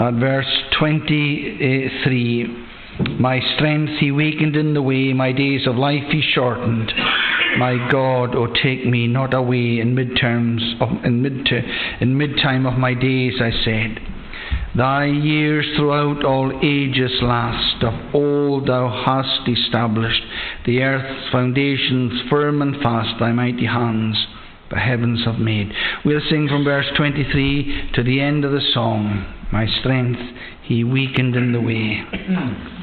at 0.00 0.14
verse 0.14 0.62
23. 0.78 2.66
My 3.18 3.40
strength 3.56 3.92
he 3.98 4.12
weakened 4.12 4.56
in 4.56 4.72
the 4.74 4.82
way, 4.82 5.12
my 5.12 5.32
days 5.32 5.66
of 5.66 5.76
life 5.76 6.04
he 6.10 6.22
shortened. 6.22 6.92
My 7.58 7.88
God, 7.90 8.34
O 8.34 8.46
oh, 8.46 8.54
take 8.62 8.86
me 8.86 9.06
not 9.06 9.34
away 9.34 9.80
in 9.80 9.96
midterms 9.96 10.80
of, 10.80 11.04
in 11.04 11.22
mid 11.22 11.48
in 12.00 12.14
midtime 12.14 12.70
of 12.70 12.78
my 12.78 12.94
days, 12.94 13.34
I 13.40 13.50
said. 13.64 14.15
Thy 14.76 15.06
years 15.06 15.66
throughout 15.76 16.22
all 16.24 16.52
ages 16.62 17.12
last, 17.22 17.82
of 17.82 18.14
old 18.14 18.68
thou 18.68 18.88
hast 19.06 19.48
established 19.48 20.22
the 20.66 20.82
earth's 20.82 21.30
foundations 21.32 22.28
firm 22.28 22.60
and 22.60 22.76
fast, 22.82 23.18
thy 23.18 23.32
mighty 23.32 23.64
hands 23.64 24.26
the 24.68 24.76
heavens 24.76 25.24
have 25.24 25.38
made. 25.38 25.72
We'll 26.04 26.20
sing 26.28 26.48
from 26.48 26.64
verse 26.64 26.86
23 26.96 27.92
to 27.94 28.02
the 28.02 28.20
end 28.20 28.44
of 28.44 28.52
the 28.52 28.60
song. 28.74 29.24
My 29.52 29.66
strength 29.80 30.20
he 30.62 30.84
weakened 30.84 31.36
in 31.36 31.52
the 31.52 31.60
way. 31.60 32.04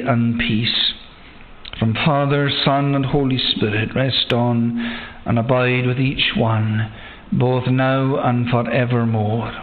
and 0.00 0.38
peace 0.38 0.94
from 1.78 1.94
Father, 1.94 2.50
Son, 2.64 2.94
and 2.94 3.06
Holy 3.06 3.38
Spirit 3.38 3.94
rest 3.94 4.32
on 4.32 4.78
and 5.24 5.38
abide 5.38 5.86
with 5.86 5.98
each 5.98 6.32
one, 6.36 6.92
both 7.32 7.66
now 7.68 8.18
and 8.18 8.50
for 8.50 8.70
evermore. 8.70 9.59